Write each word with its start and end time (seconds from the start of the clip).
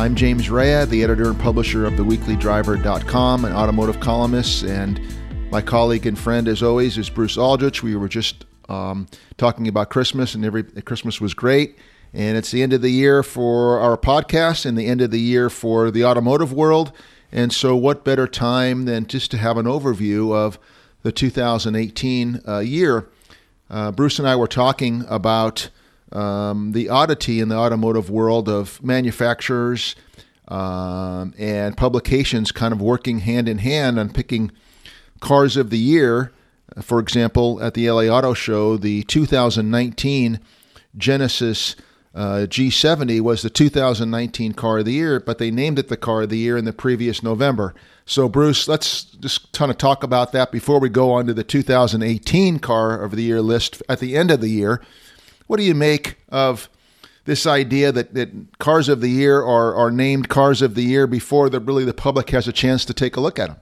I'm 0.00 0.14
James 0.14 0.48
Raia, 0.48 0.86
the 0.86 1.04
editor 1.04 1.28
and 1.28 1.38
publisher 1.38 1.84
of 1.84 1.92
theweeklydriver.com, 1.92 3.44
an 3.44 3.52
automotive 3.52 4.00
columnist, 4.00 4.64
and 4.64 4.98
my 5.50 5.60
colleague 5.60 6.06
and 6.06 6.18
friend, 6.18 6.48
as 6.48 6.62
always, 6.62 6.96
is 6.96 7.10
Bruce 7.10 7.36
Aldrich. 7.36 7.82
We 7.82 7.94
were 7.96 8.08
just 8.08 8.46
um, 8.70 9.08
talking 9.36 9.68
about 9.68 9.90
Christmas, 9.90 10.34
and 10.34 10.42
every 10.42 10.62
Christmas 10.62 11.20
was 11.20 11.34
great. 11.34 11.76
And 12.14 12.38
it's 12.38 12.50
the 12.50 12.62
end 12.62 12.72
of 12.72 12.80
the 12.80 12.88
year 12.88 13.22
for 13.22 13.78
our 13.78 13.98
podcast 13.98 14.64
and 14.64 14.78
the 14.78 14.86
end 14.86 15.02
of 15.02 15.10
the 15.10 15.20
year 15.20 15.50
for 15.50 15.90
the 15.90 16.06
automotive 16.06 16.50
world. 16.50 16.92
And 17.30 17.52
so, 17.52 17.76
what 17.76 18.02
better 18.02 18.26
time 18.26 18.86
than 18.86 19.06
just 19.06 19.30
to 19.32 19.36
have 19.36 19.58
an 19.58 19.66
overview 19.66 20.34
of 20.34 20.58
the 21.02 21.12
2018 21.12 22.40
uh, 22.48 22.60
year? 22.60 23.10
Uh, 23.68 23.92
Bruce 23.92 24.18
and 24.18 24.26
I 24.26 24.34
were 24.34 24.48
talking 24.48 25.04
about 25.10 25.68
um, 26.12 26.72
the 26.72 26.88
oddity 26.88 27.40
in 27.40 27.48
the 27.48 27.56
automotive 27.56 28.10
world 28.10 28.48
of 28.48 28.82
manufacturers 28.82 29.94
um, 30.48 31.32
and 31.38 31.76
publications 31.76 32.52
kind 32.52 32.72
of 32.72 32.80
working 32.82 33.20
hand 33.20 33.48
in 33.48 33.58
hand 33.58 33.98
on 33.98 34.10
picking 34.10 34.50
cars 35.20 35.56
of 35.56 35.70
the 35.70 35.78
year. 35.78 36.32
For 36.80 36.98
example, 36.98 37.62
at 37.62 37.74
the 37.74 37.90
LA 37.90 38.04
Auto 38.04 38.34
Show, 38.34 38.76
the 38.76 39.02
2019 39.04 40.40
Genesis 40.96 41.76
uh, 42.12 42.46
G70 42.48 43.20
was 43.20 43.42
the 43.42 43.50
2019 43.50 44.52
car 44.54 44.78
of 44.78 44.84
the 44.84 44.92
year, 44.92 45.20
but 45.20 45.38
they 45.38 45.50
named 45.50 45.78
it 45.78 45.88
the 45.88 45.96
car 45.96 46.22
of 46.22 46.28
the 46.28 46.38
year 46.38 46.56
in 46.56 46.64
the 46.64 46.72
previous 46.72 47.22
November. 47.22 47.72
So, 48.04 48.28
Bruce, 48.28 48.66
let's 48.66 49.04
just 49.04 49.52
kind 49.52 49.70
of 49.70 49.78
talk 49.78 50.02
about 50.02 50.32
that 50.32 50.50
before 50.50 50.80
we 50.80 50.88
go 50.88 51.12
on 51.12 51.26
to 51.26 51.34
the 51.34 51.44
2018 51.44 52.58
car 52.58 53.00
of 53.00 53.14
the 53.14 53.22
year 53.22 53.40
list 53.40 53.80
at 53.88 54.00
the 54.00 54.16
end 54.16 54.32
of 54.32 54.40
the 54.40 54.50
year. 54.50 54.80
What 55.50 55.58
do 55.58 55.64
you 55.64 55.74
make 55.74 56.14
of 56.28 56.68
this 57.24 57.44
idea 57.44 57.90
that, 57.90 58.14
that 58.14 58.30
cars 58.60 58.88
of 58.88 59.00
the 59.00 59.08
year 59.10 59.42
are, 59.42 59.74
are 59.74 59.90
named 59.90 60.28
cars 60.28 60.62
of 60.62 60.76
the 60.76 60.82
year 60.84 61.08
before 61.08 61.50
the, 61.50 61.58
really 61.58 61.84
the 61.84 61.92
public 61.92 62.30
has 62.30 62.46
a 62.46 62.52
chance 62.52 62.84
to 62.84 62.94
take 62.94 63.16
a 63.16 63.20
look 63.20 63.36
at 63.40 63.48
them? 63.48 63.56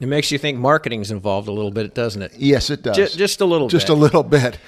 It 0.00 0.06
makes 0.06 0.32
you 0.32 0.38
think 0.38 0.58
marketing's 0.58 1.12
involved 1.12 1.46
a 1.46 1.52
little 1.52 1.70
bit, 1.70 1.94
doesn't 1.94 2.22
it? 2.22 2.32
Yes, 2.36 2.70
it 2.70 2.82
does. 2.82 2.96
Just, 2.96 3.16
just 3.16 3.40
a 3.40 3.44
little 3.44 3.68
bit. 3.68 3.70
just 3.70 3.86
bit. 3.86 3.96
a 3.96 4.00
little 4.00 4.24
bit. 4.24 4.58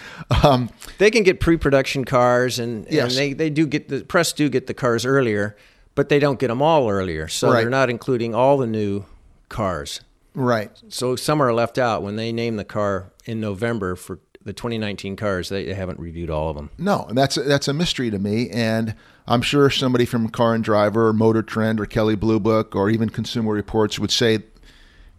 Um, 0.45 0.71
they 0.99 1.11
can 1.11 1.25
get 1.25 1.41
pre-production 1.41 2.05
cars, 2.05 2.61
and, 2.61 2.87
Yes. 2.89 3.11
and 3.11 3.19
they, 3.19 3.33
they 3.33 3.51
do 3.51 3.67
get 3.67 3.89
the 3.89 4.05
press 4.05 4.33
do 4.33 4.49
get 4.49 4.69
the 4.69 4.75
cars 4.75 5.05
earlier, 5.05 5.57
but 5.97 6.09
they 6.09 6.21
don't 6.21 6.39
get 6.39 6.49
them 6.49 6.63
all 6.63 6.89
earlier. 6.89 7.27
So 7.27 7.51
Right. 7.51 7.63
they're 7.63 7.69
not 7.71 7.91
including 7.91 8.33
all 8.33 8.59
the 8.59 8.69
new 8.69 9.07
cars. 9.49 10.03
right. 10.35 10.71
So 10.89 11.17
some 11.17 11.43
are 11.43 11.53
left 11.53 11.79
out 11.79 12.05
when 12.05 12.15
they 12.15 12.31
name 12.31 12.55
the 12.55 12.65
car 12.65 13.11
in 13.25 13.41
November 13.41 13.97
for 13.97 14.21
the 14.43 14.53
2019 14.53 15.17
cars. 15.17 15.49
They, 15.49 15.67
they 15.67 15.75
haven't 15.75 15.99
reviewed 15.99 16.31
all 16.31 16.49
of 16.49 16.57
them. 16.57 16.71
No, 16.79 17.05
and 17.09 17.17
that's 17.17 17.35
that's 17.37 17.69
a 17.69 17.75
mystery 17.75 18.11
to 18.11 18.19
me, 18.19 18.49
and 18.51 18.95
I'm 19.27 19.43
sure 19.43 19.71
somebody 19.71 20.05
from 20.05 20.29
Car 20.29 20.55
and 20.55 20.65
Driver, 20.65 21.09
or 21.09 21.13
Motor 21.13 21.43
Trend, 21.43 21.81
or 21.81 21.87
Kelly 21.87 22.17
Blue 22.17 22.41
Book, 22.41 22.75
or 22.75 22.91
even 22.91 23.11
Consumer 23.11 23.53
Reports 23.53 23.99
would 23.99 24.11
say, 24.11 24.41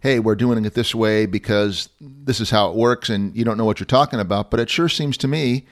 "Hey, 0.00 0.18
we're 0.18 0.34
doing 0.34 0.64
it 0.64 0.74
this 0.74 0.94
way 0.94 1.26
because 1.26 1.88
this 2.00 2.40
is 2.40 2.50
how 2.50 2.70
it 2.70 2.76
works," 2.76 3.08
and 3.08 3.34
you 3.36 3.44
don't 3.44 3.56
know 3.56 3.64
what 3.64 3.80
you're 3.80 3.86
talking 3.86 4.20
about. 4.20 4.50
But 4.50 4.60
it 4.60 4.70
sure 4.70 4.88
seems 4.88 5.16
to 5.18 5.28
me 5.28 5.66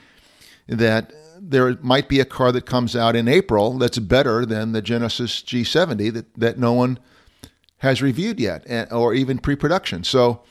that 0.69 1.13
there 1.41 1.77
might 1.81 2.09
be 2.09 2.21
a 2.21 2.25
car 2.25 2.53
that 2.53 2.67
comes 2.67 2.95
out 2.95 3.17
in 3.17 3.27
April 3.27 3.79
that's 3.79 3.99
better 3.99 4.47
than 4.47 4.73
the 4.73 4.83
Genesis 4.83 5.43
G70 5.43 6.13
that, 6.13 6.35
that 6.39 6.59
no 6.59 6.73
one 6.73 6.99
has 7.79 8.03
reviewed 8.03 8.39
yet, 8.39 8.65
or 8.93 9.15
even 9.15 9.39
pre-production. 9.39 10.05
So 10.05 10.43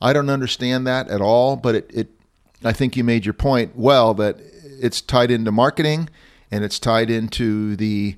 I 0.00 0.12
don't 0.12 0.28
understand 0.28 0.86
that 0.86 1.08
at 1.08 1.20
all. 1.20 1.56
But 1.56 1.74
it, 1.74 1.90
it, 1.94 2.17
I 2.64 2.72
think 2.72 2.96
you 2.96 3.04
made 3.04 3.24
your 3.24 3.34
point 3.34 3.76
well 3.76 4.14
that 4.14 4.36
it's 4.80 5.00
tied 5.00 5.30
into 5.30 5.52
marketing, 5.52 6.08
and 6.50 6.64
it's 6.64 6.78
tied 6.78 7.10
into 7.10 7.76
the 7.76 8.16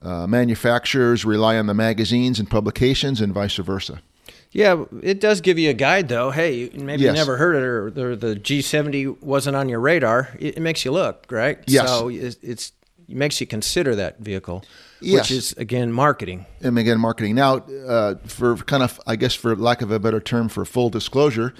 uh, 0.00 0.26
manufacturers 0.26 1.24
rely 1.24 1.56
on 1.58 1.66
the 1.66 1.74
magazines 1.74 2.38
and 2.40 2.50
publications, 2.50 3.20
and 3.20 3.32
vice 3.32 3.56
versa. 3.56 4.02
Yeah, 4.50 4.84
it 5.02 5.20
does 5.20 5.40
give 5.40 5.58
you 5.58 5.70
a 5.70 5.74
guide, 5.74 6.08
though. 6.08 6.30
Hey, 6.30 6.70
maybe 6.74 7.02
Yes. 7.04 7.12
you 7.12 7.12
never 7.12 7.36
heard 7.38 7.54
it, 7.56 7.62
or, 7.62 7.86
or 8.12 8.16
the 8.16 8.34
G70 8.36 9.22
wasn't 9.22 9.56
on 9.56 9.68
your 9.68 9.80
radar. 9.80 10.28
It, 10.38 10.58
it 10.58 10.60
makes 10.60 10.84
you 10.84 10.90
look, 10.90 11.26
right? 11.30 11.58
Yes. 11.66 11.88
So 11.88 12.08
it's, 12.08 12.36
it's 12.42 12.72
it 13.08 13.16
makes 13.16 13.40
you 13.40 13.46
consider 13.46 13.94
that 13.96 14.18
vehicle, 14.18 14.62
Yes. 15.00 15.22
which 15.22 15.30
is 15.30 15.52
again 15.54 15.90
marketing. 15.92 16.44
and 16.60 16.78
again 16.78 17.00
marketing. 17.00 17.34
Now, 17.34 17.56
uh, 17.86 18.16
for 18.26 18.56
kind 18.56 18.82
of, 18.82 19.00
I 19.06 19.16
guess, 19.16 19.34
for 19.34 19.56
lack 19.56 19.80
of 19.82 19.90
a 19.90 19.98
better 19.98 20.20
term, 20.20 20.48
for 20.50 20.64
full 20.66 20.90
disclosure, 20.90 21.54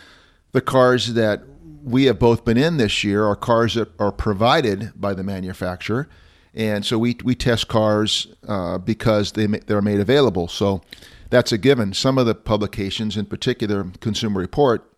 the 0.53 0.61
cars 0.61 1.15
that 1.15 1.43
we 1.83 2.05
have 2.05 2.19
both 2.19 2.45
been 2.45 2.57
in 2.57 2.77
this 2.77 3.03
year 3.03 3.25
are 3.25 3.37
cars 3.37 3.75
that 3.75 3.89
are 3.99 4.13
provided 4.13 4.93
by 4.95 5.15
the 5.15 5.25
manufacturer, 5.25 6.09
and 6.55 6.85
so 6.85 6.99
we 6.99 7.17
we 7.25 7.35
test 7.35 7.69
cars 7.69 8.29
uh, 8.47 8.79
because 8.79 9.33
they 9.33 9.47
they're 9.47 9.83
made 9.83 10.01
available. 10.01 10.49
So 10.49 10.83
that's 11.31 11.53
a 11.53 11.59
given. 11.59 11.93
Some 11.93 12.19
of 12.19 12.27
the 12.27 12.35
publications, 12.35 13.17
in 13.17 13.27
particular, 13.27 13.85
Consumer 14.01 14.41
Report, 14.41 14.89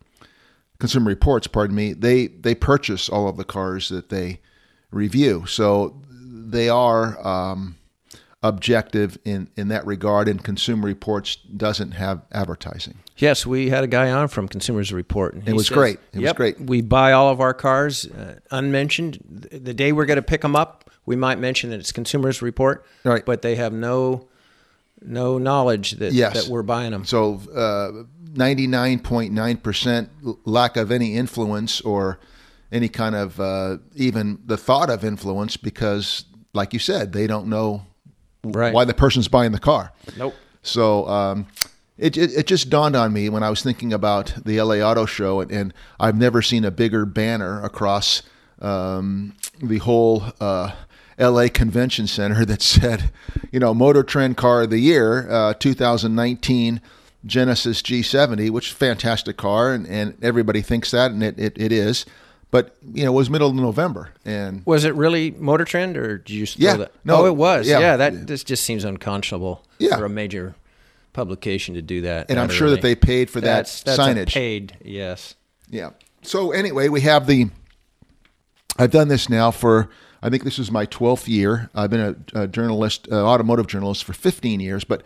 Consumer 0.79 1.07
Reports, 1.07 1.47
pardon 1.47 1.75
me, 1.75 1.93
they 1.93 2.27
they 2.27 2.55
purchase 2.55 3.09
all 3.09 3.27
of 3.27 3.37
the 3.37 3.45
cars 3.45 3.89
that 3.89 4.09
they 4.09 4.41
review. 4.91 5.45
So 5.47 6.01
they 6.09 6.69
are. 6.69 7.25
Um, 7.25 7.77
objective 8.43 9.17
in, 9.25 9.49
in 9.55 9.69
that 9.69 9.85
regard, 9.87 10.27
and 10.27 10.43
Consumer 10.43 10.85
Reports 10.85 11.35
doesn't 11.35 11.91
have 11.91 12.21
advertising. 12.31 12.99
Yes, 13.17 13.45
we 13.45 13.69
had 13.69 13.83
a 13.83 13.87
guy 13.87 14.11
on 14.11 14.27
from 14.27 14.47
Consumers 14.47 14.91
Report. 14.91 15.33
And 15.35 15.47
he 15.47 15.53
was 15.53 15.67
says, 15.67 15.75
great. 15.75 15.99
It 16.13 16.19
was 16.19 16.33
great. 16.33 16.59
We 16.59 16.81
buy 16.81 17.13
all 17.13 17.29
of 17.29 17.39
our 17.39 17.53
cars 17.53 18.05
uh, 18.07 18.39
unmentioned. 18.51 19.47
The 19.51 19.73
day 19.73 19.91
we're 19.93 20.05
going 20.05 20.17
to 20.17 20.21
pick 20.21 20.41
them 20.41 20.55
up, 20.55 20.89
we 21.05 21.15
might 21.15 21.39
mention 21.39 21.69
that 21.69 21.79
it's 21.79 21.91
Consumers 21.93 22.41
Report, 22.41 22.85
Right. 23.05 23.25
But 23.25 23.41
they 23.41 23.55
have 23.55 23.71
no 23.73 24.27
no 25.01 25.37
knowledge 25.37 25.91
that 25.93 26.13
Yes. 26.13 26.33
that 26.45 26.51
we're 26.51 26.63
buying 26.63 26.91
them. 26.91 27.05
So, 27.05 27.39
uh, 27.55 28.03
99.9% 28.33 30.09
lack 30.45 30.77
of 30.77 30.91
any 30.91 31.15
influence 31.15 31.81
or 31.81 32.19
any 32.71 32.89
kind 32.89 33.15
of 33.15 33.39
uh, 33.39 33.77
even 33.95 34.39
the 34.45 34.57
thought 34.57 34.89
of 34.89 35.03
influence 35.05 35.57
because, 35.57 36.25
like 36.53 36.73
you 36.73 36.79
said, 36.79 37.13
they 37.13 37.27
don't 37.27 37.47
know 37.47 37.85
Right. 38.43 38.73
why 38.73 38.85
the 38.85 38.93
person's 38.93 39.27
buying 39.27 39.51
the 39.53 39.59
car. 39.59 39.91
Nope. 40.17 40.33
So 40.63 41.07
um, 41.07 41.47
it, 41.97 42.17
it 42.17 42.33
it 42.33 42.47
just 42.47 42.69
dawned 42.69 42.95
on 42.95 43.13
me 43.13 43.29
when 43.29 43.43
I 43.43 43.49
was 43.49 43.61
thinking 43.63 43.93
about 43.93 44.33
the 44.45 44.61
LA 44.61 44.75
Auto 44.75 45.05
Show, 45.05 45.39
and, 45.41 45.51
and 45.51 45.73
I've 45.99 46.17
never 46.17 46.41
seen 46.41 46.65
a 46.65 46.71
bigger 46.71 47.05
banner 47.05 47.61
across 47.63 48.21
um, 48.61 49.33
the 49.61 49.77
whole 49.79 50.23
uh, 50.39 50.71
LA 51.19 51.47
Convention 51.53 52.07
Center 52.07 52.45
that 52.45 52.61
said, 52.61 53.11
you 53.51 53.59
know, 53.59 53.73
Motor 53.73 54.03
Trend 54.03 54.37
Car 54.37 54.63
of 54.63 54.69
the 54.69 54.79
Year, 54.79 55.29
uh, 55.31 55.53
2019 55.53 56.81
Genesis 57.25 57.81
G70, 57.81 58.49
which 58.51 58.67
is 58.67 58.73
a 58.73 58.75
fantastic 58.75 59.37
car, 59.37 59.73
and, 59.73 59.87
and 59.87 60.15
everybody 60.21 60.61
thinks 60.61 60.91
that, 60.91 61.11
and 61.11 61.23
it, 61.23 61.39
it, 61.39 61.53
it 61.57 61.71
is. 61.71 62.05
But 62.51 62.75
you 62.93 63.03
know, 63.03 63.11
it 63.11 63.15
was 63.15 63.29
middle 63.29 63.49
of 63.49 63.55
November, 63.55 64.11
and 64.23 64.61
Was 64.65 64.85
it 64.85 64.93
really 64.95 65.31
Motor 65.31 65.65
Trend, 65.65 65.97
or 65.97 66.19
did 66.19 66.29
you 66.33 66.45
Yeah. 66.55 66.71
throw 66.75 66.79
that? 66.83 66.91
No, 67.03 67.15
oh, 67.17 67.25
it 67.25 67.35
was. 67.35 67.67
yeah. 67.67 67.79
Yeah, 67.79 67.97
that 67.97 68.27
this 68.27 68.43
just 68.43 68.63
seems 68.63 68.83
unconscionable 68.85 69.63
Yeah. 69.79 69.97
for 69.97 70.05
a 70.05 70.09
major 70.09 70.55
publication 71.15 71.75
to 71.75 71.81
do 71.81 72.01
that. 72.01 72.29
and 72.29 72.37
that 72.37 72.43
I'm 72.43 72.49
sure 72.49 72.69
that 72.69 72.81
they 72.81 72.93
paid 72.93 73.29
for 73.29 73.41
that 73.41 73.47
that's, 73.47 73.83
that's 73.83 73.97
a 73.97 74.01
signage. 74.01 74.33
paid. 74.33 74.77
Yes. 74.83 75.35
Yeah. 75.69 75.91
So 76.21 76.51
anyway, 76.51 76.89
we 76.89 77.01
have 77.01 77.25
the. 77.25 77.49
I've 78.77 78.91
done 78.91 79.07
this 79.07 79.29
now 79.29 79.49
for. 79.49 79.89
I 80.21 80.29
think 80.29 80.43
this 80.43 80.59
is 80.59 80.71
my 80.71 80.85
12th 80.87 81.27
year. 81.27 81.69
I've 81.75 81.89
been 81.91 82.25
a, 82.33 82.43
a 82.43 82.47
journalist, 82.47 83.07
uh, 83.11 83.25
automotive 83.25 83.67
journalist, 83.67 84.03
for 84.03 84.13
15 84.13 84.59
years. 84.59 84.83
But 84.83 85.03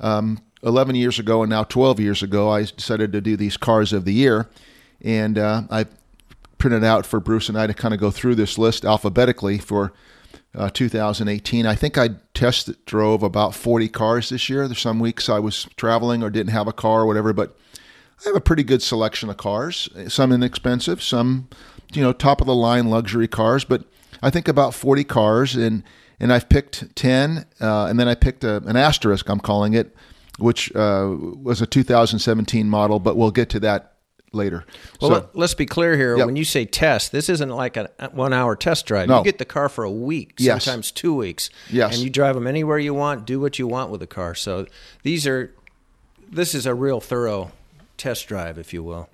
um, 0.00 0.38
11 0.62 0.94
years 0.94 1.18
ago 1.18 1.42
and 1.42 1.50
now 1.50 1.62
12 1.62 2.00
years 2.00 2.22
ago, 2.22 2.48
I 2.50 2.62
decided 2.64 3.12
to 3.12 3.20
do 3.20 3.36
these 3.36 3.56
cars 3.56 3.92
of 3.92 4.04
the 4.04 4.14
year, 4.14 4.48
and 5.02 5.38
uh, 5.38 5.62
I 5.70 5.86
printed 6.58 6.84
out 6.84 7.04
for 7.04 7.20
Bruce 7.20 7.48
and 7.48 7.58
I 7.58 7.66
to 7.66 7.74
kind 7.74 7.92
of 7.92 8.00
go 8.00 8.10
through 8.10 8.36
this 8.36 8.56
list 8.56 8.84
alphabetically 8.84 9.58
for 9.58 9.92
uh, 10.54 10.70
2018. 10.70 11.66
I 11.66 11.74
think 11.74 11.96
I 11.96 12.10
test 12.34 12.84
drove 12.86 13.22
about 13.22 13.54
40 13.54 13.88
cars 13.88 14.28
this 14.28 14.48
year. 14.48 14.66
There's 14.68 14.80
some 14.80 15.00
weeks 15.00 15.28
I 15.28 15.38
was 15.38 15.66
traveling 15.76 16.22
or 16.22 16.30
didn't 16.30 16.52
have 16.52 16.68
a 16.68 16.72
car 16.72 17.02
or 17.02 17.06
whatever, 17.06 17.32
but 17.32 17.56
I 18.24 18.28
have 18.28 18.36
a 18.36 18.40
pretty 18.40 18.62
good 18.62 18.82
selection 18.82 19.30
of 19.30 19.36
cars. 19.36 19.88
Some 20.08 20.32
inexpensive, 20.32 21.02
some 21.02 21.48
you 21.92 22.02
know 22.02 22.12
top 22.12 22.40
of 22.40 22.46
the 22.46 22.54
line 22.54 22.88
luxury 22.88 23.28
cars. 23.28 23.64
But 23.64 23.84
I 24.22 24.30
think 24.30 24.48
about 24.48 24.74
40 24.74 25.04
cars, 25.04 25.56
and 25.56 25.82
and 26.20 26.32
I've 26.32 26.48
picked 26.48 26.94
10, 26.94 27.46
uh, 27.60 27.86
and 27.86 27.98
then 27.98 28.06
I 28.06 28.14
picked 28.14 28.44
a, 28.44 28.58
an 28.58 28.76
asterisk. 28.76 29.28
I'm 29.28 29.40
calling 29.40 29.74
it, 29.74 29.96
which 30.38 30.74
uh, 30.76 31.16
was 31.18 31.60
a 31.60 31.66
2017 31.66 32.68
model, 32.68 33.00
but 33.00 33.16
we'll 33.16 33.32
get 33.32 33.48
to 33.50 33.60
that 33.60 33.91
later. 34.32 34.64
Well, 35.00 35.10
so 35.10 35.28
let, 35.34 35.44
us 35.44 35.54
be 35.54 35.66
clear 35.66 35.96
here. 35.96 36.16
Yep. 36.16 36.26
When 36.26 36.36
you 36.36 36.44
say 36.44 36.64
test, 36.64 37.12
this 37.12 37.28
isn't 37.28 37.50
like 37.50 37.76
a 37.76 37.90
one-hour 38.12 38.56
test 38.56 38.86
drive. 38.86 39.08
No. 39.08 39.18
You 39.18 39.24
get 39.24 39.38
the 39.38 39.44
car 39.44 39.68
for 39.68 39.84
a 39.84 39.90
week, 39.90 40.34
Yes. 40.38 40.64
sometimes 40.64 40.90
two 40.90 41.14
weeks. 41.14 41.50
Yes. 41.70 41.94
And 41.94 42.02
you 42.02 42.10
drive 42.10 42.34
them 42.34 42.46
anywhere 42.46 42.78
you 42.78 42.94
want, 42.94 43.26
do 43.26 43.38
what 43.40 43.58
you 43.58 43.66
want 43.66 43.90
with 43.90 44.00
the 44.00 44.06
car. 44.06 44.34
So 44.34 44.66
these 45.02 45.26
are, 45.26 45.54
this 46.30 46.54
is 46.54 46.66
a 46.66 46.74
real 46.74 47.00
thorough 47.00 47.52
test 47.96 48.26
drive, 48.26 48.58
if 48.58 48.72
you 48.72 48.82
will. 48.82 49.08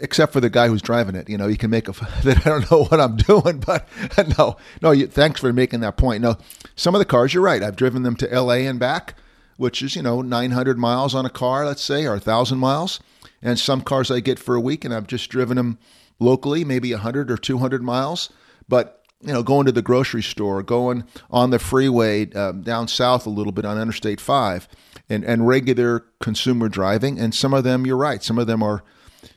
except 0.00 0.32
for 0.32 0.40
the 0.40 0.50
guy 0.50 0.66
who's 0.68 0.82
driving 0.82 1.14
it. 1.14 1.28
You 1.28 1.38
know, 1.38 1.46
you 1.48 1.56
can 1.56 1.70
make 1.70 1.88
a 1.88 1.92
that 2.24 2.46
I 2.46 2.50
don't 2.50 2.70
know 2.70 2.84
what 2.84 3.00
I'm 3.00 3.16
doing, 3.16 3.58
but 3.60 3.88
no, 4.38 4.56
no. 4.80 4.90
You, 4.90 5.06
thanks 5.06 5.40
for 5.40 5.52
making 5.52 5.80
that 5.80 5.96
point. 5.96 6.22
No, 6.22 6.36
some 6.76 6.94
of 6.94 6.98
the 6.98 7.04
cars, 7.04 7.34
you're 7.34 7.42
right. 7.42 7.62
I've 7.62 7.76
driven 7.76 8.02
them 8.02 8.16
to 8.16 8.32
L.A. 8.32 8.66
and 8.66 8.78
back, 8.80 9.14
which 9.58 9.82
is 9.82 9.94
you 9.96 10.02
know 10.02 10.22
900 10.22 10.78
miles 10.78 11.14
on 11.14 11.26
a 11.26 11.30
car, 11.30 11.66
let's 11.66 11.82
say, 11.82 12.04
or 12.06 12.12
1,000 12.12 12.58
miles. 12.58 13.00
And 13.42 13.58
some 13.58 13.80
cars 13.80 14.10
I 14.10 14.20
get 14.20 14.38
for 14.38 14.54
a 14.54 14.60
week, 14.60 14.84
and 14.84 14.94
I've 14.94 15.06
just 15.06 15.30
driven 15.30 15.56
them 15.56 15.78
locally, 16.18 16.64
maybe 16.64 16.92
100 16.92 17.30
or 17.30 17.36
200 17.36 17.82
miles. 17.82 18.30
But 18.68 19.02
you 19.20 19.32
know, 19.32 19.42
going 19.42 19.66
to 19.66 19.72
the 19.72 19.82
grocery 19.82 20.22
store, 20.22 20.62
going 20.62 21.04
on 21.30 21.50
the 21.50 21.58
freeway 21.58 22.30
um, 22.32 22.62
down 22.62 22.88
south 22.88 23.24
a 23.26 23.30
little 23.30 23.52
bit 23.52 23.64
on 23.64 23.80
Interstate 23.80 24.20
5, 24.20 24.68
and, 25.08 25.24
and 25.24 25.46
regular 25.46 26.04
consumer 26.20 26.68
driving. 26.68 27.18
And 27.18 27.34
some 27.34 27.54
of 27.54 27.64
them, 27.64 27.86
you're 27.86 27.96
right, 27.96 28.22
some 28.22 28.38
of 28.38 28.46
them 28.46 28.62
are, 28.62 28.82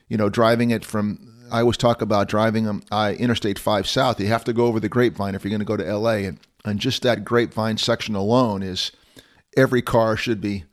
you 0.07 0.17
know, 0.17 0.29
driving 0.29 0.71
it 0.71 0.83
from. 0.83 1.31
I 1.51 1.59
always 1.59 1.77
talk 1.77 2.01
about 2.01 2.27
driving 2.27 2.65
them 2.65 2.81
I 2.91 3.13
Interstate 3.13 3.59
5 3.59 3.87
south. 3.87 4.19
You 4.19 4.27
have 4.27 4.43
to 4.45 4.53
go 4.53 4.65
over 4.65 4.79
the 4.79 4.89
Grapevine 4.89 5.35
if 5.35 5.43
you're 5.43 5.51
going 5.51 5.59
to 5.59 5.65
go 5.65 5.77
to 5.77 5.97
LA, 5.97 6.27
and 6.27 6.39
and 6.65 6.79
just 6.79 7.03
that 7.03 7.23
Grapevine 7.23 7.77
section 7.77 8.15
alone 8.15 8.63
is 8.63 8.91
every 9.55 9.83
car 9.83 10.17
should 10.17 10.41
be 10.41 10.65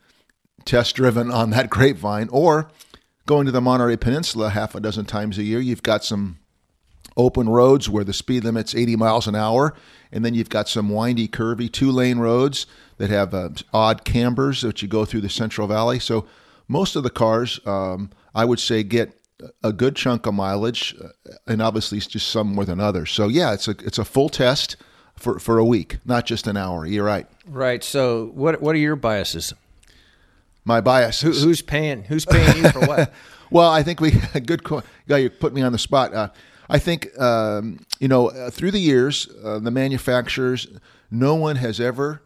test 0.64 0.96
driven 0.96 1.30
on 1.30 1.50
that 1.50 1.68
Grapevine 1.70 2.28
or 2.30 2.70
going 3.26 3.46
to 3.46 3.52
the 3.52 3.60
Monterey 3.60 3.96
Peninsula 3.96 4.50
half 4.50 4.74
a 4.74 4.80
dozen 4.80 5.04
times 5.04 5.38
a 5.38 5.42
year. 5.42 5.60
You've 5.60 5.82
got 5.82 6.04
some 6.04 6.38
open 7.16 7.48
roads 7.48 7.88
where 7.88 8.04
the 8.04 8.12
speed 8.12 8.44
limit's 8.44 8.74
80 8.74 8.96
miles 8.96 9.26
an 9.26 9.34
hour, 9.34 9.74
and 10.10 10.24
then 10.24 10.34
you've 10.34 10.48
got 10.48 10.68
some 10.68 10.88
windy, 10.88 11.28
curvy 11.28 11.70
two 11.70 11.90
lane 11.90 12.18
roads 12.18 12.66
that 12.98 13.10
have 13.10 13.34
uh, 13.34 13.50
odd 13.72 14.04
cambers 14.04 14.62
that 14.62 14.82
you 14.82 14.88
go 14.88 15.04
through 15.04 15.20
the 15.20 15.28
Central 15.28 15.66
Valley. 15.66 15.98
So 15.98 16.26
most 16.68 16.96
of 16.96 17.02
the 17.02 17.10
cars, 17.10 17.60
um, 17.66 18.10
I 18.34 18.44
would 18.44 18.60
say, 18.60 18.82
get 18.82 19.18
a 19.62 19.72
good 19.72 19.96
chunk 19.96 20.26
of 20.26 20.34
mileage, 20.34 20.94
uh, 21.02 21.08
and 21.46 21.60
obviously 21.60 21.98
it's 21.98 22.06
just 22.06 22.28
some 22.28 22.54
more 22.54 22.64
than 22.64 22.80
others. 22.80 23.10
So 23.10 23.28
yeah, 23.28 23.52
it's 23.52 23.68
a 23.68 23.72
it's 23.84 23.98
a 23.98 24.04
full 24.04 24.28
test 24.28 24.76
for, 25.16 25.38
for 25.38 25.58
a 25.58 25.64
week, 25.64 25.98
not 26.04 26.26
just 26.26 26.46
an 26.46 26.56
hour. 26.56 26.86
You're 26.86 27.04
right. 27.04 27.26
Right. 27.46 27.82
So 27.82 28.30
what 28.34 28.60
what 28.62 28.74
are 28.74 28.78
your 28.78 28.96
biases? 28.96 29.52
My 30.64 30.80
bias. 30.80 31.20
Who, 31.20 31.32
who's 31.32 31.62
paying? 31.62 32.04
Who's 32.04 32.24
paying 32.24 32.56
you 32.56 32.70
for 32.70 32.80
what? 32.80 33.12
well, 33.50 33.70
I 33.70 33.82
think 33.82 34.00
we 34.00 34.10
good 34.46 34.62
guy. 35.08 35.18
You 35.18 35.30
put 35.30 35.52
me 35.52 35.62
on 35.62 35.72
the 35.72 35.78
spot. 35.78 36.14
Uh, 36.14 36.28
I 36.68 36.78
think 36.78 37.18
um, 37.20 37.84
you 37.98 38.08
know 38.08 38.28
uh, 38.28 38.50
through 38.50 38.70
the 38.70 38.78
years, 38.78 39.28
uh, 39.44 39.58
the 39.58 39.70
manufacturers, 39.70 40.68
no 41.10 41.34
one 41.34 41.56
has 41.56 41.80
ever 41.80 42.22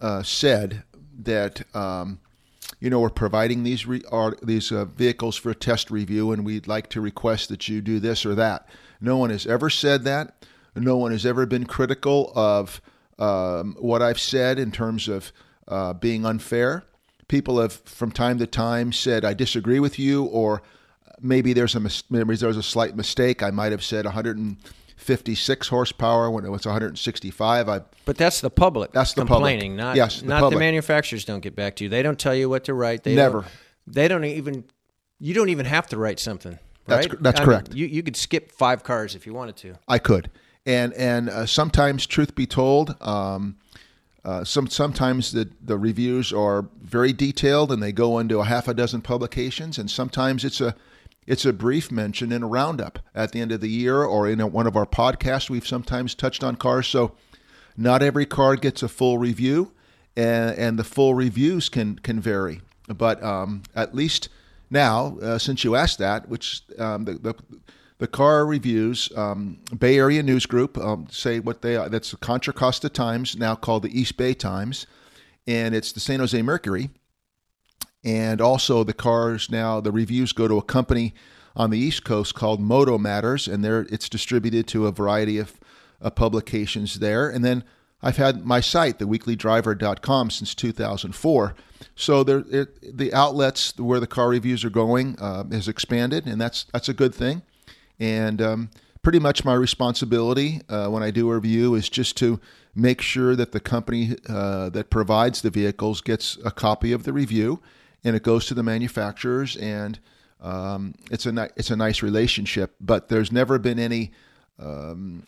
uh, 0.00 0.22
said 0.22 0.82
that 1.20 1.62
um, 1.76 2.20
you 2.80 2.90
know 2.90 3.00
we're 3.00 3.10
providing 3.10 3.64
these 3.64 3.86
re- 3.86 4.02
are, 4.10 4.36
these 4.42 4.72
uh, 4.72 4.86
vehicles 4.86 5.36
for 5.36 5.50
a 5.50 5.54
test 5.54 5.90
review, 5.90 6.32
and 6.32 6.44
we'd 6.44 6.66
like 6.66 6.88
to 6.90 7.00
request 7.00 7.50
that 7.50 7.68
you 7.68 7.80
do 7.80 8.00
this 8.00 8.24
or 8.24 8.34
that. 8.34 8.66
No 9.00 9.16
one 9.18 9.30
has 9.30 9.46
ever 9.46 9.68
said 9.68 10.04
that. 10.04 10.34
No 10.74 10.96
one 10.96 11.12
has 11.12 11.24
ever 11.24 11.46
been 11.46 11.66
critical 11.66 12.32
of 12.34 12.80
um, 13.18 13.76
what 13.78 14.02
I've 14.02 14.18
said 14.18 14.58
in 14.58 14.72
terms 14.72 15.08
of 15.08 15.32
uh, 15.68 15.92
being 15.92 16.24
unfair. 16.24 16.84
People 17.28 17.60
have, 17.60 17.72
from 17.72 18.10
time 18.10 18.38
to 18.38 18.46
time, 18.46 18.92
said 18.92 19.24
I 19.24 19.34
disagree 19.34 19.80
with 19.80 19.98
you, 19.98 20.24
or 20.24 20.62
maybe 21.20 21.52
there's 21.52 21.74
a 21.74 21.80
maybe 22.10 22.36
there's 22.36 22.56
a 22.56 22.62
slight 22.62 22.96
mistake. 22.96 23.42
I 23.42 23.50
might 23.50 23.72
have 23.72 23.82
said 23.82 24.04
156 24.04 25.68
horsepower 25.68 26.30
when 26.30 26.44
it 26.44 26.50
was 26.50 26.66
165. 26.66 27.68
I 27.68 27.80
but 28.04 28.16
that's 28.16 28.40
the 28.40 28.50
public. 28.50 28.92
That's 28.92 29.14
the 29.14 29.24
complaining, 29.24 29.72
public. 29.72 29.86
not 29.86 29.96
yes, 29.96 30.20
the 30.20 30.28
not 30.28 30.40
public. 30.40 30.56
the 30.56 30.60
manufacturers. 30.60 31.24
Don't 31.24 31.40
get 31.40 31.56
back 31.56 31.76
to 31.76 31.84
you. 31.84 31.90
They 31.90 32.02
don't 32.02 32.18
tell 32.18 32.34
you 32.34 32.48
what 32.48 32.64
to 32.64 32.74
write. 32.74 33.04
They 33.04 33.14
Never. 33.14 33.42
Don't, 33.42 33.50
they 33.86 34.08
don't 34.08 34.24
even. 34.24 34.64
You 35.20 35.32
don't 35.32 35.48
even 35.48 35.66
have 35.66 35.86
to 35.88 35.96
write 35.96 36.18
something. 36.18 36.58
Right? 36.86 37.08
that's 37.22 37.40
I 37.40 37.42
mean, 37.42 37.46
correct. 37.46 37.74
you 37.74 37.86
you 37.86 38.02
could 38.02 38.16
skip 38.16 38.52
five 38.52 38.82
cars 38.82 39.14
if 39.14 39.26
you 39.26 39.32
wanted 39.32 39.56
to. 39.56 39.78
I 39.88 39.98
could, 39.98 40.30
and 40.66 40.92
and 40.94 41.30
uh, 41.30 41.46
sometimes, 41.46 42.06
truth 42.06 42.34
be 42.34 42.46
told. 42.46 43.00
Um, 43.00 43.56
uh, 44.24 44.42
some 44.42 44.68
sometimes 44.68 45.32
the, 45.32 45.48
the 45.62 45.76
reviews 45.76 46.32
are 46.32 46.66
very 46.80 47.12
detailed 47.12 47.70
and 47.70 47.82
they 47.82 47.92
go 47.92 48.18
into 48.18 48.40
a 48.40 48.44
half 48.44 48.68
a 48.68 48.74
dozen 48.74 49.02
publications, 49.02 49.78
and 49.78 49.90
sometimes 49.90 50.44
it's 50.44 50.60
a 50.60 50.74
it's 51.26 51.44
a 51.44 51.52
brief 51.52 51.90
mention 51.90 52.32
in 52.32 52.42
a 52.42 52.46
roundup 52.46 52.98
at 53.14 53.32
the 53.32 53.40
end 53.40 53.52
of 53.52 53.60
the 53.60 53.68
year 53.68 54.02
or 54.02 54.28
in 54.28 54.40
a, 54.40 54.46
one 54.46 54.66
of 54.66 54.76
our 54.76 54.86
podcasts. 54.86 55.48
We've 55.48 55.66
sometimes 55.66 56.14
touched 56.14 56.44
on 56.44 56.56
cars, 56.56 56.86
so 56.86 57.12
not 57.76 58.02
every 58.02 58.26
car 58.26 58.56
gets 58.56 58.82
a 58.82 58.88
full 58.88 59.18
review, 59.18 59.72
and, 60.16 60.56
and 60.56 60.78
the 60.78 60.84
full 60.84 61.14
reviews 61.14 61.68
can 61.68 61.98
can 61.98 62.20
vary. 62.20 62.62
But 62.88 63.22
um, 63.22 63.62
at 63.74 63.94
least 63.94 64.28
now, 64.70 65.18
uh, 65.20 65.38
since 65.38 65.64
you 65.64 65.76
asked 65.76 65.98
that, 65.98 66.28
which 66.28 66.62
um, 66.78 67.04
the, 67.04 67.14
the 67.14 67.34
the 67.98 68.06
car 68.06 68.44
reviews, 68.44 69.10
um, 69.16 69.58
Bay 69.76 69.98
Area 69.98 70.22
News 70.22 70.46
Group, 70.46 70.76
um, 70.78 71.06
say 71.10 71.38
what 71.38 71.62
they 71.62 71.76
are. 71.76 71.88
That's 71.88 72.10
the 72.10 72.16
Contra 72.16 72.52
Costa 72.52 72.88
Times, 72.88 73.36
now 73.36 73.54
called 73.54 73.82
the 73.82 73.98
East 73.98 74.16
Bay 74.16 74.34
Times, 74.34 74.86
and 75.46 75.74
it's 75.74 75.92
the 75.92 76.00
San 76.00 76.20
Jose 76.20 76.40
Mercury. 76.42 76.90
And 78.02 78.40
also, 78.40 78.84
the 78.84 78.92
cars 78.92 79.50
now, 79.50 79.80
the 79.80 79.92
reviews 79.92 80.32
go 80.32 80.48
to 80.48 80.58
a 80.58 80.62
company 80.62 81.14
on 81.56 81.70
the 81.70 81.78
East 81.78 82.04
Coast 82.04 82.34
called 82.34 82.60
Motor 82.60 82.98
Matters, 82.98 83.48
and 83.48 83.64
there 83.64 83.86
it's 83.90 84.08
distributed 84.08 84.66
to 84.68 84.86
a 84.86 84.92
variety 84.92 85.38
of 85.38 85.58
uh, 86.02 86.10
publications 86.10 86.98
there. 86.98 87.30
And 87.30 87.44
then 87.44 87.64
I've 88.02 88.18
had 88.18 88.44
my 88.44 88.60
site, 88.60 88.98
theweeklydriver.com, 88.98 90.30
since 90.30 90.54
2004. 90.54 91.54
So 91.96 92.24
there, 92.24 92.44
it, 92.50 92.98
the 92.98 93.14
outlets 93.14 93.78
where 93.78 94.00
the 94.00 94.06
car 94.06 94.28
reviews 94.28 94.64
are 94.64 94.70
going 94.70 95.18
uh, 95.18 95.44
has 95.50 95.68
expanded, 95.68 96.26
and 96.26 96.40
that's 96.40 96.64
that's 96.72 96.88
a 96.88 96.94
good 96.94 97.14
thing. 97.14 97.42
And 97.98 98.42
um, 98.42 98.70
pretty 99.02 99.18
much 99.18 99.44
my 99.44 99.54
responsibility 99.54 100.60
uh, 100.68 100.88
when 100.88 101.02
I 101.02 101.10
do 101.10 101.30
a 101.30 101.34
review 101.34 101.74
is 101.74 101.88
just 101.88 102.16
to 102.18 102.40
make 102.74 103.00
sure 103.00 103.36
that 103.36 103.52
the 103.52 103.60
company 103.60 104.16
uh, 104.28 104.70
that 104.70 104.90
provides 104.90 105.42
the 105.42 105.50
vehicles 105.50 106.00
gets 106.00 106.38
a 106.44 106.50
copy 106.50 106.92
of 106.92 107.04
the 107.04 107.12
review, 107.12 107.60
and 108.02 108.16
it 108.16 108.22
goes 108.22 108.46
to 108.46 108.54
the 108.54 108.62
manufacturers, 108.62 109.56
and 109.56 110.00
um, 110.40 110.94
it's 111.10 111.26
a 111.26 111.32
ni- 111.32 111.50
it's 111.56 111.70
a 111.70 111.76
nice 111.76 112.02
relationship. 112.02 112.74
But 112.80 113.08
there's 113.08 113.30
never 113.30 113.58
been 113.58 113.78
any 113.78 114.12
um, 114.58 115.24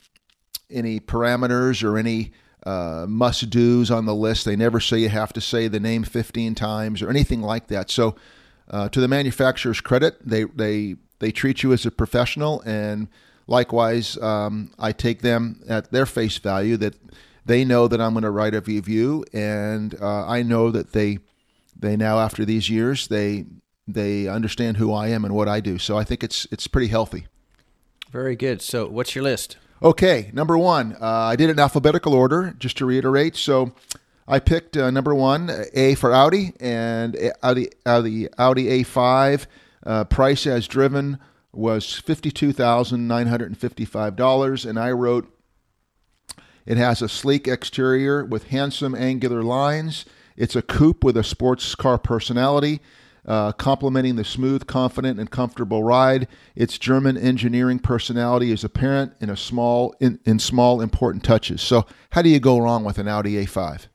any 0.70 1.00
parameters 1.00 1.84
or 1.84 1.96
any 1.96 2.32
uh, 2.64 3.06
must 3.08 3.48
dos 3.50 3.90
on 3.90 4.06
the 4.06 4.14
list. 4.14 4.44
They 4.44 4.56
never 4.56 4.80
say 4.80 4.98
you 4.98 5.08
have 5.08 5.32
to 5.34 5.40
say 5.40 5.68
the 5.68 5.80
name 5.80 6.02
15 6.02 6.54
times 6.54 7.00
or 7.00 7.08
anything 7.08 7.40
like 7.40 7.68
that. 7.68 7.90
So, 7.90 8.16
uh, 8.70 8.88
to 8.88 9.00
the 9.00 9.08
manufacturer's 9.08 9.80
credit, 9.80 10.16
they 10.26 10.44
they 10.44 10.96
they 11.18 11.32
treat 11.32 11.62
you 11.62 11.72
as 11.72 11.86
a 11.86 11.90
professional, 11.90 12.60
and 12.62 13.08
likewise, 13.46 14.16
um, 14.18 14.70
I 14.78 14.92
take 14.92 15.22
them 15.22 15.62
at 15.68 15.92
their 15.92 16.06
face 16.06 16.38
value 16.38 16.76
that 16.78 16.94
they 17.44 17.64
know 17.64 17.88
that 17.88 18.00
I'm 18.00 18.12
going 18.12 18.24
to 18.24 18.30
write 18.30 18.54
a 18.54 18.60
review, 18.60 19.24
and 19.32 19.94
uh, 20.00 20.26
I 20.26 20.42
know 20.42 20.70
that 20.70 20.92
they 20.92 21.18
they 21.78 21.96
now 21.96 22.18
after 22.18 22.44
these 22.44 22.68
years 22.68 23.08
they 23.08 23.46
they 23.86 24.26
understand 24.26 24.78
who 24.78 24.92
I 24.92 25.08
am 25.08 25.24
and 25.24 25.34
what 25.34 25.48
I 25.48 25.60
do. 25.60 25.78
So 25.78 25.96
I 25.96 26.04
think 26.04 26.24
it's 26.24 26.46
it's 26.50 26.66
pretty 26.66 26.88
healthy. 26.88 27.26
Very 28.10 28.36
good. 28.36 28.62
So, 28.62 28.86
what's 28.88 29.14
your 29.14 29.24
list? 29.24 29.56
Okay, 29.82 30.30
number 30.32 30.56
one, 30.56 30.96
uh, 31.00 31.06
I 31.06 31.36
did 31.36 31.50
it 31.50 31.52
in 31.52 31.58
alphabetical 31.58 32.14
order, 32.14 32.54
just 32.58 32.78
to 32.78 32.86
reiterate. 32.86 33.36
So 33.36 33.72
I 34.28 34.40
picked 34.40 34.76
uh, 34.76 34.90
number 34.90 35.14
one, 35.14 35.48
A 35.72 35.94
for 35.94 36.12
Audi, 36.12 36.52
and 36.58 37.16
Audi, 37.42 37.68
Audi, 37.84 38.26
Audi 38.38 38.84
A5. 38.84 39.46
Uh, 39.84 40.04
price 40.04 40.46
as 40.48 40.66
driven 40.66 41.18
was 41.52 42.02
$52,955. 42.04 44.66
And 44.68 44.78
I 44.78 44.90
wrote, 44.90 45.32
it 46.64 46.76
has 46.76 47.02
a 47.02 47.08
sleek 47.08 47.46
exterior 47.46 48.24
with 48.24 48.48
handsome 48.48 48.96
angular 48.96 49.44
lines. 49.44 50.04
It's 50.36 50.56
a 50.56 50.62
coupe 50.62 51.04
with 51.04 51.16
a 51.16 51.24
sports 51.24 51.76
car 51.76 51.98
personality 51.98 52.80
uh, 53.26 53.52
complementing 53.52 54.16
the 54.16 54.24
smooth, 54.24 54.66
confident, 54.66 55.18
and 55.18 55.30
comfortable 55.30 55.82
ride. 55.82 56.28
Its 56.54 56.78
German 56.78 57.16
engineering 57.16 57.78
personality 57.78 58.52
is 58.52 58.64
apparent 58.64 59.12
in 59.20 59.30
a 59.30 59.36
small 59.36 59.94
in, 60.00 60.18
in 60.24 60.38
small 60.38 60.80
important 60.80 61.24
touches. 61.24 61.60
So, 61.60 61.86
how 62.10 62.22
do 62.22 62.28
you 62.28 62.40
go 62.40 62.58
wrong 62.58 62.84
with 62.84 62.98
an 62.98 63.08
Audi 63.08 63.44
A5? 63.44 63.86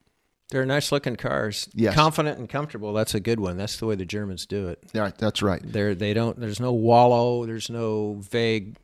They're 0.51 0.65
nice 0.65 0.91
looking 0.91 1.15
cars. 1.15 1.67
Yes. 1.73 1.95
Confident 1.95 2.37
and 2.37 2.47
comfortable. 2.47 2.93
That's 2.93 3.15
a 3.15 3.19
good 3.19 3.39
one. 3.39 3.57
That's 3.57 3.77
the 3.77 3.85
way 3.87 3.95
the 3.95 4.05
Germans 4.05 4.45
do 4.45 4.67
it. 4.67 4.83
Yeah, 4.93 5.11
that's 5.17 5.41
right. 5.41 5.61
They're 5.63 5.95
they 5.95 6.13
don't 6.13 6.39
there's 6.39 6.59
no 6.59 6.73
wallow, 6.73 7.45
there's 7.45 7.69
no 7.69 8.17
vague 8.19 8.75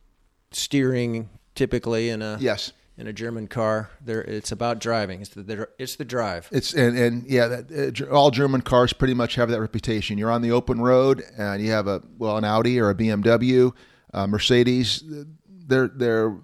steering 0.52 1.30
typically 1.56 2.10
in 2.10 2.22
a 2.22 2.38
Yes. 2.40 2.72
in 2.98 3.08
a 3.08 3.14
German 3.14 3.48
car. 3.48 3.90
There 4.04 4.22
it's 4.22 4.52
about 4.52 4.80
driving. 4.80 5.22
It's 5.22 5.30
the 5.32 5.68
it's 5.78 5.96
the 5.98 6.06
drive. 6.06 6.48
It's 6.52 6.74
and 6.74 6.98
and 6.98 7.28
yeah, 7.28 7.48
that, 7.48 8.02
uh, 8.02 8.14
all 8.14 8.32
German 8.32 8.62
cars 8.62 8.94
pretty 8.94 9.14
much 9.14 9.36
have 9.36 9.50
that 9.50 9.62
reputation. 9.62 10.18
You're 10.18 10.32
on 10.32 10.42
the 10.42 10.52
open 10.52 10.80
road 10.82 11.24
and 11.38 11.62
you 11.62 11.72
have 11.72 11.88
a 11.88 12.02
well 12.18 12.38
an 12.38 12.44
Audi 12.44 12.80
or 12.80 12.90
a 12.90 12.96
BMW, 12.96 13.74
uh, 14.14 14.26
Mercedes. 14.28 15.04
They're 15.68 15.90
they're 15.90 16.38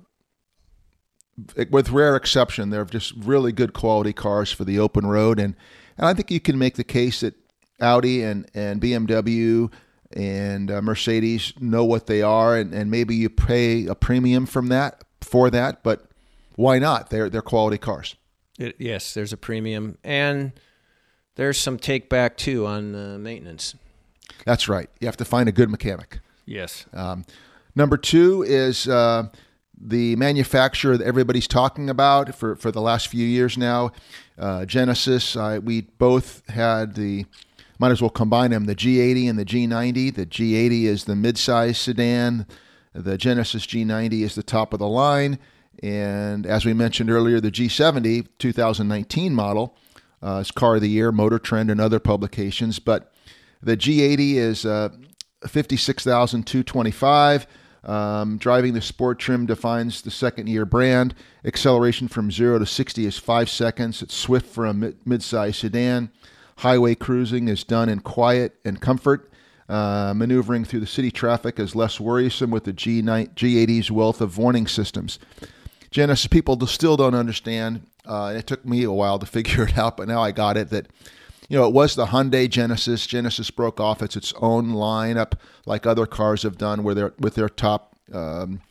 with 1.69 1.89
rare 1.89 2.15
exception, 2.15 2.69
they're 2.69 2.85
just 2.85 3.13
really 3.15 3.51
good 3.51 3.73
quality 3.73 4.13
cars 4.13 4.51
for 4.51 4.63
the 4.63 4.79
open 4.79 5.05
road, 5.05 5.39
and 5.39 5.55
and 5.97 6.07
I 6.07 6.13
think 6.13 6.31
you 6.31 6.39
can 6.39 6.57
make 6.57 6.75
the 6.75 6.83
case 6.83 7.21
that 7.21 7.35
Audi 7.79 8.23
and 8.23 8.49
and 8.53 8.81
BMW 8.81 9.71
and 10.15 10.69
uh, 10.69 10.81
Mercedes 10.81 11.53
know 11.59 11.83
what 11.83 12.07
they 12.07 12.21
are, 12.21 12.55
and, 12.55 12.73
and 12.73 12.91
maybe 12.91 13.15
you 13.15 13.29
pay 13.29 13.87
a 13.87 13.95
premium 13.95 14.45
from 14.45 14.67
that 14.67 15.03
for 15.21 15.49
that, 15.49 15.83
but 15.83 16.05
why 16.55 16.79
not? 16.79 17.09
They're 17.09 17.29
they're 17.29 17.41
quality 17.41 17.77
cars. 17.77 18.15
It, 18.59 18.75
yes, 18.77 19.13
there's 19.13 19.33
a 19.33 19.37
premium, 19.37 19.97
and 20.03 20.53
there's 21.35 21.59
some 21.59 21.77
take 21.79 22.09
back 22.09 22.37
too 22.37 22.65
on 22.65 22.93
uh, 22.93 23.17
maintenance. 23.17 23.75
That's 24.45 24.67
right. 24.67 24.89
You 24.99 25.07
have 25.07 25.17
to 25.17 25.25
find 25.25 25.49
a 25.49 25.51
good 25.51 25.69
mechanic. 25.69 26.19
Yes. 26.45 26.85
Um, 26.93 27.25
number 27.75 27.97
two 27.97 28.43
is 28.43 28.87
uh, 28.87 29.29
the 29.85 30.15
manufacturer 30.15 30.97
that 30.97 31.05
everybody's 31.05 31.47
talking 31.47 31.89
about 31.89 32.33
for, 32.35 32.55
for 32.55 32.71
the 32.71 32.81
last 32.81 33.07
few 33.07 33.25
years 33.25 33.57
now, 33.57 33.91
uh, 34.37 34.65
Genesis. 34.65 35.35
Uh, 35.35 35.59
we 35.61 35.81
both 35.81 36.47
had 36.47 36.95
the, 36.95 37.25
might 37.79 37.91
as 37.91 38.01
well 38.01 38.09
combine 38.09 38.51
them, 38.51 38.65
the 38.65 38.75
G80 38.75 39.29
and 39.29 39.37
the 39.37 39.45
G90. 39.45 40.15
The 40.15 40.25
G80 40.25 40.83
is 40.83 41.03
the 41.03 41.13
midsize 41.13 41.75
sedan, 41.75 42.47
the 42.93 43.17
Genesis 43.17 43.65
G90 43.65 44.21
is 44.21 44.35
the 44.35 44.43
top 44.43 44.73
of 44.73 44.79
the 44.79 44.87
line. 44.87 45.39
And 45.81 46.45
as 46.45 46.65
we 46.65 46.73
mentioned 46.73 47.09
earlier, 47.09 47.41
the 47.41 47.51
G70 47.51 48.27
2019 48.37 49.33
model 49.33 49.75
uh, 50.21 50.39
is 50.41 50.51
car 50.51 50.75
of 50.75 50.81
the 50.81 50.89
year, 50.89 51.11
Motor 51.11 51.39
Trend, 51.39 51.69
and 51.69 51.81
other 51.81 51.99
publications. 51.99 52.79
But 52.79 53.11
the 53.61 53.75
G80 53.75 54.35
is 54.35 54.65
uh, 54.65 54.89
56,225. 55.45 57.47
Um, 57.83 58.37
driving 58.37 58.73
the 58.73 58.81
sport 58.81 59.19
trim 59.19 59.45
defines 59.45 60.01
the 60.01 60.11
second 60.11 60.47
year 60.47 60.65
brand. 60.65 61.13
Acceleration 61.43 62.07
from 62.07 62.31
0 62.31 62.59
to 62.59 62.65
60 62.65 63.05
is 63.05 63.17
5 63.17 63.49
seconds. 63.49 64.01
It's 64.01 64.15
swift 64.15 64.45
for 64.45 64.65
a 64.65 64.73
mid- 64.73 65.03
midsize 65.03 65.55
sedan. 65.55 66.09
Highway 66.57 66.95
cruising 66.95 67.47
is 67.47 67.63
done 67.63 67.89
in 67.89 67.99
quiet 67.99 68.55
and 68.63 68.79
comfort. 68.79 69.29
Uh, 69.67 70.13
maneuvering 70.15 70.65
through 70.65 70.81
the 70.81 70.87
city 70.87 71.09
traffic 71.09 71.59
is 71.59 71.75
less 71.75 71.99
worrisome 71.99 72.51
with 72.51 72.65
the 72.65 72.73
G9, 72.73 73.33
G80's 73.33 73.89
wealth 73.91 74.21
of 74.21 74.37
warning 74.37 74.67
systems. 74.67 75.19
Genesis 75.89 76.27
people 76.27 76.65
still 76.67 76.97
don't 76.97 77.15
understand. 77.15 77.85
Uh, 78.05 78.33
it 78.35 78.47
took 78.47 78.65
me 78.65 78.83
a 78.83 78.91
while 78.91 79.19
to 79.19 79.25
figure 79.37 79.63
it 79.63 79.77
out, 79.77 79.97
but 79.97 80.07
now 80.07 80.21
I 80.21 80.31
got 80.31 80.57
it 80.57 80.69
that 80.69 80.87
you 81.49 81.57
know, 81.57 81.67
it 81.67 81.73
was 81.73 81.95
the 81.95 82.07
Hyundai 82.07 82.49
Genesis. 82.49 83.05
Genesis 83.05 83.51
broke 83.51 83.79
off. 83.79 84.01
It's 84.01 84.15
its 84.15 84.33
own 84.37 84.71
lineup, 84.71 85.33
like 85.65 85.85
other 85.85 86.05
cars 86.05 86.43
have 86.43 86.57
done, 86.57 86.83
where 86.83 86.95
they're 86.95 87.13
with 87.19 87.35
their 87.35 87.49
top 87.49 87.95
um, 88.13 88.61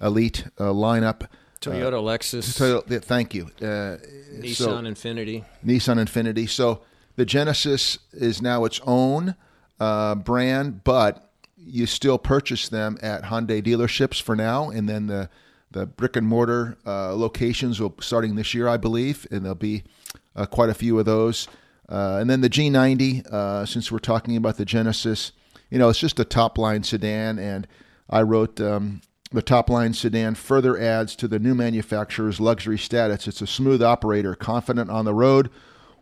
elite 0.00 0.44
uh, 0.58 0.64
lineup. 0.64 1.28
Toyota, 1.60 1.94
uh, 1.94 2.02
Lexus. 2.02 2.58
Toyota, 2.58 3.02
thank 3.02 3.34
you. 3.34 3.46
Uh, 3.60 3.98
Nissan 4.38 4.54
so, 4.54 4.70
Infiniti. 4.72 5.44
Nissan 5.64 5.98
Infiniti. 5.98 6.48
So 6.48 6.82
the 7.16 7.24
Genesis 7.24 7.98
is 8.12 8.42
now 8.42 8.64
its 8.64 8.80
own 8.84 9.36
uh, 9.78 10.14
brand, 10.16 10.84
but 10.84 11.30
you 11.56 11.86
still 11.86 12.18
purchase 12.18 12.68
them 12.68 12.98
at 13.02 13.24
Hyundai 13.24 13.62
dealerships 13.62 14.20
for 14.20 14.34
now, 14.34 14.70
and 14.70 14.88
then 14.88 15.06
the 15.06 15.28
the 15.70 15.86
brick 15.86 16.16
and 16.16 16.26
mortar 16.26 16.76
uh, 16.84 17.14
locations 17.14 17.80
will 17.80 17.94
starting 18.00 18.34
this 18.34 18.52
year, 18.52 18.68
I 18.68 18.76
believe, 18.76 19.26
and 19.30 19.42
there'll 19.42 19.54
be 19.54 19.84
uh, 20.36 20.44
quite 20.44 20.68
a 20.68 20.74
few 20.74 20.98
of 20.98 21.06
those. 21.06 21.48
Uh, 21.92 22.16
and 22.18 22.30
then 22.30 22.40
the 22.40 22.48
G90, 22.48 23.26
uh, 23.26 23.66
since 23.66 23.92
we're 23.92 23.98
talking 23.98 24.34
about 24.38 24.56
the 24.56 24.64
Genesis, 24.64 25.32
you 25.68 25.78
know, 25.78 25.90
it's 25.90 25.98
just 25.98 26.18
a 26.18 26.24
top 26.24 26.56
line 26.56 26.82
sedan. 26.82 27.38
And 27.38 27.66
I 28.08 28.22
wrote 28.22 28.58
um, 28.62 29.02
the 29.30 29.42
top 29.42 29.68
line 29.68 29.92
sedan 29.92 30.34
further 30.34 30.78
adds 30.78 31.14
to 31.16 31.28
the 31.28 31.38
new 31.38 31.54
manufacturer's 31.54 32.40
luxury 32.40 32.78
status. 32.78 33.28
It's 33.28 33.42
a 33.42 33.46
smooth 33.46 33.82
operator, 33.82 34.34
confident 34.34 34.88
on 34.90 35.04
the 35.04 35.12
road, 35.12 35.50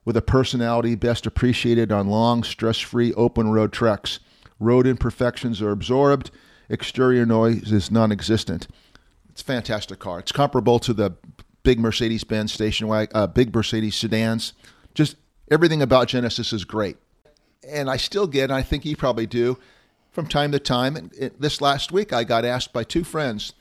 with 0.05 0.17
a 0.17 0.23
personality 0.23 0.95
best 0.95 1.27
appreciated 1.27 1.91
on 1.91 2.07
long, 2.07 2.45
stress 2.45 2.79
free 2.79 3.13
open 3.15 3.51
road 3.51 3.73
treks. 3.73 4.21
Road 4.61 4.87
imperfections 4.87 5.61
are 5.61 5.73
absorbed, 5.73 6.31
exterior 6.69 7.27
noise 7.27 7.73
is 7.73 7.91
non 7.91 8.13
existent. 8.13 8.69
It's 9.29 9.43
a 9.43 9.45
fantastic 9.45 9.99
car. 9.99 10.21
It's 10.21 10.33
comparable 10.33 10.79
to 10.81 10.93
the 10.93 11.17
big 11.65 11.81
Mercedes 11.81 12.23
Benz 12.23 12.53
station 12.53 12.87
wagon, 12.87 13.11
uh, 13.15 13.27
big 13.27 13.53
Mercedes 13.53 13.97
sedans. 13.97 14.53
Just 14.95 15.17
everything 15.51 15.83
about 15.83 16.09
Genesis 16.09 16.53
is 16.53 16.65
great. 16.65 16.97
And 17.69 17.91
I 17.91 17.97
still 17.97 18.27
get, 18.27 18.45
and 18.45 18.53
I 18.53 18.63
think 18.63 18.85
you 18.85 18.97
probably 18.97 19.27
do, 19.27 19.59
from 20.13 20.27
time 20.27 20.53
to 20.53 20.59
time. 20.59 20.97
And 20.97 21.13
it, 21.15 21.41
this 21.41 21.61
last 21.61 21.93
week, 21.93 22.13
I 22.13 22.25
got 22.25 22.45
asked 22.45 22.73
by 22.73 22.85
two 22.85 23.05
friends, 23.05 23.53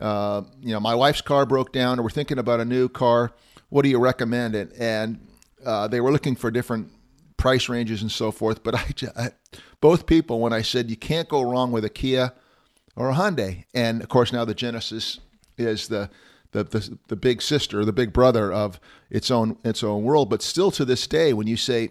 uh, 0.00 0.42
you 0.60 0.72
know, 0.72 0.80
my 0.80 0.94
wife's 0.94 1.20
car 1.20 1.46
broke 1.46 1.72
down, 1.72 1.98
or 1.98 2.02
we're 2.02 2.10
thinking 2.10 2.38
about 2.38 2.60
a 2.60 2.64
new 2.64 2.88
car. 2.88 3.32
What 3.68 3.82
do 3.82 3.88
you 3.88 3.98
recommend? 3.98 4.54
It 4.54 4.72
and 4.78 5.24
uh, 5.64 5.88
they 5.88 6.00
were 6.00 6.12
looking 6.12 6.36
for 6.36 6.50
different 6.50 6.90
price 7.36 7.68
ranges 7.68 8.02
and 8.02 8.10
so 8.10 8.32
forth. 8.32 8.62
But 8.62 8.74
I, 8.74 8.86
I, 9.16 9.30
both 9.80 10.06
people, 10.06 10.40
when 10.40 10.52
I 10.52 10.62
said 10.62 10.90
you 10.90 10.96
can't 10.96 11.28
go 11.28 11.42
wrong 11.42 11.70
with 11.70 11.84
a 11.84 11.90
Kia 11.90 12.32
or 12.96 13.10
a 13.10 13.14
Hyundai, 13.14 13.64
and 13.72 14.02
of 14.02 14.08
course 14.08 14.32
now 14.32 14.44
the 14.44 14.54
Genesis 14.54 15.20
is 15.56 15.88
the 15.88 16.10
the, 16.54 16.62
the, 16.62 16.98
the 17.08 17.16
big 17.16 17.42
sister, 17.42 17.84
the 17.84 17.92
big 17.92 18.12
brother 18.12 18.52
of 18.52 18.80
its 19.10 19.30
own 19.30 19.58
its 19.64 19.82
own 19.82 20.04
world. 20.04 20.30
But 20.30 20.40
still 20.40 20.70
to 20.70 20.84
this 20.84 21.06
day, 21.06 21.32
when 21.32 21.48
you 21.48 21.56
say 21.56 21.90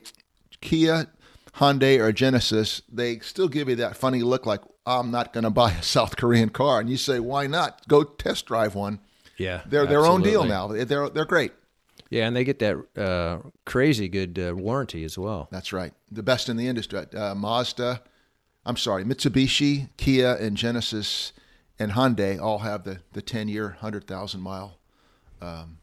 Kia, 0.61 1.07
Hyundai, 1.55 1.99
or 1.99 2.11
Genesis, 2.13 2.81
they 2.91 3.19
still 3.19 3.49
give 3.49 3.67
you 3.69 3.75
that 3.75 3.97
funny 3.97 4.23
look, 4.23 4.45
like 4.45 4.61
I'm 4.85 5.11
not 5.11 5.33
going 5.33 5.43
to 5.43 5.49
buy 5.49 5.71
a 5.71 5.83
South 5.83 6.15
Korean 6.15 6.49
car, 6.49 6.79
and 6.79 6.89
you 6.89 6.97
say, 6.97 7.19
why 7.19 7.45
not? 7.45 7.87
Go 7.87 8.03
test 8.03 8.45
drive 8.45 8.73
one. 8.73 8.99
Yeah, 9.37 9.61
they're 9.65 9.85
their 9.85 10.05
own 10.05 10.21
deal 10.21 10.45
now. 10.45 10.67
They're 10.67 11.09
they're 11.09 11.25
great. 11.25 11.51
Yeah, 12.09 12.27
and 12.27 12.35
they 12.35 12.43
get 12.43 12.59
that 12.59 12.77
uh, 12.95 13.49
crazy 13.65 14.07
good 14.07 14.39
uh, 14.39 14.55
warranty 14.55 15.03
as 15.03 15.17
well. 15.17 15.49
That's 15.51 15.73
right, 15.73 15.93
the 16.09 16.23
best 16.23 16.47
in 16.47 16.55
the 16.55 16.67
industry. 16.67 17.05
Uh, 17.13 17.35
Mazda, 17.35 18.01
I'm 18.65 18.77
sorry, 18.77 19.03
Mitsubishi, 19.03 19.89
Kia, 19.97 20.35
and 20.35 20.55
Genesis 20.55 21.33
and 21.83 21.91
Hyundai 21.91 22.39
all 22.39 22.59
have 22.59 22.83
the, 22.83 22.99
the 23.11 23.21
10 23.21 23.47
year, 23.49 23.67
100,000 23.67 24.41
mile 24.41 24.77
um, 25.41 25.77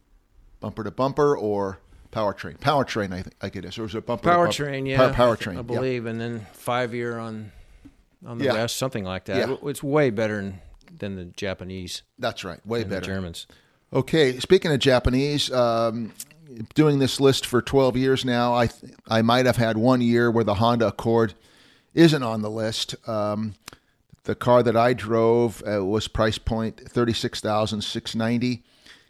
bumper 0.58 0.82
to 0.82 0.90
bumper 0.90 1.36
or 1.36 1.78
powertrain. 2.10 2.58
Powertrain, 2.58 3.12
I 3.12 3.22
think 3.22 3.34
I 3.40 3.50
get 3.50 3.64
it. 3.64 3.74
So 3.74 3.82
it 3.82 3.84
was 3.84 3.94
a 3.94 4.00
bumper 4.00 4.30
powertrain, 4.30 4.88
yeah, 4.88 5.12
Power, 5.12 5.36
powertrain, 5.36 5.58
I 5.58 5.62
believe, 5.62 6.04
yeah. 6.04 6.10
and 6.10 6.20
then 6.20 6.46
five 6.52 6.94
year 6.94 7.18
on 7.18 7.52
on 8.26 8.38
the 8.38 8.46
yeah. 8.46 8.54
rest, 8.54 8.76
something 8.76 9.04
like 9.04 9.26
that. 9.26 9.48
Yeah. 9.48 9.56
It's 9.64 9.82
way 9.82 10.10
better 10.10 10.36
than, 10.36 10.60
than 10.98 11.16
the 11.16 11.24
Japanese. 11.24 12.02
That's 12.18 12.44
right, 12.44 12.64
way 12.66 12.84
better. 12.84 13.06
Germans. 13.06 13.46
Okay, 13.92 14.38
speaking 14.38 14.72
of 14.72 14.78
Japanese, 14.78 15.50
um, 15.50 16.12
doing 16.74 16.98
this 16.98 17.20
list 17.20 17.46
for 17.46 17.62
12 17.62 17.96
years 17.96 18.24
now, 18.24 18.54
I 18.54 18.66
th- 18.66 18.92
I 19.08 19.22
might 19.22 19.46
have 19.46 19.56
had 19.56 19.76
one 19.76 20.00
year 20.00 20.30
where 20.30 20.44
the 20.44 20.54
Honda 20.54 20.88
Accord 20.88 21.34
isn't 21.94 22.22
on 22.22 22.42
the 22.42 22.50
list. 22.50 22.94
Um, 23.08 23.54
the 24.24 24.34
car 24.34 24.62
that 24.62 24.76
I 24.76 24.92
drove 24.92 25.62
uh, 25.66 25.84
was 25.84 26.08
price 26.08 26.38
point 26.38 26.80
thirty 26.88 27.12
six 27.12 27.40
thousand 27.40 27.82
six 27.82 28.14
ninety, 28.14 28.64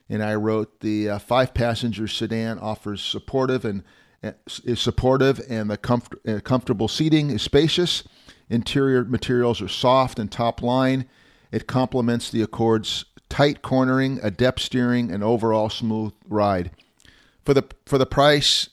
and 0.09 0.23
I 0.23 0.35
wrote 0.35 0.81
the 0.81 1.11
uh, 1.11 1.19
five 1.19 1.55
passenger 1.55 2.09
sedan 2.09 2.59
offers 2.59 3.03
supportive 3.03 3.65
and 3.65 3.83
uh, 4.23 4.33
is 4.65 4.81
supportive 4.81 5.41
and 5.49 5.71
the 5.71 5.77
comfort, 5.77 6.21
uh, 6.29 6.41
comfortable 6.41 6.89
seating 6.89 7.31
is 7.31 7.43
spacious. 7.43 8.05
Interior 8.49 9.05
materials 9.05 9.63
are 9.63 9.69
soft 9.69 10.19
and 10.19 10.31
top 10.31 10.63
line. 10.63 11.07
It 11.53 11.67
complements 11.67 12.31
the 12.31 12.43
Accord's 12.43 13.05
tight 13.29 13.63
cornering, 13.63 14.19
adept 14.23 14.61
steering, 14.61 15.11
and 15.11 15.23
overall 15.23 15.71
smooth 15.71 16.13
ride. 16.29 16.71
For 17.45 17.55
the 17.55 17.65
for 17.87 17.97
the 17.97 18.07
price, 18.07 18.69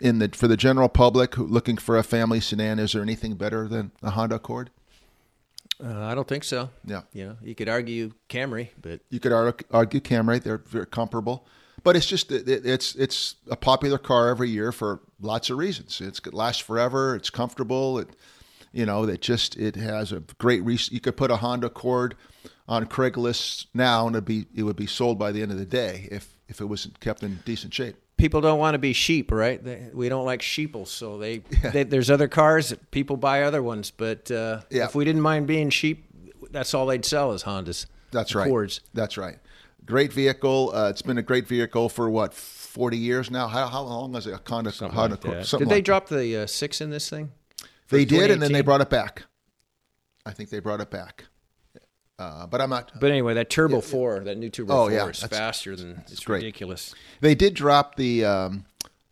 in 0.00 0.18
the 0.18 0.28
for 0.28 0.48
the 0.48 0.56
general 0.56 0.88
public 0.88 1.36
looking 1.36 1.76
for 1.76 1.98
a 1.98 2.02
family 2.02 2.40
sedan, 2.40 2.78
is 2.78 2.92
there 2.92 3.02
anything 3.02 3.34
better 3.34 3.68
than 3.68 3.92
a 4.02 4.10
Honda 4.10 4.36
Accord? 4.36 4.70
Uh, 5.82 6.04
I 6.04 6.14
don't 6.14 6.28
think 6.28 6.44
so. 6.44 6.70
Yeah. 6.84 7.02
You 7.12 7.26
know, 7.26 7.36
you 7.42 7.54
could 7.54 7.68
argue 7.68 8.12
Camry, 8.28 8.68
but 8.80 9.00
you 9.10 9.20
could 9.20 9.32
argue 9.32 10.00
Camry. 10.00 10.42
They're 10.42 10.58
very 10.58 10.86
comparable, 10.86 11.46
but 11.82 11.96
it's 11.96 12.06
just 12.06 12.30
it's 12.30 12.94
it's 12.94 13.36
a 13.48 13.56
popular 13.56 13.98
car 13.98 14.28
every 14.28 14.50
year 14.50 14.72
for 14.72 15.00
lots 15.20 15.50
of 15.50 15.58
reasons. 15.58 16.00
It's 16.00 16.20
it 16.20 16.34
lasts 16.34 16.62
forever. 16.62 17.16
It's 17.16 17.30
comfortable. 17.30 17.98
It 17.98 18.10
you 18.72 18.86
know 18.86 19.04
it 19.04 19.20
just 19.20 19.56
it 19.56 19.76
has 19.76 20.12
a 20.12 20.20
great. 20.38 20.62
Re- 20.64 20.78
you 20.90 21.00
could 21.00 21.16
put 21.16 21.30
a 21.30 21.36
Honda 21.36 21.66
Accord 21.66 22.16
on 22.68 22.86
Craigslist 22.86 23.66
now, 23.74 24.06
and 24.06 24.14
it'd 24.14 24.24
be 24.24 24.46
it 24.54 24.62
would 24.62 24.76
be 24.76 24.86
sold 24.86 25.18
by 25.18 25.32
the 25.32 25.42
end 25.42 25.50
of 25.50 25.58
the 25.58 25.66
day 25.66 26.08
if 26.10 26.38
if 26.48 26.60
it 26.60 26.66
wasn't 26.66 27.00
kept 27.00 27.22
in 27.22 27.40
decent 27.44 27.74
shape 27.74 27.96
people 28.16 28.40
don't 28.40 28.58
want 28.58 28.74
to 28.74 28.78
be 28.78 28.92
sheep, 28.92 29.30
right? 29.30 29.62
They, 29.62 29.88
we 29.92 30.08
don't 30.08 30.24
like 30.24 30.40
sheeple, 30.40 30.86
so 30.86 31.18
they, 31.18 31.42
yeah. 31.62 31.70
they, 31.70 31.82
there's 31.84 32.10
other 32.10 32.28
cars 32.28 32.70
that 32.70 32.90
people 32.90 33.16
buy 33.16 33.42
other 33.42 33.62
ones. 33.62 33.90
But 33.90 34.30
uh, 34.30 34.60
yeah. 34.70 34.84
if 34.84 34.94
we 34.94 35.04
didn't 35.04 35.22
mind 35.22 35.46
being 35.46 35.70
sheep, 35.70 36.04
that's 36.50 36.74
all 36.74 36.86
they'd 36.86 37.04
sell 37.04 37.32
is 37.32 37.44
Hondas. 37.44 37.86
That's 38.10 38.34
right. 38.34 38.46
Accords. 38.46 38.80
That's 38.92 39.16
right. 39.16 39.38
Great 39.84 40.12
vehicle. 40.12 40.70
Uh, 40.74 40.88
it's 40.88 41.02
been 41.02 41.18
a 41.18 41.22
great 41.22 41.46
vehicle 41.46 41.88
for 41.88 42.08
what 42.08 42.32
forty 42.32 42.96
years 42.96 43.30
now. 43.30 43.48
How, 43.48 43.66
how 43.66 43.82
long 43.82 44.14
has 44.14 44.26
it? 44.26 44.32
A 44.32 44.40
Honda, 44.48 44.72
Something 44.72 44.96
Honda 44.96 45.18
like 45.22 45.46
Did 45.46 45.68
they 45.68 45.82
drop 45.82 46.08
the 46.08 46.42
uh, 46.42 46.46
six 46.46 46.80
in 46.80 46.90
this 46.90 47.10
thing? 47.10 47.32
They 47.88 48.04
did, 48.06 48.30
and 48.30 48.40
then 48.40 48.52
they 48.52 48.62
brought 48.62 48.80
it 48.80 48.88
back. 48.88 49.24
I 50.24 50.30
think 50.30 50.48
they 50.48 50.60
brought 50.60 50.80
it 50.80 50.90
back. 50.90 51.26
Uh, 52.18 52.46
but 52.46 52.60
I'm 52.60 52.70
not. 52.70 52.92
But 52.98 53.10
anyway, 53.10 53.34
that 53.34 53.50
Turbo 53.50 53.76
yeah, 53.76 53.80
Four, 53.80 54.20
that 54.20 54.38
new 54.38 54.50
Turbo 54.50 54.72
oh, 54.72 54.76
Four, 54.88 54.92
yeah, 54.92 55.06
is 55.08 55.22
faster 55.24 55.74
than 55.74 56.04
it's 56.06 56.24
great. 56.24 56.38
ridiculous. 56.38 56.94
They 57.20 57.34
did 57.34 57.54
drop 57.54 57.96
the. 57.96 58.24
Um, 58.24 58.64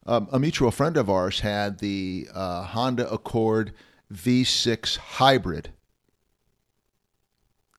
um, 0.04 0.28
a 0.32 0.38
mutual 0.38 0.72
friend 0.72 0.96
of 0.96 1.08
ours 1.08 1.40
had 1.40 1.78
the 1.78 2.28
uh, 2.34 2.64
Honda 2.64 3.08
Accord 3.08 3.72
V6 4.12 4.96
hybrid 4.96 5.70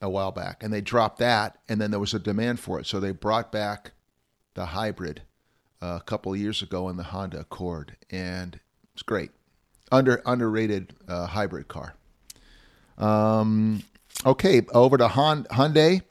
a 0.02 0.10
while 0.10 0.32
back, 0.32 0.64
and 0.64 0.74
they 0.74 0.82
dropped 0.82 1.20
that, 1.20 1.60
and 1.68 1.82
then 1.82 1.92
there 1.92 2.00
was 2.00 2.14
a 2.14 2.20
demand 2.20 2.60
for 2.60 2.80
it, 2.80 2.86
so 2.86 3.00
they 3.00 3.12
brought 3.12 3.52
back 3.52 3.92
the 4.54 4.68
hybrid 4.68 5.22
uh, 5.82 5.98
a 6.00 6.04
couple 6.04 6.34
of 6.34 6.40
years 6.40 6.62
ago 6.62 6.90
in 6.90 6.98
the 6.98 7.04
Honda 7.04 7.42
Accord, 7.42 7.96
and 8.10 8.60
it's 8.94 9.04
great. 9.04 9.32
Under 9.92 10.22
underrated 10.26 10.94
uh, 11.08 11.28
hybrid 11.28 11.68
car. 11.68 11.94
Um, 12.98 13.84
okay, 14.26 14.62
over 14.74 14.98
to 14.98 15.08
Hyundai, 15.08 16.02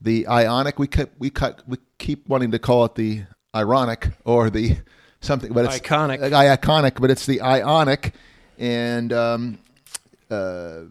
the 0.00 0.24
Ioniq. 0.24 0.78
We 0.78 0.86
cut, 0.86 1.10
we 1.18 1.30
cut, 1.30 1.62
we 1.66 1.78
keep 1.98 2.28
wanting 2.28 2.50
to 2.52 2.58
call 2.58 2.84
it 2.84 2.94
the 2.94 3.24
ironic 3.54 4.10
or 4.24 4.50
the 4.50 4.78
something, 5.20 5.52
but 5.52 5.64
it's 5.66 5.78
iconic. 5.78 6.18
Iconic, 6.20 7.00
but 7.00 7.10
it's 7.10 7.26
the 7.26 7.38
Ioniq, 7.38 8.12
and 8.58 9.12
um, 9.12 9.58
uh, 10.30 10.82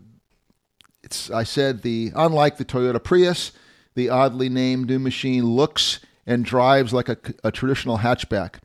it's. 1.03 1.29
I 1.31 1.43
said 1.43 1.81
the 1.81 2.11
unlike 2.15 2.57
the 2.57 2.65
Toyota 2.65 3.03
Prius, 3.03 3.51
the 3.95 4.09
oddly 4.09 4.49
named 4.49 4.87
new 4.87 4.99
machine 4.99 5.45
looks 5.45 5.99
and 6.25 6.45
drives 6.45 6.93
like 6.93 7.09
a, 7.09 7.17
a 7.43 7.51
traditional 7.51 7.99
hatchback. 7.99 8.55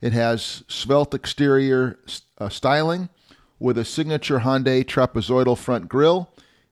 It 0.00 0.12
has 0.12 0.62
svelte 0.68 1.14
exterior 1.14 1.98
uh, 2.38 2.48
styling 2.48 3.10
with 3.58 3.76
a 3.76 3.84
signature 3.84 4.40
Hyundai 4.40 4.84
trapezoidal 4.84 5.58
front 5.58 5.88
grille. 5.88 6.30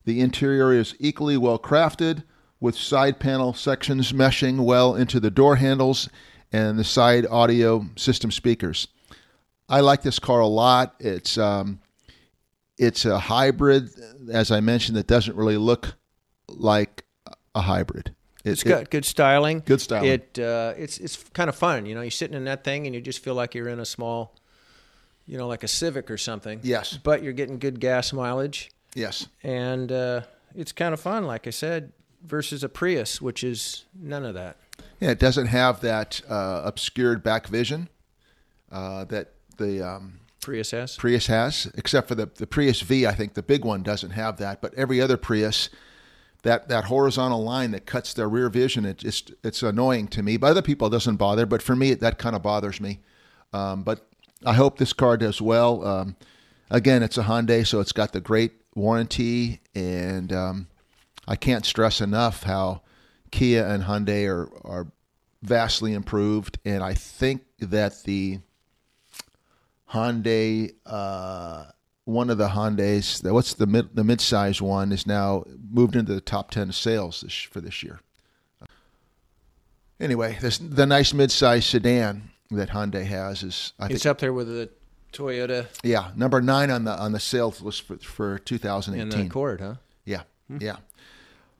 The 0.08 0.22
interior 0.22 0.72
is 0.72 0.94
equally 0.98 1.36
well 1.36 1.58
crafted 1.58 2.22
with 2.60 2.74
side 2.74 3.20
panel 3.20 3.52
sections 3.52 4.10
meshing 4.10 4.60
well 4.64 4.94
into 4.94 5.20
the 5.20 5.30
door 5.30 5.56
handles 5.56 6.08
and 6.50 6.78
the 6.78 6.82
side 6.82 7.26
audio 7.26 7.84
system 7.94 8.30
speakers. 8.30 8.88
I 9.68 9.80
like 9.80 10.00
this 10.00 10.18
car 10.18 10.40
a 10.40 10.46
lot. 10.46 10.94
It's 10.98 11.36
um, 11.36 11.80
it's 12.78 13.04
a 13.04 13.18
hybrid, 13.18 13.90
as 14.32 14.50
I 14.50 14.60
mentioned, 14.60 14.96
that 14.96 15.06
doesn't 15.06 15.36
really 15.36 15.58
look 15.58 15.96
like 16.48 17.04
a 17.54 17.60
hybrid. 17.60 18.14
It, 18.46 18.52
it's 18.52 18.62
got 18.62 18.84
it, 18.84 18.90
good 18.90 19.04
styling. 19.04 19.62
Good 19.66 19.82
styling. 19.82 20.08
It 20.08 20.38
uh, 20.38 20.72
it's 20.78 20.96
it's 20.96 21.22
kind 21.34 21.50
of 21.50 21.54
fun. 21.54 21.84
You 21.84 21.94
know, 21.94 22.00
you're 22.00 22.10
sitting 22.10 22.34
in 22.34 22.44
that 22.44 22.64
thing 22.64 22.86
and 22.86 22.94
you 22.94 23.02
just 23.02 23.22
feel 23.22 23.34
like 23.34 23.54
you're 23.54 23.68
in 23.68 23.78
a 23.78 23.84
small, 23.84 24.34
you 25.26 25.36
know, 25.36 25.46
like 25.46 25.64
a 25.64 25.68
Civic 25.68 26.10
or 26.10 26.16
something. 26.16 26.60
Yes. 26.62 26.96
But 26.96 27.22
you're 27.22 27.34
getting 27.34 27.58
good 27.58 27.78
gas 27.78 28.14
mileage. 28.14 28.70
Yes. 28.98 29.28
And 29.44 29.92
uh, 29.92 30.22
it's 30.56 30.72
kind 30.72 30.92
of 30.92 31.00
fun, 31.00 31.24
like 31.24 31.46
I 31.46 31.50
said, 31.50 31.92
versus 32.24 32.64
a 32.64 32.68
Prius, 32.68 33.22
which 33.22 33.44
is 33.44 33.84
none 33.94 34.24
of 34.24 34.34
that. 34.34 34.56
Yeah, 35.00 35.10
it 35.10 35.20
doesn't 35.20 35.46
have 35.46 35.80
that 35.82 36.20
uh, 36.28 36.62
obscured 36.64 37.22
back 37.22 37.46
vision 37.46 37.88
uh, 38.72 39.04
that 39.04 39.34
the 39.56 39.86
um, 39.86 40.20
Prius 40.40 40.72
has. 40.72 40.96
Prius 40.96 41.28
has, 41.28 41.70
except 41.76 42.08
for 42.08 42.16
the 42.16 42.26
the 42.26 42.46
Prius 42.46 42.80
V. 42.80 43.06
I 43.06 43.12
think 43.12 43.34
the 43.34 43.42
big 43.42 43.64
one 43.64 43.82
doesn't 43.82 44.10
have 44.10 44.38
that, 44.38 44.60
but 44.60 44.74
every 44.74 45.00
other 45.00 45.16
Prius. 45.16 45.70
That, 46.44 46.68
that 46.68 46.84
horizontal 46.84 47.42
line 47.42 47.72
that 47.72 47.84
cuts 47.84 48.14
their 48.14 48.28
rear 48.28 48.48
vision, 48.48 48.84
it 48.86 48.98
just 48.98 49.32
it's 49.42 49.60
annoying 49.60 50.06
to 50.08 50.22
me. 50.22 50.36
But 50.36 50.52
other 50.52 50.62
people 50.62 50.86
it 50.86 50.90
doesn't 50.92 51.16
bother, 51.16 51.46
but 51.46 51.62
for 51.62 51.74
me 51.74 51.94
that 51.94 52.18
kind 52.18 52.36
of 52.36 52.42
bothers 52.44 52.80
me. 52.80 53.00
Um, 53.52 53.82
but 53.82 54.06
I 54.46 54.54
hope 54.54 54.78
this 54.78 54.92
car 54.92 55.16
does 55.16 55.42
well. 55.42 55.84
Um, 55.84 56.16
again, 56.70 57.02
it's 57.02 57.18
a 57.18 57.24
Hyundai, 57.24 57.66
so 57.66 57.80
it's 57.80 57.90
got 57.90 58.12
the 58.12 58.20
great 58.20 58.52
warranty, 58.78 59.60
and 59.74 60.32
um, 60.32 60.68
I 61.26 61.36
can't 61.36 61.66
stress 61.66 62.00
enough 62.00 62.44
how 62.44 62.82
Kia 63.30 63.66
and 63.66 63.84
Hyundai 63.84 64.26
are, 64.26 64.48
are 64.64 64.86
vastly 65.42 65.92
improved, 65.92 66.58
and 66.64 66.82
I 66.82 66.94
think 66.94 67.42
that 67.58 68.04
the 68.04 68.38
Hyundai, 69.92 70.74
uh, 70.86 71.64
one 72.04 72.30
of 72.30 72.38
the 72.38 72.48
Hyundai's, 72.48 73.22
what's 73.22 73.54
the 73.54 73.66
mid 73.66 73.94
the 73.94 74.02
midsize 74.02 74.60
one, 74.60 74.92
is 74.92 75.06
now 75.06 75.44
moved 75.70 75.96
into 75.96 76.14
the 76.14 76.20
top 76.20 76.50
ten 76.50 76.72
sales 76.72 77.20
this, 77.20 77.34
for 77.34 77.60
this 77.60 77.82
year. 77.82 78.00
Anyway, 80.00 80.38
this 80.40 80.58
the 80.58 80.86
nice 80.86 81.12
midsize 81.12 81.64
sedan 81.64 82.30
that 82.50 82.70
Hyundai 82.70 83.04
has 83.04 83.42
is 83.42 83.72
I 83.78 83.86
it's 83.86 84.04
think, 84.04 84.10
up 84.10 84.18
there 84.18 84.32
with 84.32 84.46
the 84.46 84.70
Toyota. 85.12 85.66
Yeah, 85.82 86.12
number 86.16 86.40
nine 86.40 86.70
on 86.70 86.84
the 86.84 86.92
on 86.92 87.12
the 87.12 87.20
sales 87.20 87.60
list 87.60 87.82
for, 87.82 87.98
for 87.98 88.38
2018. 88.38 89.00
In 89.00 89.10
the 89.10 89.26
Accord, 89.26 89.60
huh? 89.60 89.74
Yeah, 90.04 90.22
hmm. 90.48 90.58
yeah. 90.60 90.76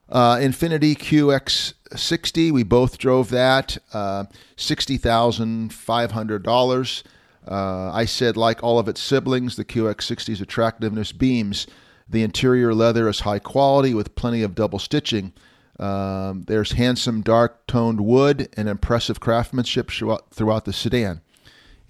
Uh, 0.09 0.37
Infiniti 0.37 0.97
QX60, 0.97 2.51
we 2.51 2.63
both 2.63 2.97
drove 2.97 3.29
that. 3.29 3.77
Uh, 3.93 4.25
$60,500. 4.57 7.03
Uh, 7.47 7.93
I 7.93 8.07
said, 8.07 8.35
like 8.37 8.63
all 8.63 8.79
of 8.79 8.89
its 8.89 9.03
siblings, 9.03 9.57
the 9.57 9.67
QX60's 9.67 10.41
attractiveness 10.41 11.13
beams. 11.13 11.67
The 12.09 12.23
interior 12.23 12.73
leather 12.73 13.07
is 13.09 13.21
high 13.21 13.39
quality 13.39 13.93
with 13.93 14.15
plenty 14.15 14.43
of 14.43 14.55
double 14.55 14.79
stitching. 14.79 15.35
Um, 15.79 16.45
there's 16.47 16.73
handsome 16.73 17.21
dark 17.21 17.67
toned 17.67 18.01
wood 18.01 18.49
and 18.57 18.67
impressive 18.69 19.21
craftsmanship 19.21 19.91
throughout 19.91 20.65
the 20.65 20.73
sedan. 20.73 21.21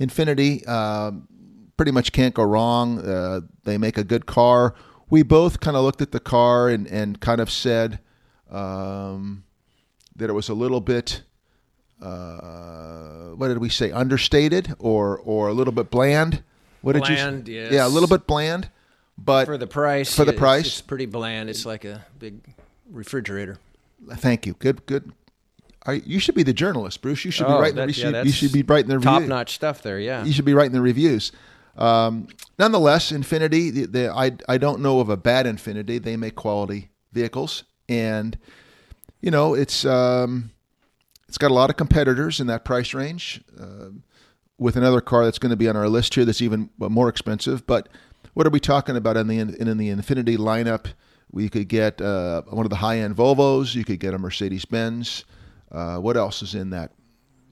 Infiniti 0.01 0.65
uh, 0.67 1.13
pretty 1.79 1.93
much 1.93 2.13
can't 2.13 2.35
go 2.35 2.43
wrong. 2.43 2.99
Uh, 2.99 3.41
they 3.65 3.79
make 3.79 3.97
a 3.97 4.05
good 4.05 4.27
car. 4.27 4.75
We 5.09 5.23
both 5.23 5.61
kind 5.61 5.75
of 5.75 5.85
looked 5.85 6.03
at 6.03 6.13
the 6.13 6.21
car 6.21 6.69
and, 6.69 6.87
and 6.89 7.19
kind 7.19 7.41
of 7.41 7.51
said 7.51 8.01
um, 8.51 9.45
that 10.15 10.29
it 10.29 10.35
was 10.35 10.51
a 10.51 10.55
little 10.55 10.83
bit, 10.83 11.23
uh, 12.03 13.31
what 13.37 13.49
did 13.49 13.59
we 13.59 13.71
say, 13.71 13.91
understated 13.91 14.75
or, 14.79 15.17
or 15.19 15.49
a 15.49 15.55
little 15.55 15.73
bit 15.73 15.91
bland. 15.91 16.43
What 16.83 16.93
did 16.93 17.05
bland, 17.05 17.49
you? 17.49 17.55
Yes. 17.55 17.73
Yeah, 17.73 17.87
a 17.87 17.89
little 17.89 18.09
bit 18.09 18.27
bland, 18.27 18.69
but 19.17 19.47
for 19.47 19.57
the 19.57 19.67
price, 19.67 20.15
for 20.15 20.25
the 20.25 20.33
price, 20.33 20.67
it's 20.67 20.81
pretty 20.81 21.07
bland. 21.07 21.49
It's 21.49 21.65
like 21.65 21.85
a 21.85 22.05
big 22.19 22.41
refrigerator. 22.91 23.59
Thank 24.11 24.47
you. 24.47 24.55
Good, 24.55 24.87
good. 24.87 25.13
you 26.05 26.21
should 26.21 26.37
be 26.37 26.45
the 26.45 26.53
journalist, 26.53 27.03
Bruce. 27.03 27.25
You 27.25 27.33
should 27.33 27.47
oh, 27.47 27.57
be 27.57 27.63
writing. 27.63 27.87
the, 27.87 27.93
yeah, 27.93 28.23
you 28.23 28.31
should 28.31 28.53
be 28.53 28.63
writing 28.63 28.91
the 28.91 29.01
top 29.01 29.23
notch 29.23 29.55
stuff 29.55 29.83
there. 29.83 29.99
Yeah, 29.99 30.25
you 30.25 30.33
should 30.33 30.45
be 30.45 30.55
writing 30.55 30.73
the 30.73 30.83
reviews. 30.83 31.33
Um, 31.79 32.27
nonetheless, 32.59 33.13
Infiniti, 33.13 33.73
The, 33.73 33.87
the, 33.87 34.11
I 34.11 34.33
I 34.49 34.59
don't 34.59 34.81
know 34.81 35.01
of 35.01 35.09
a 35.09 35.17
bad 35.17 35.47
Infiniti. 35.47 36.03
They 36.03 36.17
make 36.17 36.35
quality 36.35 36.91
vehicles, 37.13 37.65
and 37.89 38.37
you 39.21 39.31
know 39.31 39.55
it's 39.55 39.85
um, 39.85 40.51
it's 41.29 41.39
got 41.39 41.51
a 41.51 41.55
lot 41.55 41.71
of 41.71 41.77
competitors 41.77 42.41
in 42.41 42.49
that 42.49 42.65
price 42.65 42.95
range. 42.95 43.41
Uh, 43.59 43.91
with 44.59 44.77
another 44.77 45.01
car 45.01 45.25
that's 45.25 45.39
going 45.39 45.51
to 45.51 45.57
be 45.57 45.69
on 45.69 45.77
our 45.77 45.89
list 45.89 46.15
here, 46.15 46.25
that's 46.25 46.43
even 46.43 46.69
more 46.79 47.09
expensive. 47.09 47.65
But 47.65 47.89
what 48.35 48.45
are 48.45 48.51
we 48.51 48.59
talking 48.59 48.97
about 48.97 49.17
in 49.17 49.29
the 49.29 49.39
in, 49.39 49.55
in 49.55 49.79
the 49.79 49.89
Infiniti 49.91 50.37
lineup? 50.37 50.87
We 51.31 51.49
could 51.49 51.69
get 51.69 52.01
uh, 52.01 52.43
one 52.49 52.67
of 52.67 52.71
the 52.71 52.77
high 52.77 52.99
end 52.99 53.15
Volvos. 53.15 53.75
You 53.75 53.85
could 53.85 54.01
get 54.01 54.15
a 54.15 54.19
Mercedes 54.19 54.65
Benz. 54.65 55.25
Uh, 55.71 55.99
what 55.99 56.17
else 56.17 56.43
is 56.43 56.55
in 56.55 56.71
that? 56.71 56.91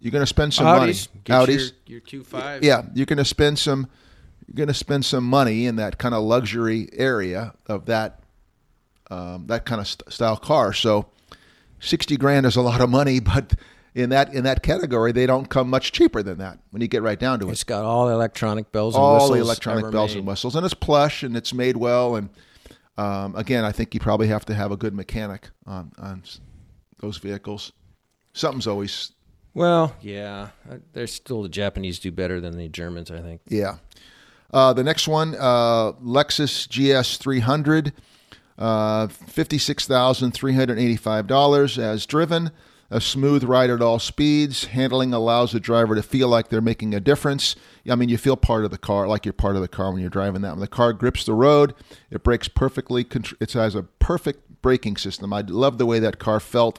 You're 0.00 0.10
going 0.12 0.22
to 0.22 0.26
spend 0.26 0.52
some 0.54 0.66
Audis. 0.66 0.78
money. 0.78 0.92
Get 1.24 1.48
Audis. 1.48 1.72
Your, 1.86 1.94
your 1.94 2.00
two 2.00 2.24
five. 2.24 2.64
Yeah, 2.64 2.82
you're 2.94 3.06
going 3.06 3.18
to 3.18 3.24
spend 3.24 3.58
some. 3.58 3.86
You're 4.46 4.54
going 4.54 4.68
to 4.68 4.74
spend 4.74 5.04
some 5.04 5.24
money 5.24 5.66
in 5.66 5.76
that 5.76 5.98
kind 5.98 6.14
of 6.14 6.22
luxury 6.22 6.88
area 6.92 7.54
of 7.66 7.86
that 7.86 8.20
um, 9.10 9.46
that 9.46 9.64
kind 9.64 9.80
of 9.80 9.86
st- 9.86 10.12
style 10.12 10.36
car. 10.36 10.72
So, 10.72 11.06
sixty 11.80 12.16
grand 12.16 12.46
is 12.46 12.56
a 12.56 12.62
lot 12.62 12.80
of 12.80 12.90
money, 12.90 13.20
but 13.34 13.54
in 13.94 14.10
that 14.10 14.32
in 14.34 14.44
that 14.44 14.62
category, 14.62 15.12
they 15.12 15.26
don't 15.26 15.48
come 15.48 15.70
much 15.70 15.92
cheaper 15.92 16.22
than 16.22 16.38
that 16.38 16.58
when 16.70 16.82
you 16.82 16.88
get 16.88 17.02
right 17.02 17.18
down 17.18 17.40
to 17.40 17.48
it. 17.48 17.52
It's 17.52 17.64
got 17.64 17.84
all 17.84 18.08
electronic 18.08 18.72
bells 18.72 18.94
and 18.94 19.02
all 19.02 19.14
whistles. 19.14 19.30
All 19.30 19.36
the 19.36 19.42
electronic 19.42 19.90
bells 19.90 20.10
made. 20.12 20.18
and 20.18 20.26
whistles, 20.26 20.56
and 20.56 20.64
it's 20.64 20.74
plush 20.74 21.22
and 21.22 21.36
it's 21.36 21.52
made 21.54 21.76
well 21.76 22.16
and 22.16 22.30
um, 22.98 23.36
again, 23.36 23.64
I 23.64 23.72
think 23.72 23.92
you 23.92 24.00
probably 24.00 24.28
have 24.28 24.46
to 24.46 24.54
have 24.54 24.72
a 24.72 24.76
good 24.76 24.94
mechanic 24.94 25.50
on 25.66 25.92
on 25.98 26.22
those 27.00 27.18
vehicles. 27.18 27.72
Something's 28.32 28.66
always 28.66 29.12
well, 29.54 29.94
yeah. 30.00 30.50
Uh, 30.70 30.76
there's 30.92 31.12
still 31.12 31.42
the 31.42 31.48
Japanese 31.48 31.98
do 31.98 32.10
better 32.10 32.40
than 32.40 32.56
the 32.56 32.68
Germans, 32.68 33.10
I 33.10 33.20
think. 33.20 33.40
Yeah. 33.48 33.76
Uh, 34.52 34.72
the 34.72 34.84
next 34.84 35.08
one, 35.08 35.34
uh, 35.38 35.92
Lexus 36.02 36.66
GS 36.68 37.16
300, 37.18 37.92
uh, 38.58 39.06
$56,385 39.08 41.78
as 41.78 42.06
driven. 42.06 42.50
A 42.88 43.00
smooth 43.00 43.42
ride 43.42 43.70
at 43.70 43.82
all 43.82 43.98
speeds. 43.98 44.66
Handling 44.66 45.12
allows 45.12 45.50
the 45.50 45.58
driver 45.58 45.96
to 45.96 46.04
feel 46.04 46.28
like 46.28 46.50
they're 46.50 46.60
making 46.60 46.94
a 46.94 47.00
difference. 47.00 47.56
I 47.90 47.96
mean, 47.96 48.08
you 48.08 48.16
feel 48.16 48.36
part 48.36 48.64
of 48.64 48.70
the 48.70 48.78
car, 48.78 49.08
like 49.08 49.24
you're 49.24 49.32
part 49.32 49.56
of 49.56 49.62
the 49.62 49.68
car 49.68 49.90
when 49.90 50.00
you're 50.00 50.08
driving 50.08 50.42
that. 50.42 50.52
When 50.52 50.60
the 50.60 50.68
car 50.68 50.92
grips 50.92 51.24
the 51.24 51.34
road, 51.34 51.74
it 52.10 52.22
brakes 52.22 52.46
perfectly. 52.46 53.04
It 53.40 53.52
has 53.54 53.74
a 53.74 53.82
perfect 53.82 54.62
braking 54.62 54.98
system. 54.98 55.32
I 55.32 55.40
love 55.40 55.78
the 55.78 55.86
way 55.86 55.98
that 55.98 56.20
car 56.20 56.38
felt 56.38 56.78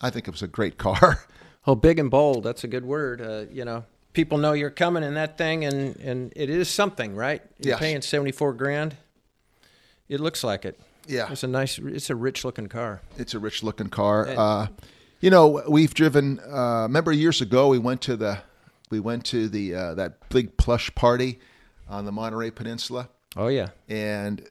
I 0.02 0.10
think 0.10 0.28
it 0.28 0.32
was 0.32 0.44
a 0.44 0.48
great 0.48 0.78
car. 0.78 1.26
Oh, 1.68 1.76
big 1.76 2.00
and 2.00 2.10
bold. 2.10 2.46
That's 2.46 2.64
a 2.64 2.68
good 2.68 2.86
word. 2.86 3.22
Uh, 3.22 3.46
you 3.52 3.64
know, 3.64 3.84
people 4.14 4.40
know 4.40 4.54
you're 4.54 4.72
coming 4.72 5.04
in 5.04 5.14
that 5.16 5.38
thing, 5.38 5.66
and, 5.66 5.96
and 5.98 6.34
it 6.36 6.50
is 6.50 6.68
something, 6.68 7.16
right? 7.16 7.44
You're 7.60 7.74
yes. 7.74 7.80
paying 7.80 8.02
74 8.02 8.54
grand. 8.54 8.96
It 10.08 10.20
looks 10.20 10.44
like 10.44 10.66
it. 10.66 10.80
Yeah, 11.10 11.32
it's 11.32 11.44
a 11.44 11.48
nice, 11.48 11.80
it's 11.80 12.10
a 12.10 12.16
rich 12.16 12.46
looking 12.46 12.68
car. 12.68 13.02
It's 13.18 13.34
a 13.34 13.40
rich 13.40 13.64
looking 13.64 13.88
car. 13.88 14.26
And, 14.26 14.38
uh, 14.40 14.68
you 15.20 15.30
know, 15.30 15.64
we've 15.68 15.94
driven. 15.94 16.40
Uh, 16.40 16.84
remember 16.84 17.12
years 17.12 17.42
ago 17.42 17.68
we 17.68 17.80
went 17.80 18.02
to 18.04 18.16
the 18.16 18.40
we 18.92 19.00
went 19.00 19.26
to 19.26 19.50
the 19.50 19.76
uh, 19.76 19.94
that 19.96 20.30
big 20.30 20.56
plush 20.58 20.94
party 20.96 21.40
on 21.88 22.06
the 22.06 22.12
Monterey 22.12 22.52
Peninsula. 22.52 23.10
Oh 23.36 23.48
yeah, 23.48 23.70
and 23.88 24.48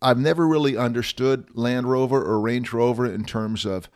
I've 0.00 0.18
never 0.18 0.46
really 0.46 0.76
understood 0.76 1.48
Land 1.54 1.88
Rover 1.88 2.22
or 2.22 2.40
Range 2.40 2.72
Rover 2.72 3.06
in 3.06 3.24
terms 3.24 3.64
of 3.64 3.88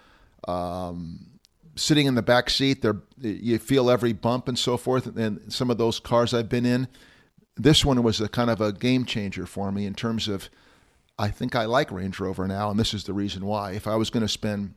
um, 0.46 1.38
sitting 1.74 2.06
in 2.06 2.14
the 2.14 2.22
back 2.22 2.50
seat. 2.50 2.82
There, 2.82 3.02
you 3.18 3.58
feel 3.58 3.90
every 3.90 4.12
bump 4.12 4.48
and 4.48 4.58
so 4.58 4.76
forth. 4.76 5.16
And 5.16 5.52
some 5.52 5.70
of 5.70 5.78
those 5.78 5.98
cars 5.98 6.32
I've 6.32 6.48
been 6.48 6.66
in, 6.66 6.88
this 7.56 7.84
one 7.84 8.02
was 8.02 8.20
a 8.20 8.28
kind 8.28 8.50
of 8.50 8.60
a 8.60 8.72
game 8.72 9.04
changer 9.04 9.46
for 9.46 9.72
me 9.72 9.86
in 9.86 9.94
terms 9.94 10.28
of 10.28 10.48
I 11.18 11.28
think 11.28 11.54
I 11.54 11.64
like 11.64 11.90
Range 11.90 12.18
Rover 12.18 12.46
now, 12.46 12.70
and 12.70 12.78
this 12.78 12.92
is 12.92 13.04
the 13.04 13.12
reason 13.12 13.46
why. 13.46 13.72
If 13.72 13.86
I 13.86 13.96
was 13.96 14.10
going 14.10 14.22
to 14.22 14.28
spend 14.28 14.74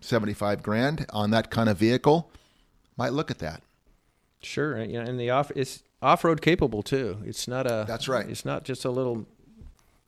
75 0.00 0.62
grand 0.62 1.06
on 1.10 1.30
that 1.30 1.50
kind 1.50 1.68
of 1.68 1.76
vehicle, 1.76 2.30
might 2.96 3.12
look 3.12 3.30
at 3.30 3.38
that. 3.40 3.62
Sure, 4.40 4.82
you 4.82 5.02
know, 5.02 5.08
and 5.08 5.18
the 5.18 5.30
off 5.30 5.50
it's 5.56 5.82
off-road 6.00 6.40
capable 6.40 6.82
too. 6.82 7.18
It's 7.24 7.48
not 7.48 7.66
a 7.66 7.84
That's 7.88 8.06
right. 8.06 8.28
It's 8.28 8.44
not 8.44 8.64
just 8.64 8.84
a 8.84 8.90
little 8.90 9.26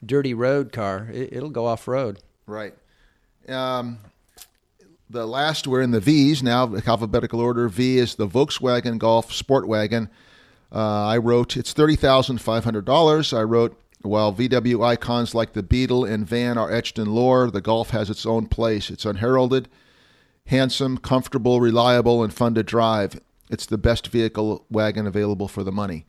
dirty 0.04 0.34
road 0.34 0.72
car. 0.72 1.08
It, 1.12 1.32
will 1.42 1.50
go 1.50 1.66
off-road. 1.66 2.20
Right. 2.46 2.74
Um, 3.48 3.98
the 5.10 5.26
last 5.26 5.66
we're 5.66 5.80
in 5.80 5.90
the 5.90 6.00
V's 6.00 6.42
now, 6.42 6.72
alphabetical 6.86 7.40
order. 7.40 7.68
V 7.68 7.98
is 7.98 8.14
the 8.14 8.28
Volkswagen 8.28 8.98
Golf 8.98 9.32
Sport 9.32 9.66
Wagon. 9.66 10.08
Uh, 10.70 11.06
I 11.06 11.16
wrote 11.16 11.56
it's 11.56 11.72
thirty 11.72 11.96
thousand 11.96 12.40
five 12.42 12.64
hundred 12.64 12.84
dollars. 12.84 13.32
I 13.32 13.42
wrote 13.42 13.80
while 14.02 14.32
VW 14.32 14.84
icons 14.84 15.34
like 15.34 15.52
the 15.52 15.62
Beetle 15.62 16.04
and 16.04 16.26
Van 16.26 16.56
are 16.56 16.72
etched 16.72 16.98
in 16.98 17.12
lore, 17.14 17.50
the 17.50 17.60
Golf 17.60 17.90
has 17.90 18.10
its 18.10 18.24
own 18.24 18.46
place. 18.46 18.90
It's 18.90 19.04
unheralded, 19.04 19.68
handsome, 20.46 20.98
comfortable, 20.98 21.60
reliable, 21.60 22.22
and 22.22 22.32
fun 22.32 22.54
to 22.54 22.62
drive. 22.62 23.20
It's 23.50 23.66
the 23.66 23.78
best 23.78 24.08
vehicle 24.08 24.64
wagon 24.70 25.06
available 25.06 25.48
for 25.48 25.64
the 25.64 25.72
money. 25.72 26.06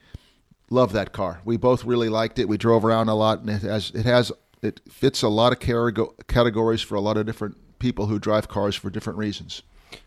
Love 0.70 0.94
that 0.94 1.14
car. 1.14 1.42
We 1.44 1.58
both 1.58 1.84
really 1.84 2.10
liked 2.10 2.38
it. 2.38 2.48
We 2.48 2.58
drove 2.58 2.86
around 2.86 3.10
a 3.10 3.16
lot, 3.16 3.40
and 3.40 3.50
it 3.50 3.64
has 3.64 3.92
it 3.92 4.06
has 4.06 4.32
it 4.62 4.82
fits 4.88 5.24
a 5.24 5.30
lot 5.30 5.52
of 5.52 5.60
categories 5.60 6.82
for 6.82 6.96
a 6.96 7.02
lot 7.02 7.18
of 7.18 7.26
different 7.26 7.58
people 7.80 8.06
who 8.06 8.20
drive 8.20 8.48
cars 8.48 8.76
for 8.76 8.92
different 8.92 9.18
reasons. 9.18 9.64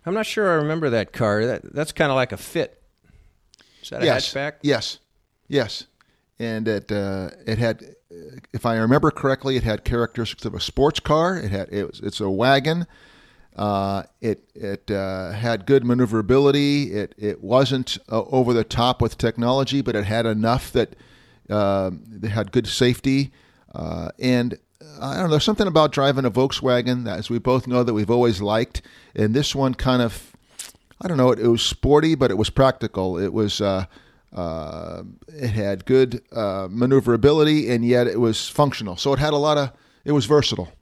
I'm 0.07 0.15
not 0.15 0.27
sure 0.27 0.53
I 0.53 0.55
remember 0.55 0.91
that 0.91 1.13
car. 1.13 1.45
That 1.47 1.75
that's 1.75 1.91
kind 1.91 2.13
of 2.13 2.17
like 2.17 2.31
a 2.31 2.37
Fit. 2.37 2.81
Is 3.83 3.91
that 3.91 4.03
a 4.03 4.05
yes. 4.05 4.33
hatchback? 4.33 4.53
Yes. 4.63 4.99
Yes 5.49 5.87
and 6.43 6.67
it 6.67 6.91
uh, 6.91 7.31
it 7.47 7.59
had, 7.59 7.95
if 8.53 8.67
I 8.67 8.77
remember 8.77 9.11
correctly, 9.11 9.57
it 9.57 9.63
had 9.63 9.85
characteristics 9.85 10.45
of 10.45 10.55
a 10.55 10.61
sports 10.61 11.01
car. 11.01 11.37
It 11.37 11.51
had 11.51 11.69
it 11.71 11.87
was, 11.87 12.01
it's 12.01 12.21
a 12.21 12.29
wagon. 12.29 12.87
Uh, 13.55 14.03
it 14.21 14.51
it 14.55 14.91
uh, 14.91 15.31
had 15.33 15.67
good 15.67 15.85
maneuverability. 15.85 16.93
It 16.93 17.15
it 17.17 17.43
wasn't 17.43 17.99
uh, 18.11 18.23
over 18.25 18.53
the 18.53 18.65
top 18.65 19.01
with 19.01 19.19
technology, 19.19 19.83
but 19.83 19.95
it 19.95 20.05
had 20.05 20.27
enough 20.27 20.73
that 20.73 20.97
um, 21.49 22.21
it 22.23 22.29
had 22.31 22.51
good 22.51 22.67
safety. 22.67 23.31
Uh, 23.75 24.11
and 24.19 24.59
I 25.01 25.15
don't 25.15 25.25
know, 25.25 25.31
there's 25.31 25.45
something 25.45 25.69
about 25.69 25.93
driving 25.93 26.25
a 26.25 26.31
Volkswagen 26.31 27.05
that, 27.05 27.19
as 27.19 27.31
we 27.31 27.39
both 27.39 27.67
know, 27.67 27.85
that 27.85 27.95
we've 27.95 28.11
always 28.11 28.43
liked. 28.43 28.83
And 29.15 29.33
this 29.33 29.55
one 29.55 29.75
kind 29.75 30.03
of, 30.03 30.33
I 31.01 31.09
don't 31.09 31.17
know, 31.17 31.31
it, 31.31 31.39
it 31.39 31.47
was 31.47 31.63
sporty, 31.63 32.15
but 32.15 32.31
it 32.31 32.37
was 32.37 32.51
practical. 32.51 33.17
It 33.17 33.33
was 33.33 33.61
uh, 34.33 35.03
it 35.29 35.51
had 35.51 35.85
good 35.85 36.23
uh, 36.33 36.69
maneuverability, 36.71 37.71
and 37.71 37.85
yet 37.85 38.07
it 38.07 38.21
was 38.21 38.49
functional. 38.49 38.97
So 38.97 39.13
it 39.13 39.19
had 39.19 39.33
a 39.33 39.37
lot 39.37 39.59
of. 39.59 39.73
It 40.05 40.13
was 40.13 40.27
versatile, 40.27 40.73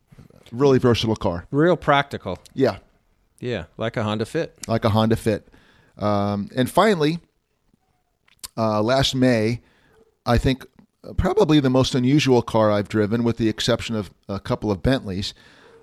really 0.53 0.79
versatile 0.79 1.17
car. 1.17 1.47
Real 1.51 1.77
practical. 1.77 2.39
Yeah. 2.55 2.79
Yeah, 3.41 3.65
like 3.79 3.97
a 3.97 4.03
Honda 4.03 4.27
Fit. 4.27 4.57
Like 4.69 4.85
a 4.85 4.91
Honda 4.91 5.17
Fit. 5.17 5.49
Um, 5.97 6.49
and 6.55 6.71
finally, 6.71 7.19
uh, 8.57 8.83
last 8.83 9.15
May, 9.15 9.63
I 10.27 10.37
think 10.39 10.67
probably 11.17 11.61
the 11.61 11.71
most 11.71 11.95
unusual 11.95 12.43
car 12.43 12.71
I've 12.71 12.89
driven, 12.89 13.25
with 13.25 13.39
the 13.39 13.49
exception 13.49 13.97
of 13.97 14.11
a 14.29 14.39
couple 14.39 14.71
of 14.71 14.83
Bentleys. 14.83 15.33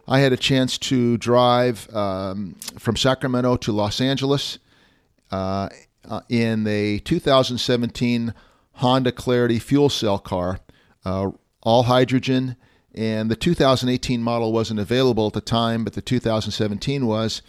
I 0.07 0.19
had 0.19 0.31
a 0.31 0.37
chance 0.37 0.77
to 0.77 1.17
drive 1.17 1.93
um, 1.93 2.55
from 2.77 2.95
Sacramento 2.95 3.57
to 3.57 3.71
Los 3.71 3.99
Angeles 3.99 4.59
uh, 5.31 5.69
uh, 6.07 6.21
in 6.29 6.63
the 6.63 6.99
2017 6.99 8.33
Honda 8.73 9.11
Clarity 9.11 9.59
fuel 9.59 9.89
cell 9.89 10.19
car, 10.19 10.59
uh, 11.05 11.31
all 11.63 11.83
hydrogen. 11.83 12.55
And 12.93 13.29
the 13.29 13.35
2018 13.35 14.21
model 14.23 14.51
wasn't 14.51 14.79
available 14.79 15.27
at 15.27 15.33
the 15.33 15.41
time, 15.41 15.83
but 15.83 15.93
the 15.93 16.01
2017 16.01 17.05
was. 17.05 17.41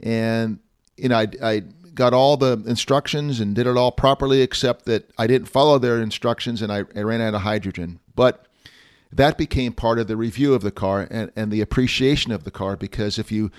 And 0.00 0.60
you 0.96 1.08
know, 1.08 1.18
I, 1.18 1.28
I 1.42 1.62
got 1.94 2.14
all 2.14 2.36
the 2.36 2.62
instructions 2.66 3.40
and 3.40 3.54
did 3.54 3.66
it 3.66 3.76
all 3.76 3.92
properly, 3.92 4.42
except 4.42 4.86
that 4.86 5.10
I 5.18 5.26
didn't 5.26 5.48
follow 5.48 5.78
their 5.78 6.00
instructions 6.00 6.62
and 6.62 6.72
I, 6.72 6.84
I 6.96 7.00
ran 7.00 7.20
out 7.20 7.34
of 7.34 7.42
hydrogen. 7.42 8.00
But 8.14 8.46
that 9.12 9.36
became 9.36 9.72
part 9.72 9.98
of 9.98 10.06
the 10.06 10.16
review 10.16 10.54
of 10.54 10.62
the 10.62 10.70
car 10.70 11.06
and, 11.10 11.30
and 11.36 11.50
the 11.50 11.60
appreciation 11.60 12.32
of 12.32 12.44
the 12.44 12.50
car 12.50 12.76
because 12.76 13.18
if 13.18 13.30
you 13.30 13.50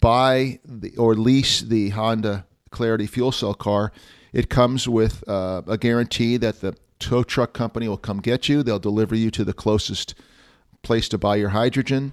buy 0.00 0.60
the, 0.64 0.94
or 0.96 1.14
lease 1.14 1.60
the 1.60 1.90
Honda 1.90 2.46
Clarity 2.70 3.06
fuel 3.06 3.32
cell 3.32 3.54
car, 3.54 3.92
it 4.32 4.48
comes 4.48 4.88
with 4.88 5.26
uh, 5.28 5.62
a 5.66 5.78
guarantee 5.78 6.36
that 6.36 6.60
the 6.60 6.76
tow 6.98 7.22
truck 7.22 7.52
company 7.52 7.88
will 7.88 7.96
come 7.96 8.20
get 8.20 8.48
you. 8.48 8.62
They'll 8.62 8.78
deliver 8.78 9.14
you 9.14 9.30
to 9.32 9.44
the 9.44 9.52
closest 9.52 10.14
place 10.82 11.08
to 11.10 11.18
buy 11.18 11.36
your 11.36 11.50
hydrogen. 11.50 12.12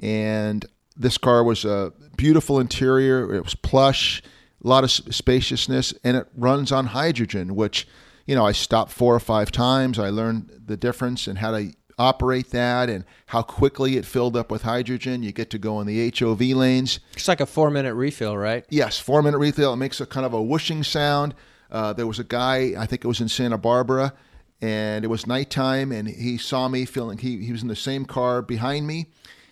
And 0.00 0.64
this 0.96 1.18
car 1.18 1.44
was 1.44 1.64
a 1.64 1.92
beautiful 2.16 2.58
interior. 2.58 3.34
It 3.34 3.44
was 3.44 3.54
plush, 3.54 4.22
a 4.64 4.68
lot 4.68 4.84
of 4.84 4.90
spaciousness, 4.90 5.94
and 6.04 6.16
it 6.16 6.26
runs 6.36 6.72
on 6.72 6.86
hydrogen, 6.86 7.54
which, 7.54 7.86
you 8.26 8.34
know, 8.34 8.44
I 8.44 8.52
stopped 8.52 8.92
four 8.92 9.14
or 9.14 9.20
five 9.20 9.50
times. 9.50 9.98
I 9.98 10.10
learned 10.10 10.62
the 10.66 10.76
difference 10.76 11.26
and 11.26 11.38
how 11.38 11.52
to 11.52 11.72
operate 12.02 12.50
that 12.50 12.90
and 12.90 13.04
how 13.26 13.42
quickly 13.42 13.96
it 13.96 14.04
filled 14.04 14.36
up 14.36 14.50
with 14.50 14.62
hydrogen. 14.62 15.22
You 15.22 15.32
get 15.32 15.50
to 15.50 15.58
go 15.58 15.80
in 15.80 15.86
the 15.86 16.12
HOV 16.18 16.40
lanes. 16.40 17.00
It's 17.14 17.28
like 17.28 17.40
a 17.40 17.46
four 17.46 17.70
minute 17.70 17.94
refill, 17.94 18.36
right? 18.36 18.64
Yes, 18.68 18.98
four 18.98 19.22
minute 19.22 19.38
refill. 19.38 19.72
It 19.72 19.76
makes 19.76 20.00
a 20.00 20.06
kind 20.06 20.26
of 20.26 20.32
a 20.32 20.42
whooshing 20.42 20.82
sound. 20.82 21.34
Uh, 21.70 21.92
there 21.92 22.06
was 22.06 22.18
a 22.18 22.24
guy, 22.24 22.74
I 22.78 22.86
think 22.86 23.04
it 23.04 23.08
was 23.08 23.20
in 23.20 23.28
Santa 23.28 23.56
Barbara, 23.56 24.12
and 24.60 25.04
it 25.04 25.08
was 25.08 25.26
nighttime, 25.26 25.90
and 25.90 26.06
he 26.06 26.36
saw 26.36 26.68
me 26.68 26.84
feeling 26.84 27.18
he, 27.18 27.38
he 27.44 27.50
was 27.52 27.62
in 27.62 27.68
the 27.68 27.76
same 27.76 28.04
car 28.04 28.42
behind 28.42 28.86
me. 28.86 29.06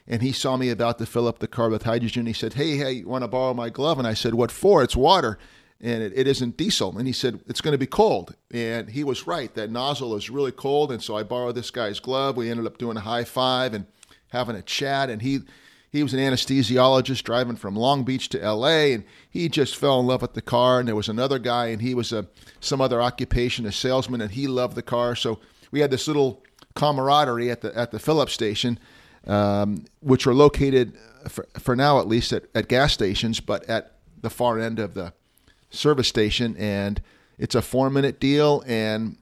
and 0.06 0.22
he 0.22 0.32
saw 0.32 0.56
me 0.56 0.70
about 0.70 0.98
to 0.98 1.06
fill 1.06 1.26
up 1.28 1.38
the 1.38 1.46
car 1.48 1.68
with 1.70 1.84
hydrogen. 1.84 2.26
He 2.26 2.32
said, 2.32 2.54
"Hey, 2.54 2.76
hey, 2.76 2.92
you 2.92 3.08
want 3.08 3.22
to 3.22 3.28
borrow 3.28 3.54
my 3.54 3.70
glove?" 3.70 3.98
And 3.98 4.08
I 4.08 4.14
said, 4.14 4.34
"What 4.34 4.50
for?" 4.50 4.82
It's 4.82 4.96
water, 4.96 5.38
and 5.80 6.02
it, 6.02 6.12
it 6.14 6.26
isn't 6.26 6.56
diesel. 6.56 6.96
And 6.98 7.06
he 7.06 7.12
said, 7.12 7.40
"It's 7.46 7.60
going 7.60 7.72
to 7.72 7.78
be 7.78 7.86
cold." 7.86 8.34
And 8.52 8.90
he 8.90 9.04
was 9.04 9.26
right. 9.26 9.54
That 9.54 9.70
nozzle 9.70 10.14
is 10.16 10.30
really 10.30 10.52
cold, 10.52 10.92
and 10.92 11.02
so 11.02 11.16
I 11.16 11.22
borrowed 11.22 11.54
this 11.54 11.70
guy's 11.70 12.00
glove. 12.00 12.36
We 12.36 12.50
ended 12.50 12.66
up 12.66 12.78
doing 12.78 12.96
a 12.96 13.00
high 13.00 13.24
five 13.24 13.74
and 13.74 13.86
having 14.28 14.56
a 14.56 14.62
chat, 14.62 15.10
and 15.10 15.22
he 15.22 15.40
he 15.90 16.02
was 16.02 16.14
an 16.14 16.20
anesthesiologist 16.20 17.24
driving 17.24 17.56
from 17.56 17.74
Long 17.74 18.04
Beach 18.04 18.28
to 18.28 18.40
L.A. 18.40 18.92
and 18.92 19.04
he 19.28 19.48
just 19.48 19.74
fell 19.74 19.98
in 19.98 20.06
love 20.06 20.22
with 20.22 20.34
the 20.34 20.42
car. 20.42 20.78
And 20.78 20.86
there 20.86 20.94
was 20.94 21.08
another 21.08 21.38
guy, 21.38 21.66
and 21.66 21.82
he 21.82 21.94
was 21.94 22.12
a 22.12 22.26
some 22.60 22.80
other 22.80 23.02
occupation, 23.02 23.66
a 23.66 23.72
salesman, 23.72 24.20
and 24.20 24.30
he 24.30 24.46
loved 24.46 24.76
the 24.76 24.82
car. 24.82 25.16
So 25.16 25.40
we 25.70 25.80
had 25.80 25.90
this 25.90 26.06
little 26.06 26.44
camaraderie 26.74 27.50
at 27.50 27.60
the 27.62 27.76
at 27.76 27.90
the 27.90 27.98
Phillips 27.98 28.32
station, 28.32 28.78
um, 29.26 29.84
which 30.00 30.26
are 30.26 30.34
located 30.34 30.96
for, 31.28 31.48
for 31.58 31.74
now 31.74 31.98
at 31.98 32.06
least 32.06 32.32
at, 32.32 32.44
at 32.54 32.68
gas 32.68 32.92
stations, 32.92 33.40
but 33.40 33.68
at 33.68 33.96
the 34.20 34.30
far 34.30 34.58
end 34.58 34.78
of 34.78 34.94
the 34.94 35.12
service 35.70 36.08
station. 36.08 36.56
And 36.56 37.00
it's 37.38 37.54
a 37.54 37.62
four 37.62 37.90
minute 37.90 38.20
deal, 38.20 38.62
and 38.66 39.16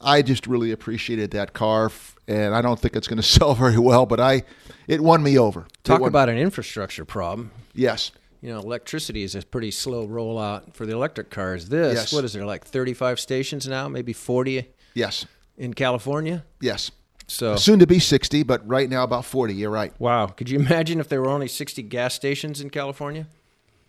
I 0.00 0.22
just 0.22 0.46
really 0.46 0.70
appreciated 0.70 1.32
that 1.32 1.52
car, 1.52 1.90
and 2.28 2.54
I 2.54 2.62
don't 2.62 2.78
think 2.78 2.94
it's 2.94 3.08
going 3.08 3.16
to 3.20 3.22
sell 3.22 3.54
very 3.54 3.78
well, 3.78 4.06
but 4.06 4.20
I 4.20 4.44
it 4.86 5.02
won 5.02 5.22
me 5.22 5.38
over. 5.38 5.66
Talk 5.82 6.00
about 6.02 6.28
an 6.28 6.38
infrastructure 6.38 7.04
problem. 7.04 7.50
Yes. 7.74 8.12
You 8.40 8.50
know, 8.50 8.60
electricity 8.60 9.24
is 9.24 9.34
a 9.34 9.42
pretty 9.42 9.72
slow 9.72 10.06
rollout 10.06 10.72
for 10.74 10.86
the 10.86 10.92
electric 10.92 11.28
cars. 11.30 11.68
This, 11.68 11.94
yes. 11.94 12.12
what 12.12 12.24
is 12.24 12.32
there, 12.32 12.46
like 12.46 12.64
35 12.64 13.18
stations 13.18 13.66
now, 13.66 13.88
maybe 13.88 14.12
40? 14.12 14.64
Yes. 14.94 15.26
In 15.56 15.74
California? 15.74 16.44
Yes. 16.60 16.92
So 17.26 17.56
soon 17.56 17.80
to 17.80 17.86
be 17.86 17.98
60, 17.98 18.44
but 18.44 18.66
right 18.66 18.88
now 18.88 19.02
about 19.02 19.24
40. 19.24 19.54
You're 19.54 19.70
right. 19.70 19.92
Wow. 19.98 20.26
Could 20.26 20.48
you 20.48 20.58
imagine 20.60 21.00
if 21.00 21.08
there 21.08 21.20
were 21.20 21.28
only 21.28 21.48
60 21.48 21.82
gas 21.82 22.14
stations 22.14 22.60
in 22.60 22.70
California? 22.70 23.26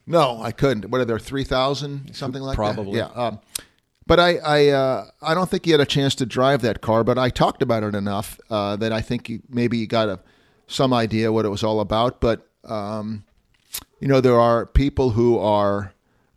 No, 0.10 0.42
I 0.42 0.52
couldn't. 0.52 0.90
What 0.90 1.00
are 1.02 1.06
there, 1.06 1.20
3,000, 1.20 2.16
something 2.16 2.42
like 2.42 2.56
Probably. 2.56 2.98
that? 2.98 3.14
Probably. 3.14 3.22
Yeah. 3.22 3.28
Um, 3.28 3.40
but 4.08 4.20
I 4.20 4.38
I, 4.38 4.68
uh, 4.70 5.06
I 5.22 5.36
don't 5.36 5.48
think 5.48 5.68
you 5.68 5.74
had 5.74 5.82
a 5.82 5.86
chance 5.86 6.16
to 6.16 6.26
drive 6.26 6.64
that 6.64 6.82
car, 6.82 7.04
but 7.04 7.20
I 7.20 7.30
talked 7.30 7.62
about 7.62 7.84
it 7.84 7.94
enough 7.94 8.40
uh, 8.50 8.76
that 8.78 8.92
I 8.92 9.02
think 9.02 9.30
you, 9.30 9.44
maybe 9.48 9.78
you 9.78 9.86
got 9.86 10.10
a, 10.10 10.20
some 10.66 10.94
idea 10.94 11.32
what 11.32 11.46
it 11.46 11.50
was 11.50 11.64
all 11.64 11.80
about. 11.80 12.20
But 12.20 12.48
um, 12.64 13.24
you 14.00 14.08
know, 14.08 14.20
there 14.20 14.40
are 14.40 14.66
people 14.66 15.12
who 15.12 15.38
are 15.38 15.94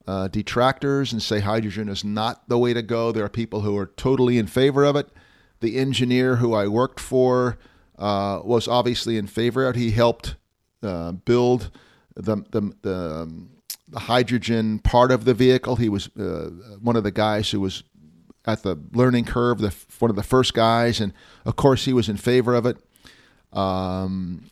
uh, 0.07 0.29
detractors 0.29 1.15
and 1.15 1.23
say 1.23 1.41
hydrogen 1.41 1.89
is 1.89 2.05
not 2.05 2.47
the 2.47 2.59
way 2.59 2.75
to 2.75 2.83
go. 2.83 3.11
There 3.11 3.25
are 3.25 3.31
people 3.31 3.63
who 3.63 3.79
are 3.79 3.87
totally 3.87 4.37
in 4.37 4.49
favor 4.49 4.85
of 4.85 4.95
it. 4.95 5.09
The 5.61 5.79
engineer 5.79 6.37
who 6.37 6.53
I 6.53 6.67
worked 6.67 7.01
for 7.01 7.57
uh, 7.99 8.41
was 8.45 8.69
obviously 8.69 9.17
in 9.17 9.29
favor 9.29 9.67
of 9.67 9.77
it. 9.77 9.79
He 9.79 9.93
helped 9.93 10.37
uh, 10.83 11.13
build 11.13 11.71
the 12.15 12.37
the, 12.51 12.73
the 12.83 12.95
um, 13.23 13.49
the 13.62 13.62
hydrogen 14.01 14.79
part 14.79 15.11
of 15.11 15.25
the 15.25 15.35
vehicle. 15.35 15.77
He 15.77 15.89
was 15.89 16.09
uh, 16.17 16.51
one 16.81 16.97
of 16.97 17.05
the 17.05 17.11
guys 17.11 17.51
who 17.51 17.61
was 17.61 17.83
at 18.45 18.63
the 18.63 18.77
learning 18.93 19.25
curve, 19.25 19.59
the, 19.59 19.75
one 19.99 20.11
of 20.11 20.17
the 20.17 20.23
first 20.23 20.55
guys, 20.55 21.01
and 21.01 21.13
of 21.45 21.57
course 21.57 21.85
he 21.85 21.93
was 21.93 22.09
in 22.09 22.17
favor 22.17 22.55
of 22.55 22.67
it. 22.67 22.77
Um, 23.53 24.45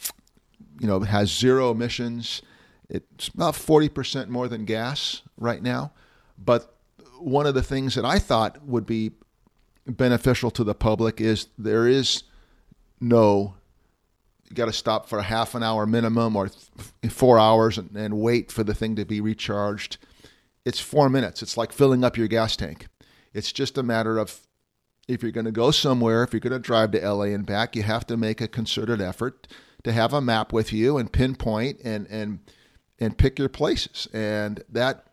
you 0.78 0.86
know, 0.86 1.00
has 1.00 1.30
zero 1.30 1.70
emissions. 1.70 2.42
It's 2.88 3.28
about 3.28 3.54
forty 3.54 3.88
percent 3.88 4.30
more 4.30 4.48
than 4.48 4.64
gas 4.64 5.22
right 5.36 5.62
now. 5.62 5.92
But 6.38 6.74
one 7.18 7.46
of 7.46 7.54
the 7.54 7.62
things 7.62 7.94
that 7.94 8.04
I 8.04 8.18
thought 8.18 8.64
would 8.64 8.86
be 8.86 9.12
beneficial 9.86 10.50
to 10.52 10.64
the 10.64 10.74
public 10.74 11.20
is 11.20 11.48
there 11.58 11.86
is 11.86 12.24
no 13.00 13.54
you 14.50 14.56
got 14.56 14.66
to 14.66 14.72
stop 14.72 15.08
for 15.08 15.18
a 15.18 15.22
half 15.22 15.54
an 15.54 15.62
hour 15.62 15.86
minimum 15.86 16.34
or 16.34 16.48
th- 16.48 17.12
four 17.12 17.38
hours 17.38 17.78
and, 17.78 17.96
and 17.96 18.20
wait 18.20 18.50
for 18.50 18.64
the 18.64 18.74
thing 18.74 18.96
to 18.96 19.04
be 19.04 19.20
recharged. 19.20 19.96
It's 20.64 20.80
four 20.80 21.08
minutes. 21.08 21.40
It's 21.40 21.56
like 21.56 21.72
filling 21.72 22.04
up 22.04 22.16
your 22.16 22.28
gas 22.28 22.56
tank. 22.56 22.88
It's 23.32 23.52
just 23.52 23.78
a 23.78 23.82
matter 23.82 24.18
of 24.18 24.40
if 25.06 25.22
you're 25.22 25.32
going 25.32 25.46
to 25.46 25.52
go 25.52 25.70
somewhere, 25.70 26.24
if 26.24 26.32
you're 26.32 26.40
going 26.40 26.52
to 26.52 26.58
drive 26.58 26.90
to 26.92 27.08
LA 27.08 27.26
and 27.26 27.46
back, 27.46 27.76
you 27.76 27.84
have 27.84 28.06
to 28.08 28.16
make 28.16 28.40
a 28.40 28.48
concerted 28.48 29.00
effort 29.00 29.46
to 29.84 29.92
have 29.92 30.12
a 30.12 30.20
map 30.20 30.52
with 30.52 30.72
you 30.72 30.98
and 30.98 31.12
pinpoint 31.12 31.80
and 31.84 32.06
and 32.08 32.40
and 32.98 33.16
pick 33.16 33.38
your 33.38 33.48
places. 33.48 34.08
And 34.12 34.62
that 34.68 35.06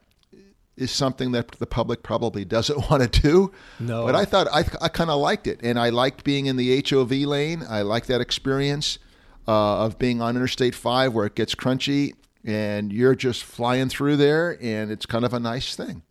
is 0.75 0.91
something 0.91 1.31
that 1.31 1.51
the 1.53 1.65
public 1.65 2.03
probably 2.03 2.43
doesn't 2.43 2.77
want 2.89 3.11
to 3.11 3.21
do. 3.21 3.51
No. 3.79 4.05
But 4.05 4.15
I 4.15 4.25
thought 4.25 4.47
I, 4.51 4.65
I 4.81 4.89
kind 4.89 5.09
of 5.11 5.19
liked 5.19 5.45
it. 5.45 5.59
And 5.61 5.79
I 5.79 5.89
liked 5.89 6.23
being 6.23 6.47
in 6.47 6.57
the 6.57 6.83
HOV 6.87 7.11
lane. 7.11 7.63
I 7.67 7.83
liked 7.83 8.07
that 8.07 8.19
experience 8.19 8.97
uh, 9.47 9.85
of 9.85 9.97
being 9.97 10.21
on 10.21 10.35
Interstate 10.35 10.75
5 10.75 11.13
where 11.13 11.25
it 11.25 11.35
gets 11.35 11.55
crunchy 11.55 12.13
and 12.43 12.91
you're 12.91 13.15
just 13.15 13.43
flying 13.43 13.89
through 13.89 14.17
there 14.17 14.57
and 14.61 14.91
it's 14.91 15.05
kind 15.05 15.25
of 15.25 15.33
a 15.33 15.39
nice 15.39 15.75
thing. 15.75 16.03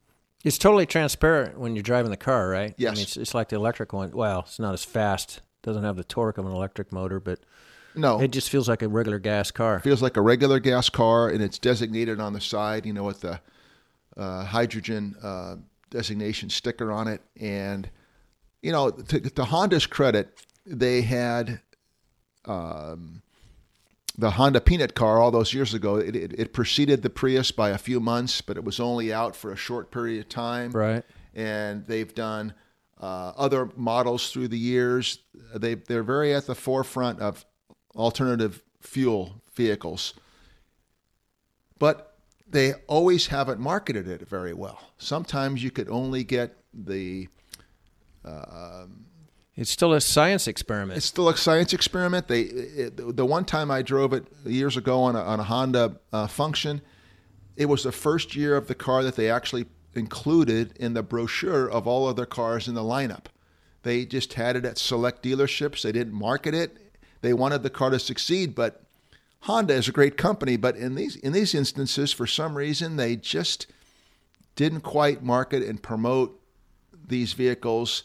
It's 0.45 0.59
totally 0.59 0.87
transparent 0.87 1.59
when 1.59 1.75
you're 1.75 1.83
driving 1.83 2.11
the 2.11 2.17
car, 2.17 2.49
right? 2.49 2.75
Yes. 2.77 2.93
I 2.93 2.95
mean, 2.95 3.03
it's, 3.03 3.17
it's 3.17 3.35
like 3.35 3.49
the 3.49 3.57
electric 3.57 3.93
one. 3.93 4.13
Well, 4.13 4.41
it's 4.41 4.59
not 4.59 4.75
as 4.75 4.85
fast, 4.85 5.41
doesn't 5.63 5.83
have 5.83 5.97
the 5.97 6.05
torque 6.05 6.39
of 6.39 6.47
an 6.47 6.53
electric 6.53 6.93
motor, 6.93 7.19
but 7.19 7.41
no, 7.97 8.21
it 8.21 8.31
just 8.31 8.51
feels 8.51 8.69
like 8.69 8.83
a 8.83 8.89
regular 8.89 9.19
gas 9.19 9.51
car. 9.51 9.81
Feels 9.81 10.03
like 10.03 10.17
a 10.17 10.21
regular 10.21 10.61
gas 10.61 10.89
car, 10.89 11.31
and 11.31 11.43
it's 11.43 11.59
designated 11.59 12.21
on 12.21 12.35
the 12.35 12.41
side, 12.41 12.85
you 12.85 12.93
know, 12.93 13.05
with 13.05 13.23
the 13.23 13.41
uh, 14.17 14.45
hydrogen 14.45 15.17
uh, 15.23 15.57
designation 15.91 16.51
sticker 16.51 16.93
on 16.93 17.09
it. 17.09 17.23
And 17.41 17.89
you 18.63 18.71
know, 18.71 18.91
to, 18.91 19.21
to 19.21 19.45
Honda's 19.45 19.87
credit, 19.87 20.45
they 20.67 21.01
had 21.01 21.61
um, 22.45 23.23
the 24.19 24.33
Honda 24.33 24.61
Peanut 24.61 24.95
car 24.95 25.19
all 25.21 25.31
those 25.31 25.53
years 25.53 25.75
ago. 25.75 25.97
It, 25.97 26.17
it, 26.17 26.33
it, 26.39 26.53
preceded 26.53 27.03
the 27.03 27.11
Prius 27.11 27.51
by 27.51 27.71
a 27.71 27.79
few 27.79 28.01
months, 28.01 28.41
but 28.41 28.57
it 28.57 28.65
was 28.65 28.81
only 28.81 29.13
out 29.13 29.37
for 29.37 29.53
a 29.53 29.57
short 29.57 29.91
period 29.91 30.21
of 30.21 30.29
time. 30.29 30.73
Right. 30.73 31.05
And 31.35 31.87
they've 31.87 32.15
done 32.15 32.55
uh, 33.01 33.33
other 33.37 33.71
models 33.77 34.31
through 34.31 34.49
the 34.49 34.59
years. 34.59 35.19
They 35.55 35.75
they're 35.75 36.03
very 36.03 36.35
at 36.35 36.47
the 36.47 36.55
forefront 36.55 37.21
of 37.21 37.45
alternative 37.95 38.63
fuel 38.81 39.43
vehicles, 39.55 40.15
but 41.79 42.17
they 42.49 42.75
always 42.87 43.27
haven't 43.27 43.61
marketed 43.61 44.09
it 44.09 44.27
very 44.27 44.55
well. 44.55 44.81
Sometimes 44.99 45.63
you 45.63 45.71
could 45.71 45.91
only 45.91 46.25
get 46.25 46.57
the 46.73 47.29
uh, 48.25 48.87
it's 49.57 49.71
still 49.71 49.95
a 49.95 50.01
science 50.01 50.47
experiment. 50.47 50.99
It's 50.99 51.07
still 51.07 51.29
a 51.29 51.37
science 51.37 51.73
experiment. 51.73 52.29
They 52.29 52.43
it, 52.43 53.17
the 53.17 53.25
one 53.25 53.45
time 53.45 53.71
I 53.71 53.83
drove 53.83 54.13
it 54.13 54.27
years 54.45 54.77
ago 54.77 55.03
on 55.03 55.17
a, 55.17 55.21
on 55.21 55.41
a 55.41 55.45
Honda 55.45 55.97
uh, 56.13 56.27
Function, 56.27 56.83
it 57.57 57.67
was 57.67 57.83
the 57.83 57.93
first 57.93 58.37
year 58.37 58.57
of 58.57 58.69
the 58.69 58.75
car 58.75 59.03
that 59.03 59.17
they 59.17 59.31
actually 59.31 59.67
included 59.95 60.77
in 60.77 60.93
the 60.93 61.03
brochure 61.03 61.71
of 61.71 61.87
all 61.87 62.07
other 62.07 62.27
cars 62.27 62.69
in 62.69 62.75
the 62.75 62.83
lineup. 62.83 63.27
They 63.83 64.05
just 64.05 64.35
had 64.35 64.57
it 64.57 64.67
at 64.67 64.77
select 64.77 65.23
dealerships. 65.23 65.83
They 65.83 65.93
didn't 65.93 66.13
market 66.13 66.55
it. 66.55 66.77
They 67.23 67.33
wanted 67.33 67.63
the 67.63 67.71
car 67.71 67.89
to 67.91 67.99
succeed, 67.99 68.55
but 68.55 68.83
Honda 69.41 69.75
is 69.75 69.89
a 69.89 69.93
great 69.93 70.19
company. 70.19 70.57
But 70.59 70.77
in 70.77 70.97
these 70.97 71.17
in 71.17 71.33
these 71.33 71.55
instances, 71.55 72.13
for 72.13 72.27
some 72.27 72.59
reason, 72.59 72.97
they 72.97 73.17
just 73.17 73.67
didn't 74.55 74.81
quite 74.81 75.23
market 75.23 75.63
and 75.63 75.83
promote 75.83 76.39
these 77.09 77.33
vehicles 77.33 78.03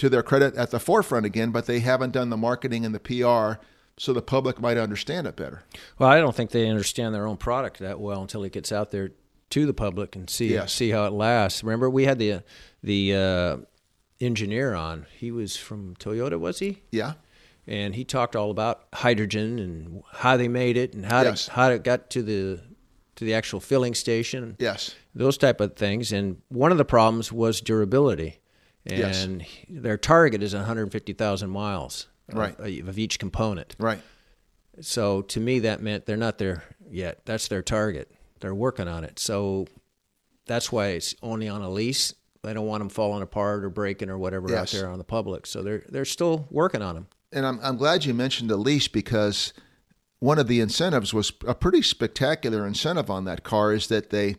to 0.00 0.08
their 0.08 0.22
credit 0.22 0.54
at 0.54 0.70
the 0.70 0.80
forefront 0.80 1.26
again, 1.26 1.50
but 1.50 1.66
they 1.66 1.80
haven't 1.80 2.12
done 2.12 2.30
the 2.30 2.36
marketing 2.36 2.86
and 2.86 2.94
the 2.94 2.98
PR 2.98 3.62
so 3.98 4.14
the 4.14 4.22
public 4.22 4.58
might 4.58 4.78
understand 4.78 5.26
it 5.26 5.36
better. 5.36 5.62
Well, 5.98 6.08
I 6.08 6.20
don't 6.20 6.34
think 6.34 6.52
they 6.52 6.70
understand 6.70 7.14
their 7.14 7.26
own 7.26 7.36
product 7.36 7.80
that 7.80 8.00
well 8.00 8.22
until 8.22 8.42
it 8.42 8.52
gets 8.52 8.72
out 8.72 8.92
there 8.92 9.10
to 9.50 9.66
the 9.66 9.74
public 9.74 10.16
and 10.16 10.30
see 10.30 10.52
yes. 10.52 10.72
see 10.72 10.88
how 10.88 11.04
it 11.04 11.12
lasts. 11.12 11.62
Remember, 11.62 11.90
we 11.90 12.06
had 12.06 12.18
the 12.18 12.42
the 12.82 13.14
uh, 13.14 13.56
engineer 14.22 14.72
on. 14.72 15.04
He 15.18 15.30
was 15.30 15.58
from 15.58 15.96
Toyota, 15.96 16.40
was 16.40 16.60
he? 16.60 16.80
Yeah. 16.90 17.14
And 17.66 17.94
he 17.94 18.04
talked 18.04 18.34
all 18.34 18.50
about 18.50 18.84
hydrogen 18.94 19.58
and 19.58 20.02
how 20.14 20.38
they 20.38 20.48
made 20.48 20.78
it 20.78 20.94
and 20.94 21.04
how 21.04 21.20
yes. 21.20 21.46
it, 21.46 21.52
how 21.52 21.68
it 21.68 21.84
got 21.84 22.08
to 22.10 22.22
the 22.22 22.60
to 23.16 23.24
the 23.26 23.34
actual 23.34 23.60
filling 23.60 23.94
station. 23.94 24.56
Yes. 24.58 24.94
Those 25.14 25.36
type 25.36 25.60
of 25.60 25.76
things. 25.76 26.10
And 26.10 26.40
one 26.48 26.72
of 26.72 26.78
the 26.78 26.86
problems 26.86 27.30
was 27.30 27.60
durability 27.60 28.39
and 28.86 29.42
yes. 29.42 29.66
their 29.68 29.98
target 29.98 30.42
is 30.42 30.54
150,000 30.54 31.50
miles 31.50 32.06
right. 32.32 32.58
of, 32.58 32.88
of, 32.88 32.98
each 32.98 33.18
component. 33.18 33.76
Right. 33.78 34.00
So 34.80 35.22
to 35.22 35.40
me, 35.40 35.60
that 35.60 35.82
meant 35.82 36.06
they're 36.06 36.16
not 36.16 36.38
there 36.38 36.64
yet. 36.88 37.20
That's 37.26 37.48
their 37.48 37.62
target. 37.62 38.10
They're 38.40 38.54
working 38.54 38.88
on 38.88 39.04
it. 39.04 39.18
So 39.18 39.66
that's 40.46 40.72
why 40.72 40.88
it's 40.88 41.14
only 41.22 41.48
on 41.48 41.62
a 41.62 41.70
lease. 41.70 42.14
They 42.42 42.54
don't 42.54 42.66
want 42.66 42.80
them 42.80 42.88
falling 42.88 43.22
apart 43.22 43.64
or 43.64 43.70
breaking 43.70 44.08
or 44.08 44.18
whatever 44.18 44.48
yes. 44.48 44.74
out 44.74 44.78
there 44.78 44.88
on 44.88 44.98
the 44.98 45.04
public. 45.04 45.46
So 45.46 45.62
they're 45.62 45.84
they're 45.90 46.06
still 46.06 46.46
working 46.50 46.80
on 46.80 46.94
them. 46.94 47.06
And 47.32 47.46
I'm 47.46 47.60
I'm 47.62 47.76
glad 47.76 48.06
you 48.06 48.14
mentioned 48.14 48.48
the 48.48 48.56
lease 48.56 48.88
because 48.88 49.52
one 50.20 50.38
of 50.38 50.48
the 50.48 50.60
incentives 50.60 51.12
was 51.12 51.32
a 51.46 51.54
pretty 51.54 51.82
spectacular 51.82 52.66
incentive 52.66 53.10
on 53.10 53.24
that 53.24 53.42
car 53.42 53.72
is 53.72 53.88
that 53.88 54.10
they 54.10 54.36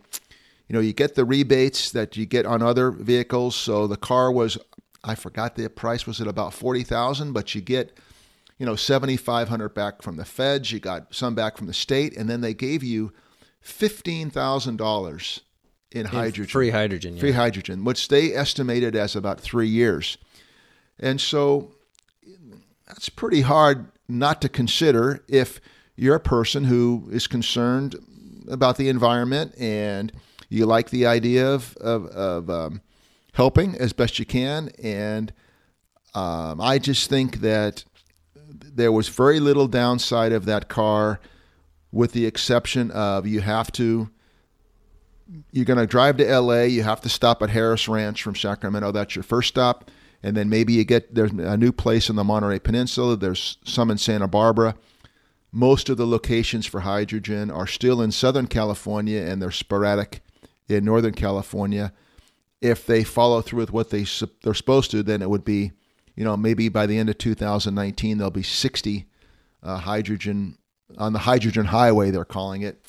you 0.72 0.78
know, 0.78 0.82
you 0.82 0.94
get 0.94 1.16
the 1.16 1.26
rebates 1.26 1.92
that 1.92 2.16
you 2.16 2.26
get 2.26 2.46
on 2.46 2.62
other 2.62 2.92
vehicles. 2.92 3.58
So 3.58 3.88
the 3.88 3.98
car 3.98 4.32
was, 4.32 4.58
I 5.04 5.16
forgot 5.16 5.58
the 5.58 5.70
price 5.70 6.08
was 6.08 6.22
at 6.22 6.28
about 6.28 6.54
forty 6.54 6.82
thousand, 6.84 7.34
but 7.34 7.54
you 7.54 7.60
get, 7.60 8.00
you 8.58 8.66
know, 8.66 8.78
7,500 8.78 9.74
back 9.74 10.02
from 10.02 10.16
the 10.16 10.24
feds, 10.24 10.72
you 10.72 10.80
got 10.80 11.14
some 11.14 11.36
back 11.36 11.58
from 11.58 11.68
the 11.68 11.74
state, 11.74 12.16
and 12.16 12.30
then 12.30 12.40
they 12.40 12.54
gave 12.54 12.86
you 12.86 13.12
$15,000 13.66 15.40
in 15.92 16.06
hydrogen. 16.06 16.48
Free 16.50 16.70
hydrogen. 16.70 17.18
Free 17.18 17.34
hydrogen, 17.34 17.84
which 17.84 18.08
they 18.08 18.34
estimated 18.34 18.96
as 18.96 19.14
about 19.14 19.42
three 19.42 19.68
years. 19.68 20.18
And 20.98 21.20
so 21.20 21.74
that's 22.88 23.10
pretty 23.10 23.42
hard 23.42 23.88
not 24.08 24.42
to 24.42 24.48
consider 24.48 25.22
if 25.28 25.60
you're 25.98 26.16
a 26.16 26.22
person 26.22 26.64
who 26.64 27.10
is 27.12 27.28
concerned 27.28 27.98
about 28.50 28.78
the 28.78 28.88
environment 28.88 29.54
and 29.60 30.14
you 30.52 30.66
like 30.66 30.90
the 30.90 31.06
idea 31.06 31.50
of, 31.50 31.78
of, 31.78 32.08
of 32.08 32.50
um, 32.50 32.82
helping 33.34 33.74
as 33.78 33.94
best 33.94 34.20
you 34.20 34.26
can. 34.26 34.70
And 34.84 35.32
um, 36.14 36.60
I 36.60 36.78
just 36.78 37.10
think 37.10 37.38
that 37.38 37.86
there 38.36 38.92
was 38.92 39.08
very 39.08 39.40
little 39.40 39.68
downside 39.68 40.34
of 40.34 40.44
that 40.46 40.68
car, 40.68 41.22
with 41.94 42.12
the 42.12 42.26
exception 42.26 42.92
of 42.92 43.26
you 43.26 43.40
have 43.40 43.72
to. 43.74 44.10
You're 45.52 45.66
going 45.66 45.80
to 45.80 45.88
drive 45.88 46.18
to 46.18 46.40
LA. 46.40 46.64
You 46.64 46.84
have 46.84 47.00
to 47.02 47.10
stop 47.10 47.42
at 47.42 47.50
Harris 47.50 47.88
Ranch 47.88 48.22
from 48.22 48.36
Sacramento. 48.36 48.92
That's 48.92 49.16
your 49.16 49.24
first 49.24 49.48
stop, 49.48 49.90
and 50.22 50.36
then 50.36 50.50
maybe 50.50 50.74
you 50.74 50.84
get 50.84 51.16
there's 51.16 51.32
a 51.32 51.56
new 51.56 51.72
place 51.72 52.10
in 52.10 52.18
the 52.18 52.26
Monterey 52.26 52.60
Peninsula. 52.60 53.16
There's 53.16 53.58
some 53.64 53.90
in 53.90 53.98
Santa 53.98 54.28
Barbara. 54.28 54.76
Most 55.54 55.88
of 55.88 55.96
the 55.96 56.08
locations 56.08 56.66
for 56.66 56.82
hydrogen 56.82 57.50
are 57.50 57.68
still 57.68 58.02
in 58.02 58.12
Southern 58.12 58.48
California, 58.48 59.22
and 59.22 59.42
they're 59.42 59.52
sporadic 59.52 60.22
in 60.72 60.86
Northern 60.86 61.14
California. 61.14 61.94
If 62.62 62.86
they 62.86 63.04
follow 63.04 63.42
through 63.42 63.60
with 63.60 63.74
what 63.74 63.90
they 63.90 64.06
they're 64.44 64.54
supposed 64.54 64.92
to, 64.92 65.04
then 65.04 65.22
it 65.22 65.30
would 65.30 65.46
be 65.46 65.72
you 66.16 66.24
know, 66.24 66.38
maybe 66.38 66.70
by 66.70 66.86
the 66.86 66.98
end 66.98 67.10
of 67.10 67.18
2019, 67.18 68.18
there'll 68.18 68.32
be 68.32 68.44
60 68.44 69.06
uh, 69.64 69.78
hydrogen 69.78 70.58
on 70.98 71.14
the 71.14 71.20
hydrogen 71.20 71.66
highway, 71.66 72.12
they're 72.12 72.26
calling 72.26 72.64
it. 72.64 72.84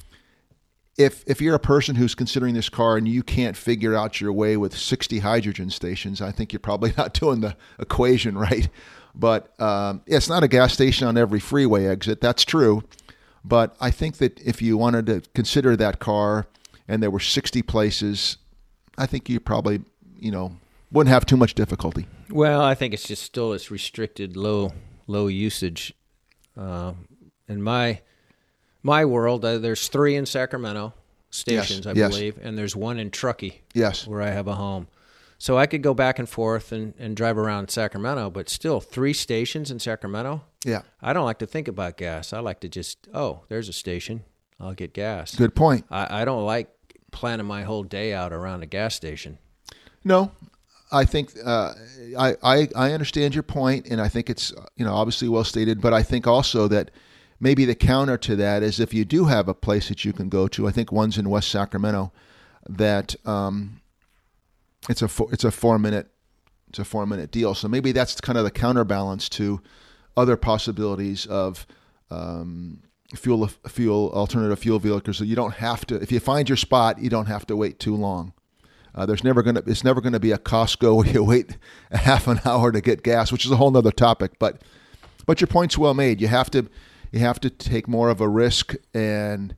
If, 0.99 1.23
if 1.27 1.40
you're 1.40 1.55
a 1.55 1.61
person 1.61 1.95
who's 1.95 2.16
considering 2.16 2.55
this 2.55 2.68
car 2.68 2.97
and 2.97 3.07
you 3.07 3.23
can't 3.23 3.57
figure 3.57 3.95
out 3.95 4.21
your 4.21 4.33
way 4.33 4.57
with 4.57 4.77
60 4.77 5.21
hydrogen 5.21 5.71
stations, 5.71 6.21
I 6.21 6.33
think 6.33 6.53
you're 6.53 6.61
probably 6.61 6.92
not 6.99 7.14
doing 7.14 7.40
the 7.40 7.57
equation 7.79 8.37
right. 8.37 8.68
But 9.14 9.59
um, 9.61 10.03
it's 10.07 10.29
not 10.29 10.42
a 10.42 10.49
gas 10.49 10.73
station 10.73 11.07
on 11.07 11.16
every 11.16 11.38
freeway 11.38 11.87
exit. 11.87 12.21
That's 12.21 12.45
true. 12.45 12.83
But 13.45 13.77
I 13.81 13.90
think 13.90 14.16
that 14.18 14.40
if 14.40 14.61
you 14.61 14.77
wanted 14.77 15.07
to 15.07 15.23
consider 15.33 15.77
that 15.77 16.01
car 16.01 16.49
and 16.88 17.03
there 17.03 17.11
were 17.11 17.21
60 17.21 17.62
places, 17.62 18.37
I 18.99 19.07
think 19.07 19.29
you 19.29 19.40
probably, 19.40 19.83
you 20.18 20.31
know, 20.31 20.57
wouldn't 20.90 21.12
have 21.12 21.27
too 21.27 21.37
much 21.37 21.55
difficulty. 21.55 22.07
Well, 22.31 22.61
I 22.61 22.75
think 22.75 22.95
it's 22.95 23.07
just 23.07 23.23
still 23.23 23.53
it's 23.53 23.71
restricted 23.71 24.37
low 24.37 24.73
low 25.07 25.27
usage. 25.27 25.95
Uh, 26.57 26.92
in 27.49 27.62
my 27.62 28.01
my 28.83 29.05
world, 29.05 29.45
uh, 29.45 29.59
there's 29.59 29.88
three 29.88 30.16
in 30.16 30.27
Sacramento 30.27 30.95
stations, 31.31 31.87
yes, 31.87 31.87
I 31.87 31.92
yes. 31.92 32.11
believe, 32.11 32.38
and 32.42 32.59
there's 32.59 32.77
one 32.77 32.99
in 32.99 33.11
Truckee, 33.11 33.62
yes, 33.75 34.07
where 34.07 34.23
I 34.23 34.31
have 34.31 34.49
a 34.49 34.55
home. 34.55 34.88
So 35.38 35.59
I 35.59 35.66
could 35.66 35.83
go 35.83 35.92
back 35.92 36.21
and 36.21 36.29
forth 36.29 36.71
and, 36.71 36.95
and 36.99 37.16
drive 37.16 37.37
around 37.37 37.68
Sacramento, 37.68 38.31
but 38.31 38.49
still 38.49 38.81
three 38.81 39.12
stations 39.12 39.73
in 39.73 39.81
Sacramento. 39.81 40.42
Yeah, 40.64 40.83
I 41.01 41.12
don't 41.12 41.25
like 41.25 41.38
to 41.38 41.47
think 41.47 41.68
about 41.68 41.97
gas. 41.97 42.33
I 42.33 42.40
like 42.40 42.61
to 42.61 42.68
just 42.68 43.09
oh, 43.14 43.42
there's 43.49 43.68
a 43.68 43.73
station, 43.73 44.25
I'll 44.62 44.75
get 44.75 44.94
gas. 44.94 45.35
Good 45.35 45.55
point. 45.55 45.85
I, 45.90 46.22
I 46.22 46.25
don't 46.25 46.46
like 46.46 46.70
planning 47.11 47.46
my 47.46 47.64
whole 47.64 47.83
day 47.83 48.14
out 48.14 48.33
around 48.33 48.62
a 48.62 48.66
gas 48.66 48.94
station. 48.94 49.38
No, 50.05 50.31
I 50.90 51.05
think 51.05 51.33
uh, 51.44 51.75
I, 52.18 52.37
I 52.42 52.68
I 52.77 52.92
understand 52.92 53.35
your 53.35 53.42
point, 53.42 53.87
and 53.87 54.01
I 54.01 54.09
think 54.09 54.31
it's 54.31 54.53
you 54.77 54.85
know 54.85 54.94
obviously 54.94 55.29
well 55.29 55.44
stated. 55.44 55.81
But 55.81 55.92
I 55.92 56.03
think 56.03 56.27
also 56.27 56.68
that 56.68 56.90
maybe 57.40 57.64
the 57.64 57.75
counter 57.75 58.16
to 58.18 58.37
that 58.37 58.62
is 58.62 58.79
if 58.79 58.94
you 58.94 59.05
do 59.05 59.25
have 59.25 59.48
a 59.48 59.55
place 59.55 59.88
that 59.88 60.05
you 60.05 60.12
can 60.12 60.29
go 60.29 60.46
to. 60.48 60.68
I 60.68 60.70
think 60.70 60.92
one's 60.92 61.18
in 61.18 61.29
West 61.29 61.51
Sacramento 61.51 62.12
that 62.68 63.16
um, 63.27 63.81
it's 64.88 65.03
a 65.03 65.09
four, 65.09 65.33
it's 65.33 65.44
a 65.44 65.51
four 65.51 65.79
minute 65.79 66.09
it's 66.68 66.79
a 66.79 66.85
four 66.85 67.07
minute 67.07 67.31
deal. 67.31 67.55
So 67.55 67.68
maybe 67.68 67.92
that's 67.92 68.20
kind 68.20 68.38
of 68.38 68.44
the 68.44 68.51
counterbalance 68.51 69.29
to 69.31 69.61
other 70.16 70.37
possibilities 70.37 71.27
of 71.27 71.66
um, 72.11 72.83
fuel 73.14 73.48
fuel 73.68 74.11
alternative 74.12 74.59
fuel 74.59 74.79
vehicles. 74.79 75.18
So 75.18 75.25
you 75.25 75.37
don't 75.37 75.55
have 75.55 75.87
to 75.87 75.96
if 75.96 76.12
you 76.12 76.20
find 76.20 76.48
your 76.48 76.57
spot, 76.57 76.98
you 76.98 77.11
don't 77.11 77.27
have 77.27 77.46
to 77.46 77.57
wait 77.57 77.79
too 77.79 77.94
long. 77.94 78.33
Uh, 78.94 79.07
there's 79.07 79.25
never 79.25 79.42
to 79.42 79.62
it's 79.66 79.85
never 79.85 80.01
to 80.01 80.20
be 80.20 80.33
a 80.33 80.38
Costco 80.38 80.96
where 81.05 81.07
you 81.07 81.25
wait 81.25 81.57
a 81.90 81.98
half 81.98 82.27
an 82.27 82.40
hour 82.44 82.72
to 82.72 82.81
get 82.81 83.03
gas, 83.03 83.33
which 83.33 83.44
is 83.44 83.51
a 83.51 83.57
whole 83.57 83.77
other 83.77 83.92
topic. 83.92 84.38
But 84.38 84.62
but 85.27 85.40
your 85.40 85.48
point's 85.48 85.79
well 85.79 85.94
made. 85.94 86.20
You 86.20 86.29
have 86.29 86.51
to 86.51 86.68
you 87.11 87.20
have 87.20 87.40
to 87.40 87.51
take 87.51 87.88
more 87.88 88.09
of 88.09 88.20
a 88.20 88.29
risk 88.29 88.75
and 88.94 89.55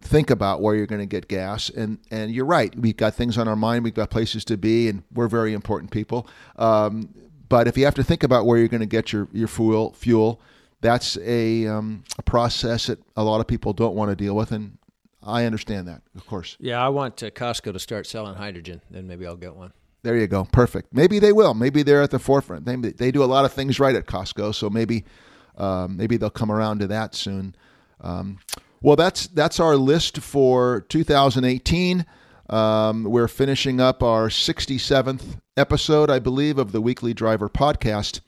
think 0.00 0.30
about 0.30 0.60
where 0.60 0.74
you're 0.74 0.86
going 0.86 1.00
to 1.00 1.06
get 1.06 1.28
gas. 1.28 1.70
And 1.70 1.98
and 2.10 2.32
you're 2.32 2.44
right. 2.44 2.74
We've 2.76 2.96
got 2.96 3.14
things 3.14 3.38
on 3.38 3.48
our 3.48 3.56
mind. 3.56 3.84
We've 3.84 3.94
got 3.94 4.10
places 4.10 4.44
to 4.46 4.56
be, 4.56 4.88
and 4.88 5.02
we're 5.12 5.28
very 5.28 5.52
important 5.52 5.90
people. 5.90 6.28
Um, 6.56 7.14
but 7.48 7.68
if 7.68 7.76
you 7.76 7.84
have 7.84 7.94
to 7.96 8.04
think 8.04 8.22
about 8.22 8.46
where 8.46 8.58
you're 8.58 8.68
going 8.68 8.80
to 8.80 8.86
get 8.86 9.12
your 9.12 9.28
your 9.32 9.48
fuel 9.48 9.92
fuel, 9.92 10.40
that's 10.82 11.16
a 11.18 11.66
um, 11.66 12.04
a 12.18 12.22
process 12.22 12.86
that 12.86 12.98
a 13.16 13.24
lot 13.24 13.40
of 13.40 13.46
people 13.46 13.72
don't 13.72 13.94
want 13.94 14.10
to 14.10 14.16
deal 14.16 14.36
with, 14.36 14.52
and 14.52 14.76
I 15.22 15.44
understand 15.44 15.88
that, 15.88 16.02
of 16.14 16.26
course. 16.26 16.56
Yeah, 16.60 16.84
I 16.84 16.90
want 16.90 17.22
uh, 17.22 17.30
Costco 17.30 17.72
to 17.72 17.78
start 17.78 18.06
selling 18.06 18.34
hydrogen. 18.34 18.82
Then 18.90 19.06
maybe 19.06 19.26
I'll 19.26 19.36
get 19.36 19.56
one. 19.56 19.72
There 20.02 20.16
you 20.16 20.26
go. 20.26 20.44
Perfect. 20.44 20.92
Maybe 20.92 21.20
they 21.20 21.32
will. 21.32 21.54
Maybe 21.54 21.84
they're 21.84 22.02
at 22.02 22.10
the 22.10 22.18
forefront. 22.18 22.64
They, 22.64 22.74
they 22.74 23.12
do 23.12 23.22
a 23.22 23.26
lot 23.26 23.44
of 23.44 23.52
things 23.52 23.78
right 23.78 23.94
at 23.94 24.06
Costco, 24.06 24.52
so 24.52 24.68
maybe 24.68 25.04
um, 25.56 25.96
maybe 25.96 26.16
they'll 26.16 26.30
come 26.30 26.50
around 26.50 26.80
to 26.80 26.88
that 26.88 27.14
soon. 27.14 27.54
Um, 28.00 28.38
well, 28.80 28.96
that's 28.96 29.28
that's 29.28 29.60
our 29.60 29.76
list 29.76 30.18
for 30.18 30.84
2018. 30.88 32.04
Um, 32.50 33.04
we're 33.04 33.28
finishing 33.28 33.80
up 33.80 34.02
our 34.02 34.28
67th 34.28 35.38
episode, 35.56 36.10
I 36.10 36.18
believe, 36.18 36.58
of 36.58 36.72
the 36.72 36.80
Weekly 36.80 37.14
Driver 37.14 37.48
podcast. 37.48 38.20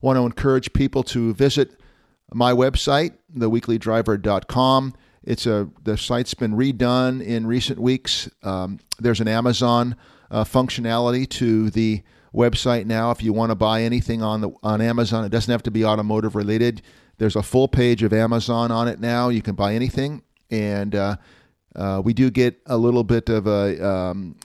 Want 0.00 0.16
to 0.16 0.24
encourage 0.24 0.72
people 0.72 1.02
to 1.04 1.34
visit 1.34 1.78
my 2.32 2.52
website, 2.52 3.12
theweeklydriver.com. 3.36 4.94
It's 5.24 5.46
a 5.46 5.68
the 5.82 5.96
site's 5.96 6.34
been 6.34 6.54
redone 6.54 7.22
in 7.22 7.46
recent 7.46 7.78
weeks. 7.78 8.30
Um, 8.42 8.78
there's 8.98 9.20
an 9.20 9.28
Amazon 9.28 9.96
uh, 10.30 10.44
functionality 10.44 11.28
to 11.30 11.70
the 11.70 12.02
website 12.34 12.86
now. 12.86 13.10
If 13.10 13.22
you 13.22 13.32
want 13.32 13.50
to 13.50 13.54
buy 13.54 13.82
anything 13.82 14.22
on 14.22 14.40
the 14.40 14.50
on 14.62 14.80
Amazon, 14.80 15.24
it 15.24 15.30
doesn't 15.30 15.50
have 15.50 15.62
to 15.64 15.70
be 15.70 15.84
automotive 15.84 16.34
related. 16.34 16.82
There's 17.18 17.36
a 17.36 17.42
full 17.42 17.68
page 17.68 18.02
of 18.02 18.12
Amazon 18.12 18.70
on 18.70 18.88
it 18.88 19.00
now. 19.00 19.28
You 19.28 19.42
can 19.42 19.54
buy 19.54 19.74
anything, 19.74 20.22
and 20.50 20.94
uh, 20.94 21.16
uh, 21.74 22.00
we 22.04 22.14
do 22.14 22.30
get 22.30 22.60
a 22.66 22.76
little 22.76 23.04
bit 23.04 23.28
of 23.28 23.46
a 23.46 23.86
um, 23.86 24.36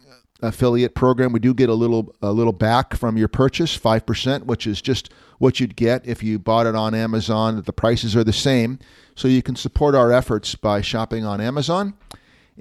affiliate 0.43 0.93
program. 0.93 1.32
We 1.32 1.39
do 1.39 1.53
get 1.53 1.69
a 1.69 1.73
little 1.73 2.13
a 2.21 2.32
little 2.32 2.53
back 2.53 2.95
from 2.95 3.17
your 3.17 3.27
purchase, 3.27 3.75
five 3.75 4.06
percent, 4.06 4.45
which 4.45 4.67
is 4.67 4.82
just 4.82 5.12
what 5.39 5.60
you'd 5.60 5.75
get 5.75 6.06
if 6.06 6.21
you 6.21 6.38
bought 6.38 6.67
it 6.67 6.75
on 6.75 6.93
Amazon. 6.93 7.62
The 7.65 7.73
prices 7.73 8.15
are 8.15 8.23
the 8.23 8.34
same, 8.34 8.79
so 9.15 9.27
you 9.27 9.41
can 9.41 9.56
support 9.56 9.95
our 9.95 10.12
efforts 10.12 10.56
by 10.56 10.82
shopping 10.82 11.25
on 11.25 11.41
Amazon. 11.41 11.95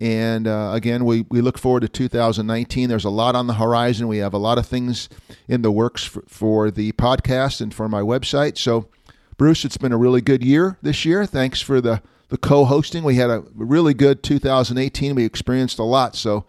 And 0.01 0.49
uh, 0.49 0.71
again, 0.73 1.05
we, 1.05 1.27
we 1.29 1.41
look 1.43 1.59
forward 1.59 1.81
to 1.81 1.89
2019. 1.89 2.89
There's 2.89 3.05
a 3.05 3.11
lot 3.11 3.35
on 3.35 3.47
the 3.47 3.55
horizon. 3.55 4.09
We 4.09 4.19
have 4.19 4.33
a 4.33 4.39
lot 4.39 4.57
of 4.57 4.67
things 4.67 5.09
in 5.49 5.63
the 5.63 5.71
works 5.71 6.05
for, 6.05 6.23
for 6.27 6.71
the 6.71 6.93
podcast 6.93 7.61
and 7.61 7.75
for 7.75 7.89
my 7.89 8.01
website. 8.01 8.57
So, 8.57 8.89
Bruce, 9.37 9.65
it's 9.65 9.77
been 9.77 9.93
a 9.93 9.99
really 9.99 10.23
good 10.23 10.43
year 10.43 10.79
this 10.81 11.05
year. 11.05 11.27
Thanks 11.27 11.61
for 11.61 11.81
the, 11.81 12.03
the 12.29 12.39
co 12.39 12.65
hosting. 12.65 13.05
We 13.05 13.17
had 13.17 13.29
a 13.29 13.45
really 13.55 13.93
good 13.93 14.23
2018. 14.23 15.15
We 15.15 15.25
experienced 15.25 15.79
a 15.79 15.85
lot. 15.85 16.17
So, 16.17 16.47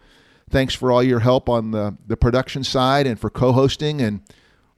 thanks 0.50 0.74
for 0.74 0.92
all 0.92 1.02
your 1.02 1.20
help 1.20 1.48
on 1.48 1.70
the, 1.70 1.96
the 2.06 2.16
production 2.16 2.64
side 2.64 3.06
and 3.06 3.18
for 3.18 3.30
co 3.30 3.52
hosting. 3.52 4.00
And 4.00 4.20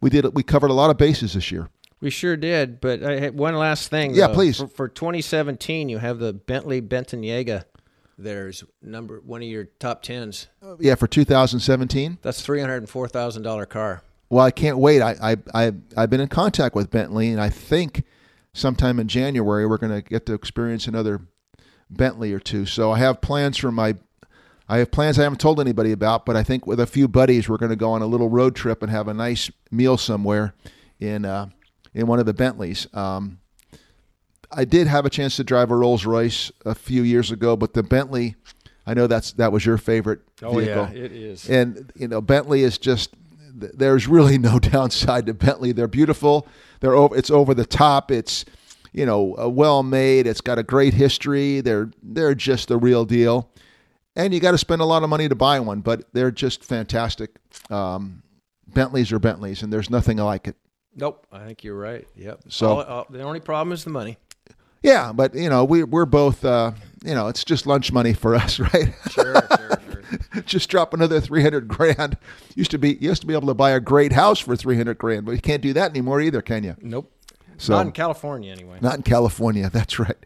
we 0.01 0.11
did 0.11 0.35
we 0.35 0.43
covered 0.43 0.71
a 0.71 0.75
lot 0.75 0.91
of 0.91 0.97
bases 0.97 1.35
this 1.35 1.51
year. 1.51 1.69
We 2.01 2.11
sure 2.11 2.37
did. 2.37 2.81
But 2.81 3.03
I 3.03 3.19
had 3.19 3.37
one 3.37 3.55
last 3.57 3.89
thing. 3.89 4.15
Yeah, 4.15 4.29
though. 4.29 4.35
please. 4.35 4.59
For, 4.59 4.69
for 4.69 4.89
2017, 4.89 5.89
you 5.89 5.99
have 5.99 6.19
the 6.19 6.33
Bentley 6.33 6.83
Bentayga 6.83 7.65
there's 8.19 8.65
number 8.83 9.21
one 9.21 9.43
of 9.43 9.49
your 9.49 9.65
top 9.65 10.03
tens. 10.03 10.47
Uh, 10.63 10.77
yeah, 10.79 10.95
for 10.95 11.07
2017. 11.07 12.19
That's 12.23 12.41
three 12.41 12.61
hundred 12.61 12.79
and 12.79 12.89
four 12.89 13.09
thousand 13.09 13.43
dollar 13.43 13.67
car. 13.67 14.03
Well, 14.29 14.45
I 14.45 14.51
can't 14.51 14.79
wait. 14.79 15.03
I, 15.03 15.17
I 15.23 15.37
I 15.55 15.73
I've 15.97 16.11
been 16.11 16.21
in 16.21 16.29
contact 16.29 16.75
with 16.75 16.91
Bentley, 16.91 17.31
and 17.31 17.41
I 17.41 17.51
think 17.51 18.05
sometime 18.55 18.99
in 18.99 19.09
January 19.09 19.67
we're 19.67 19.79
going 19.79 19.93
to 19.93 20.03
get 20.03 20.27
to 20.27 20.35
experience 20.35 20.87
another 20.87 21.21
Bentley 21.91 22.33
or 22.33 22.41
two. 22.41 22.67
So 22.67 22.91
I 22.93 22.99
have 22.99 23.21
plans 23.21 23.59
for 23.59 23.71
my. 23.71 23.97
I 24.69 24.79
have 24.79 24.91
plans 24.91 25.19
I 25.19 25.23
haven't 25.23 25.39
told 25.41 25.61
anybody 25.61 25.93
about, 25.93 26.27
but 26.27 26.37
I 26.37 26.43
think 26.43 26.67
with 26.67 26.81
a 26.81 26.87
few 26.87 27.07
buddies 27.09 27.49
we're 27.49 27.57
going 27.57 27.71
to 27.71 27.77
go 27.77 27.93
on 27.93 28.03
a 28.03 28.07
little 28.07 28.29
road 28.29 28.57
trip 28.57 28.83
and 28.83 28.91
have 28.91 29.07
a 29.09 29.15
nice 29.15 29.51
meal 29.71 29.97
somewhere 29.97 30.55
in 30.99 31.25
uh, 31.25 31.49
in 31.95 32.07
one 32.07 32.19
of 32.19 32.27
the 32.27 32.35
Bentleys. 32.35 32.87
Um, 32.95 33.39
I 34.51 34.65
did 34.65 34.87
have 34.87 35.05
a 35.07 35.11
chance 35.11 35.37
to 35.37 35.45
drive 35.45 35.71
a 35.71 35.77
Rolls 35.77 36.05
Royce 36.07 36.51
a 36.65 36.75
few 36.75 37.03
years 37.03 37.31
ago, 37.31 37.57
but 37.57 37.75
the 37.75 37.83
Bentley, 37.83 38.37
I 38.87 38.95
know 38.95 39.07
that's 39.07 39.33
that 39.33 39.53
was 39.53 39.65
your 39.67 39.79
favorite 39.79 40.21
Oh 40.43 40.59
vehicle. 40.59 40.89
yeah, 40.93 41.05
it 41.05 41.13
is. 41.13 41.49
And 41.49 41.93
you 41.97 42.09
know, 42.09 42.21
Bentley 42.21 42.63
is 42.63 42.79
just 42.79 43.11
there's 43.55 44.07
really 44.07 44.37
no 44.39 44.59
downside 44.61 45.27
to 45.27 45.35
Bentley. 45.35 45.73
They're 45.73 45.89
beautiful. 45.89 46.47
They're 46.81 46.95
over, 46.95 47.17
it's 47.17 47.31
over 47.31 47.55
the 47.55 47.65
top. 47.67 48.11
It's 48.11 48.45
you 48.93 49.07
know 49.07 49.37
uh, 49.39 49.49
well 49.49 49.83
made. 49.83 50.27
It's 50.27 50.41
got 50.41 50.59
a 50.59 50.63
great 50.63 50.95
history. 50.95 51.61
They're 51.61 51.91
they're 52.03 52.35
just 52.35 52.69
the 52.69 52.79
real 52.79 53.05
deal. 53.05 53.51
And 54.17 54.33
you 54.33 54.41
got 54.41 54.53
to 54.53 54.59
spend 54.59 54.81
a 54.81 54.85
lot 54.85 55.03
of 55.03 55.11
money 55.11 55.29
to 55.29 55.35
buy 55.35 55.61
one, 55.61 55.81
but 55.81 56.05
they're 56.13 56.31
just 56.31 56.65
fantastic. 56.65 57.37
Um, 57.71 58.23
Bentleys 58.67 59.13
are 59.13 59.19
Bentleys, 59.19 59.63
and 59.63 59.73
there's 59.73 59.91
nothing 59.91 60.17
like 60.17 60.49
it. 60.49 60.57
Nope, 60.95 61.27
I 61.31 61.45
think 61.45 61.63
you're 61.63 61.77
right. 61.77 62.09
Yep. 62.17 62.45
So 62.49 62.69
all, 62.69 62.83
all, 62.83 63.07
the 63.11 63.23
only 63.23 63.41
problem 63.41 63.73
is 63.73 63.85
the 63.85 63.91
money. 63.91 64.17
Yeah, 64.83 65.13
but 65.13 65.35
you 65.35 65.51
know 65.51 65.65
we 65.65 65.83
we're 65.83 66.07
both 66.07 66.45
uh, 66.45 66.73
you 67.05 67.15
know 67.15 67.29
it's 67.29 67.45
just 67.45 67.67
lunch 67.67 67.93
money 67.93 68.15
for 68.15 68.35
us, 68.35 68.59
right? 68.75 68.95
Sure, 69.11 69.35
sure, 69.57 69.81
sure. 69.91 70.43
just 70.47 70.71
drop 70.71 70.95
another 70.95 71.21
three 71.21 71.43
hundred 71.43 71.69
grand. 71.69 72.17
Used 72.55 72.71
to 72.71 72.79
be 72.79 72.95
used 73.01 73.21
to 73.21 73.27
be 73.27 73.35
able 73.35 73.49
to 73.49 73.55
buy 73.55 73.73
a 73.73 73.81
great 73.81 74.13
house 74.13 74.39
for 74.39 74.57
three 74.57 74.77
hundred 74.77 74.97
grand, 74.97 75.27
but 75.27 75.33
you 75.33 75.41
can't 75.41 75.63
do 75.63 75.73
that 75.75 75.91
anymore 75.91 76.21
either, 76.21 76.41
can 76.41 76.65
you? 76.65 76.77
Nope. 76.81 77.13
So, 77.59 77.73
not 77.73 77.87
in 77.87 77.93
California, 77.93 78.53
anyway. 78.53 78.79
Not 78.81 78.97
in 78.97 79.03
California. 79.03 79.71
That's 79.73 79.99
right. 79.99 80.17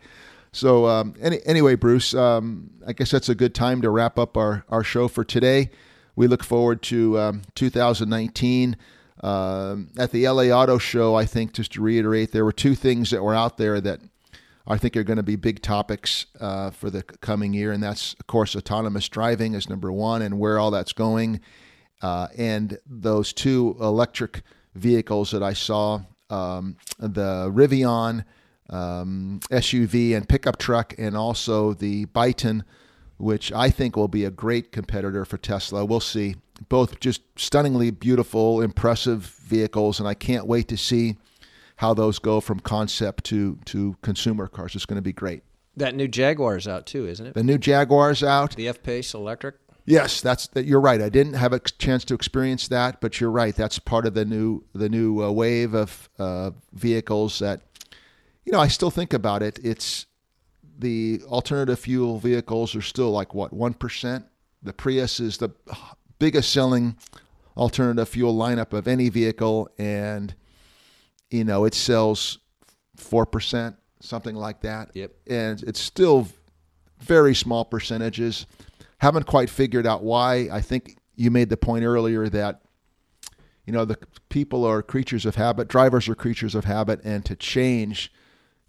So 0.53 0.87
um, 0.87 1.15
any, 1.21 1.39
anyway, 1.47 1.77
Bruce, 1.77 2.15
um, 2.15 2.71
I 2.87 2.93
guess 2.93 3.11
that's 3.11 3.29
a 3.29 3.35
good 3.35 3.55
time 3.55 3.83
to 3.83 3.91
wrap 3.91 4.19
up 4.19 4.37
our 4.37 4.65
our 4.69 4.83
show 4.83 5.09
for 5.09 5.25
today. 5.25 5.71
We 6.17 6.27
look 6.27 6.43
forward 6.43 6.83
to 6.83 7.19
um, 7.19 7.43
2019. 7.55 8.77
Uh, 9.23 9.77
at 9.99 10.13
the 10.13 10.27
LA 10.27 10.45
Auto 10.45 10.79
Show, 10.79 11.15
I 11.15 11.27
think 11.27 11.53
just 11.53 11.73
to 11.73 11.83
reiterate, 11.83 12.33
there 12.33 12.45
were 12.45 12.53
two 12.53 12.75
things 12.75 13.11
that 13.11 13.23
were 13.23 13.35
out 13.35 13.59
there 13.59 13.79
that 13.81 14.01
I 14.67 14.79
think 14.79 14.97
are 14.97 15.05
going 15.05 15.19
to 15.19 15.23
be 15.23 15.37
big 15.37 15.63
topics 15.63 16.27
uh, 16.41 16.71
for 16.71 16.91
the 16.91 17.03
coming 17.03 17.53
year, 17.53 17.73
and 17.73 17.83
that's 17.83 18.15
of 18.15 18.27
course 18.27 18.57
autonomous 18.57 19.09
driving 19.09 19.55
is 19.55 19.69
number 19.69 19.93
one, 19.93 20.23
and 20.23 20.39
where 20.39 20.59
all 20.59 20.71
that's 20.71 20.93
going, 20.93 21.41
uh, 22.03 22.29
and 22.37 22.79
those 22.87 23.33
two 23.33 23.77
electric 23.81 24.43
vehicles 24.75 25.33
that 25.33 25.43
I 25.43 25.53
saw, 25.53 26.01
um, 26.31 26.77
the 26.99 27.51
Rivian 27.53 28.25
um, 28.71 29.41
SUV 29.51 30.17
and 30.17 30.29
pickup 30.29 30.59
truck, 30.59 30.95
and 30.99 31.17
also 31.17 31.75
the 31.75 32.07
Byton, 32.07 32.63
which 33.19 33.53
I 33.53 33.71
think 33.71 33.97
will 33.97 34.09
be 34.09 34.25
a 34.25 34.31
great 34.31 34.73
competitor 34.73 35.25
for 35.25 35.39
Tesla. 35.39 35.85
We'll 35.85 36.01
see. 36.01 36.37
Both 36.69 37.01
just 37.01 37.23
stunningly 37.37 37.91
beautiful, 37.91 38.61
impressive 38.61 39.23
vehicles, 39.23 39.99
and 39.99 40.09
I 40.09 40.15
can't 40.15 40.47
wait 40.47 40.69
to 40.69 40.77
see 40.77 41.17
how 41.77 41.95
those 41.95 42.19
go 42.19 42.41
from 42.41 42.61
concept 42.61 43.25
to 43.25 43.59
to 43.65 43.97
consumer 44.03 44.47
cars. 44.47 44.75
It's 44.75 44.85
going 44.85 44.97
to 44.97 45.03
be 45.03 45.15
great. 45.15 45.43
That 45.77 45.95
new 45.95 46.09
Jaguar's 46.09 46.69
out 46.69 46.87
too, 46.87 47.07
isn't 47.09 47.27
it? 47.27 47.35
The 47.35 47.43
new 47.43 47.57
Jaguar's 47.57 48.23
out. 48.23 48.55
The 48.57 48.69
F 48.69 48.83
Pace 48.83 49.15
electric. 49.15 49.55
Yes, 49.87 50.21
that's 50.21 50.47
that. 50.49 50.67
You're 50.67 50.81
right. 50.81 51.01
I 51.01 51.09
didn't 51.09 51.35
have 51.35 51.53
a 51.53 51.59
chance 51.59 52.05
to 52.07 52.15
experience 52.15 52.69
that, 52.69 53.01
but 53.01 53.21
you're 53.21 53.31
right. 53.31 53.57
That's 53.57 53.79
part 53.79 54.07
of 54.07 54.15
the 54.15 54.25
new 54.25 54.63
the 54.75 54.89
new 54.89 55.23
uh, 55.23 55.31
wave 55.31 55.75
of 55.75 56.09
uh, 56.19 56.51
vehicles 56.73 57.39
that, 57.39 57.63
you 58.51 58.57
know, 58.57 58.63
I 58.63 58.67
still 58.67 58.91
think 58.91 59.13
about 59.13 59.45
it. 59.45 59.61
It's 59.63 60.07
the 60.77 61.23
alternative 61.27 61.79
fuel 61.79 62.19
vehicles 62.19 62.75
are 62.75 62.83
still 62.83 63.13
like 63.13 63.33
what 63.33 63.53
one 63.53 63.75
percent. 63.75 64.25
The 64.61 64.73
Prius 64.73 65.21
is 65.21 65.39
the 65.39 65.51
biggest 66.19 66.53
selling 66.53 66.97
alternative 67.57 68.09
fuel 68.09 68.35
lineup 68.35 68.73
of 68.73 68.89
any 68.89 69.09
vehicle, 69.09 69.69
and 69.79 70.35
you 71.31 71.45
know, 71.45 71.65
it 71.65 71.75
sells 71.75 72.39
4%, 72.97 73.77
something 74.01 74.35
like 74.35 74.63
that. 74.63 74.91
Yep. 74.95 75.13
And 75.29 75.63
it's 75.63 75.79
still 75.79 76.27
very 76.99 77.37
small 77.37 77.65
percentages. 77.65 78.47
Haven't 78.99 79.27
quite 79.27 79.49
figured 79.49 79.87
out 79.87 80.03
why. 80.03 80.49
I 80.51 80.61
think 80.61 80.99
you 81.15 81.31
made 81.31 81.51
the 81.51 81.57
point 81.57 81.85
earlier 81.85 82.29
that, 82.31 82.63
you 83.65 83.73
know, 83.73 83.85
the 83.85 83.97
people 84.29 84.65
are 84.65 84.83
creatures 84.83 85.25
of 85.25 85.37
habit, 85.37 85.69
drivers 85.69 86.09
are 86.09 86.17
creatures 86.17 86.57
of 86.57 86.65
habit, 86.65 87.01
and 87.05 87.25
to 87.27 87.37
change 87.37 88.13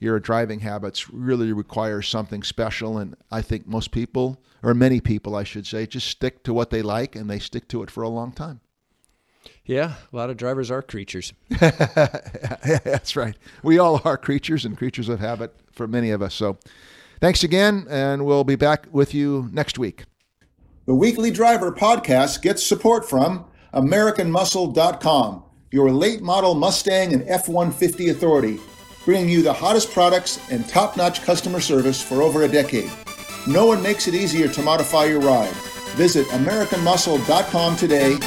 your 0.02 0.20
driving 0.20 0.62
habits 0.62 1.10
really 1.12 1.54
requires 1.54 2.10
something 2.10 2.41
special. 2.41 2.97
And 2.97 3.16
I 3.30 3.43
think 3.43 3.68
most 3.68 3.91
people, 3.91 4.41
or 4.64 4.74
many 4.74 4.99
people, 4.99 5.36
I 5.36 5.43
should 5.43 5.68
say, 5.68 5.86
just 5.86 6.08
stick 6.08 6.43
to 6.43 6.54
what 6.54 6.72
they 6.72 6.82
like 6.82 7.16
and 7.16 7.30
they 7.30 7.38
stick 7.38 7.68
to 7.70 7.84
it 7.84 7.91
for 7.91 8.02
a 8.02 8.10
long 8.10 8.32
time. 8.32 8.62
Yeah, 9.64 9.93
a 10.12 10.16
lot 10.16 10.32
of 10.32 10.38
drivers 10.38 10.72
are 10.72 10.82
creatures. 10.82 11.34
That's 11.49 13.16
right. 13.16 13.36
We 13.62 13.78
all 13.78 14.02
are 14.04 14.18
creatures 14.18 14.66
and 14.66 14.76
creatures 14.76 15.08
of 15.08 15.20
habit 15.20 15.56
for 15.72 15.88
many 15.88 16.10
of 16.10 16.24
us. 16.24 16.34
So 16.34 16.58
thanks 17.20 17.43
again, 17.43 17.86
and 17.88 18.26
we'll 18.26 18.43
be 18.43 18.56
back 18.56 18.88
with 18.91 19.14
you 19.14 19.49
next 19.54 19.78
week. 19.78 20.06
The 20.88 20.95
Weekly 20.95 21.30
Driver 21.30 21.72
podcast 21.72 22.41
gets 22.41 22.66
support 22.66 23.08
from 23.08 23.45
AmericanMuscle.com, 23.76 25.43
your 25.70 25.91
late 25.91 26.24
model 26.24 26.56
Mustang 26.56 27.14
and 27.14 27.24
F 27.30 27.47
150 27.47 28.10
authority, 28.10 28.60
bringing 29.06 29.30
you 29.30 29.41
the 29.41 29.54
hottest 29.54 29.91
products 29.91 30.39
and 30.52 30.68
top 30.68 30.97
notch 30.97 31.22
customer 31.24 31.60
service 31.60 32.02
for 32.02 32.22
over 32.22 32.43
a 32.43 32.47
decade. 32.47 32.91
No 33.47 33.66
one 33.66 33.82
makes 33.82 34.08
it 34.08 34.14
easier 34.14 34.47
to 34.47 34.62
modify 34.62 35.06
your 35.06 35.20
ride. 35.20 35.54
Visit 35.95 36.28
AmericanMuscle.com 36.28 37.76
today 37.76 38.18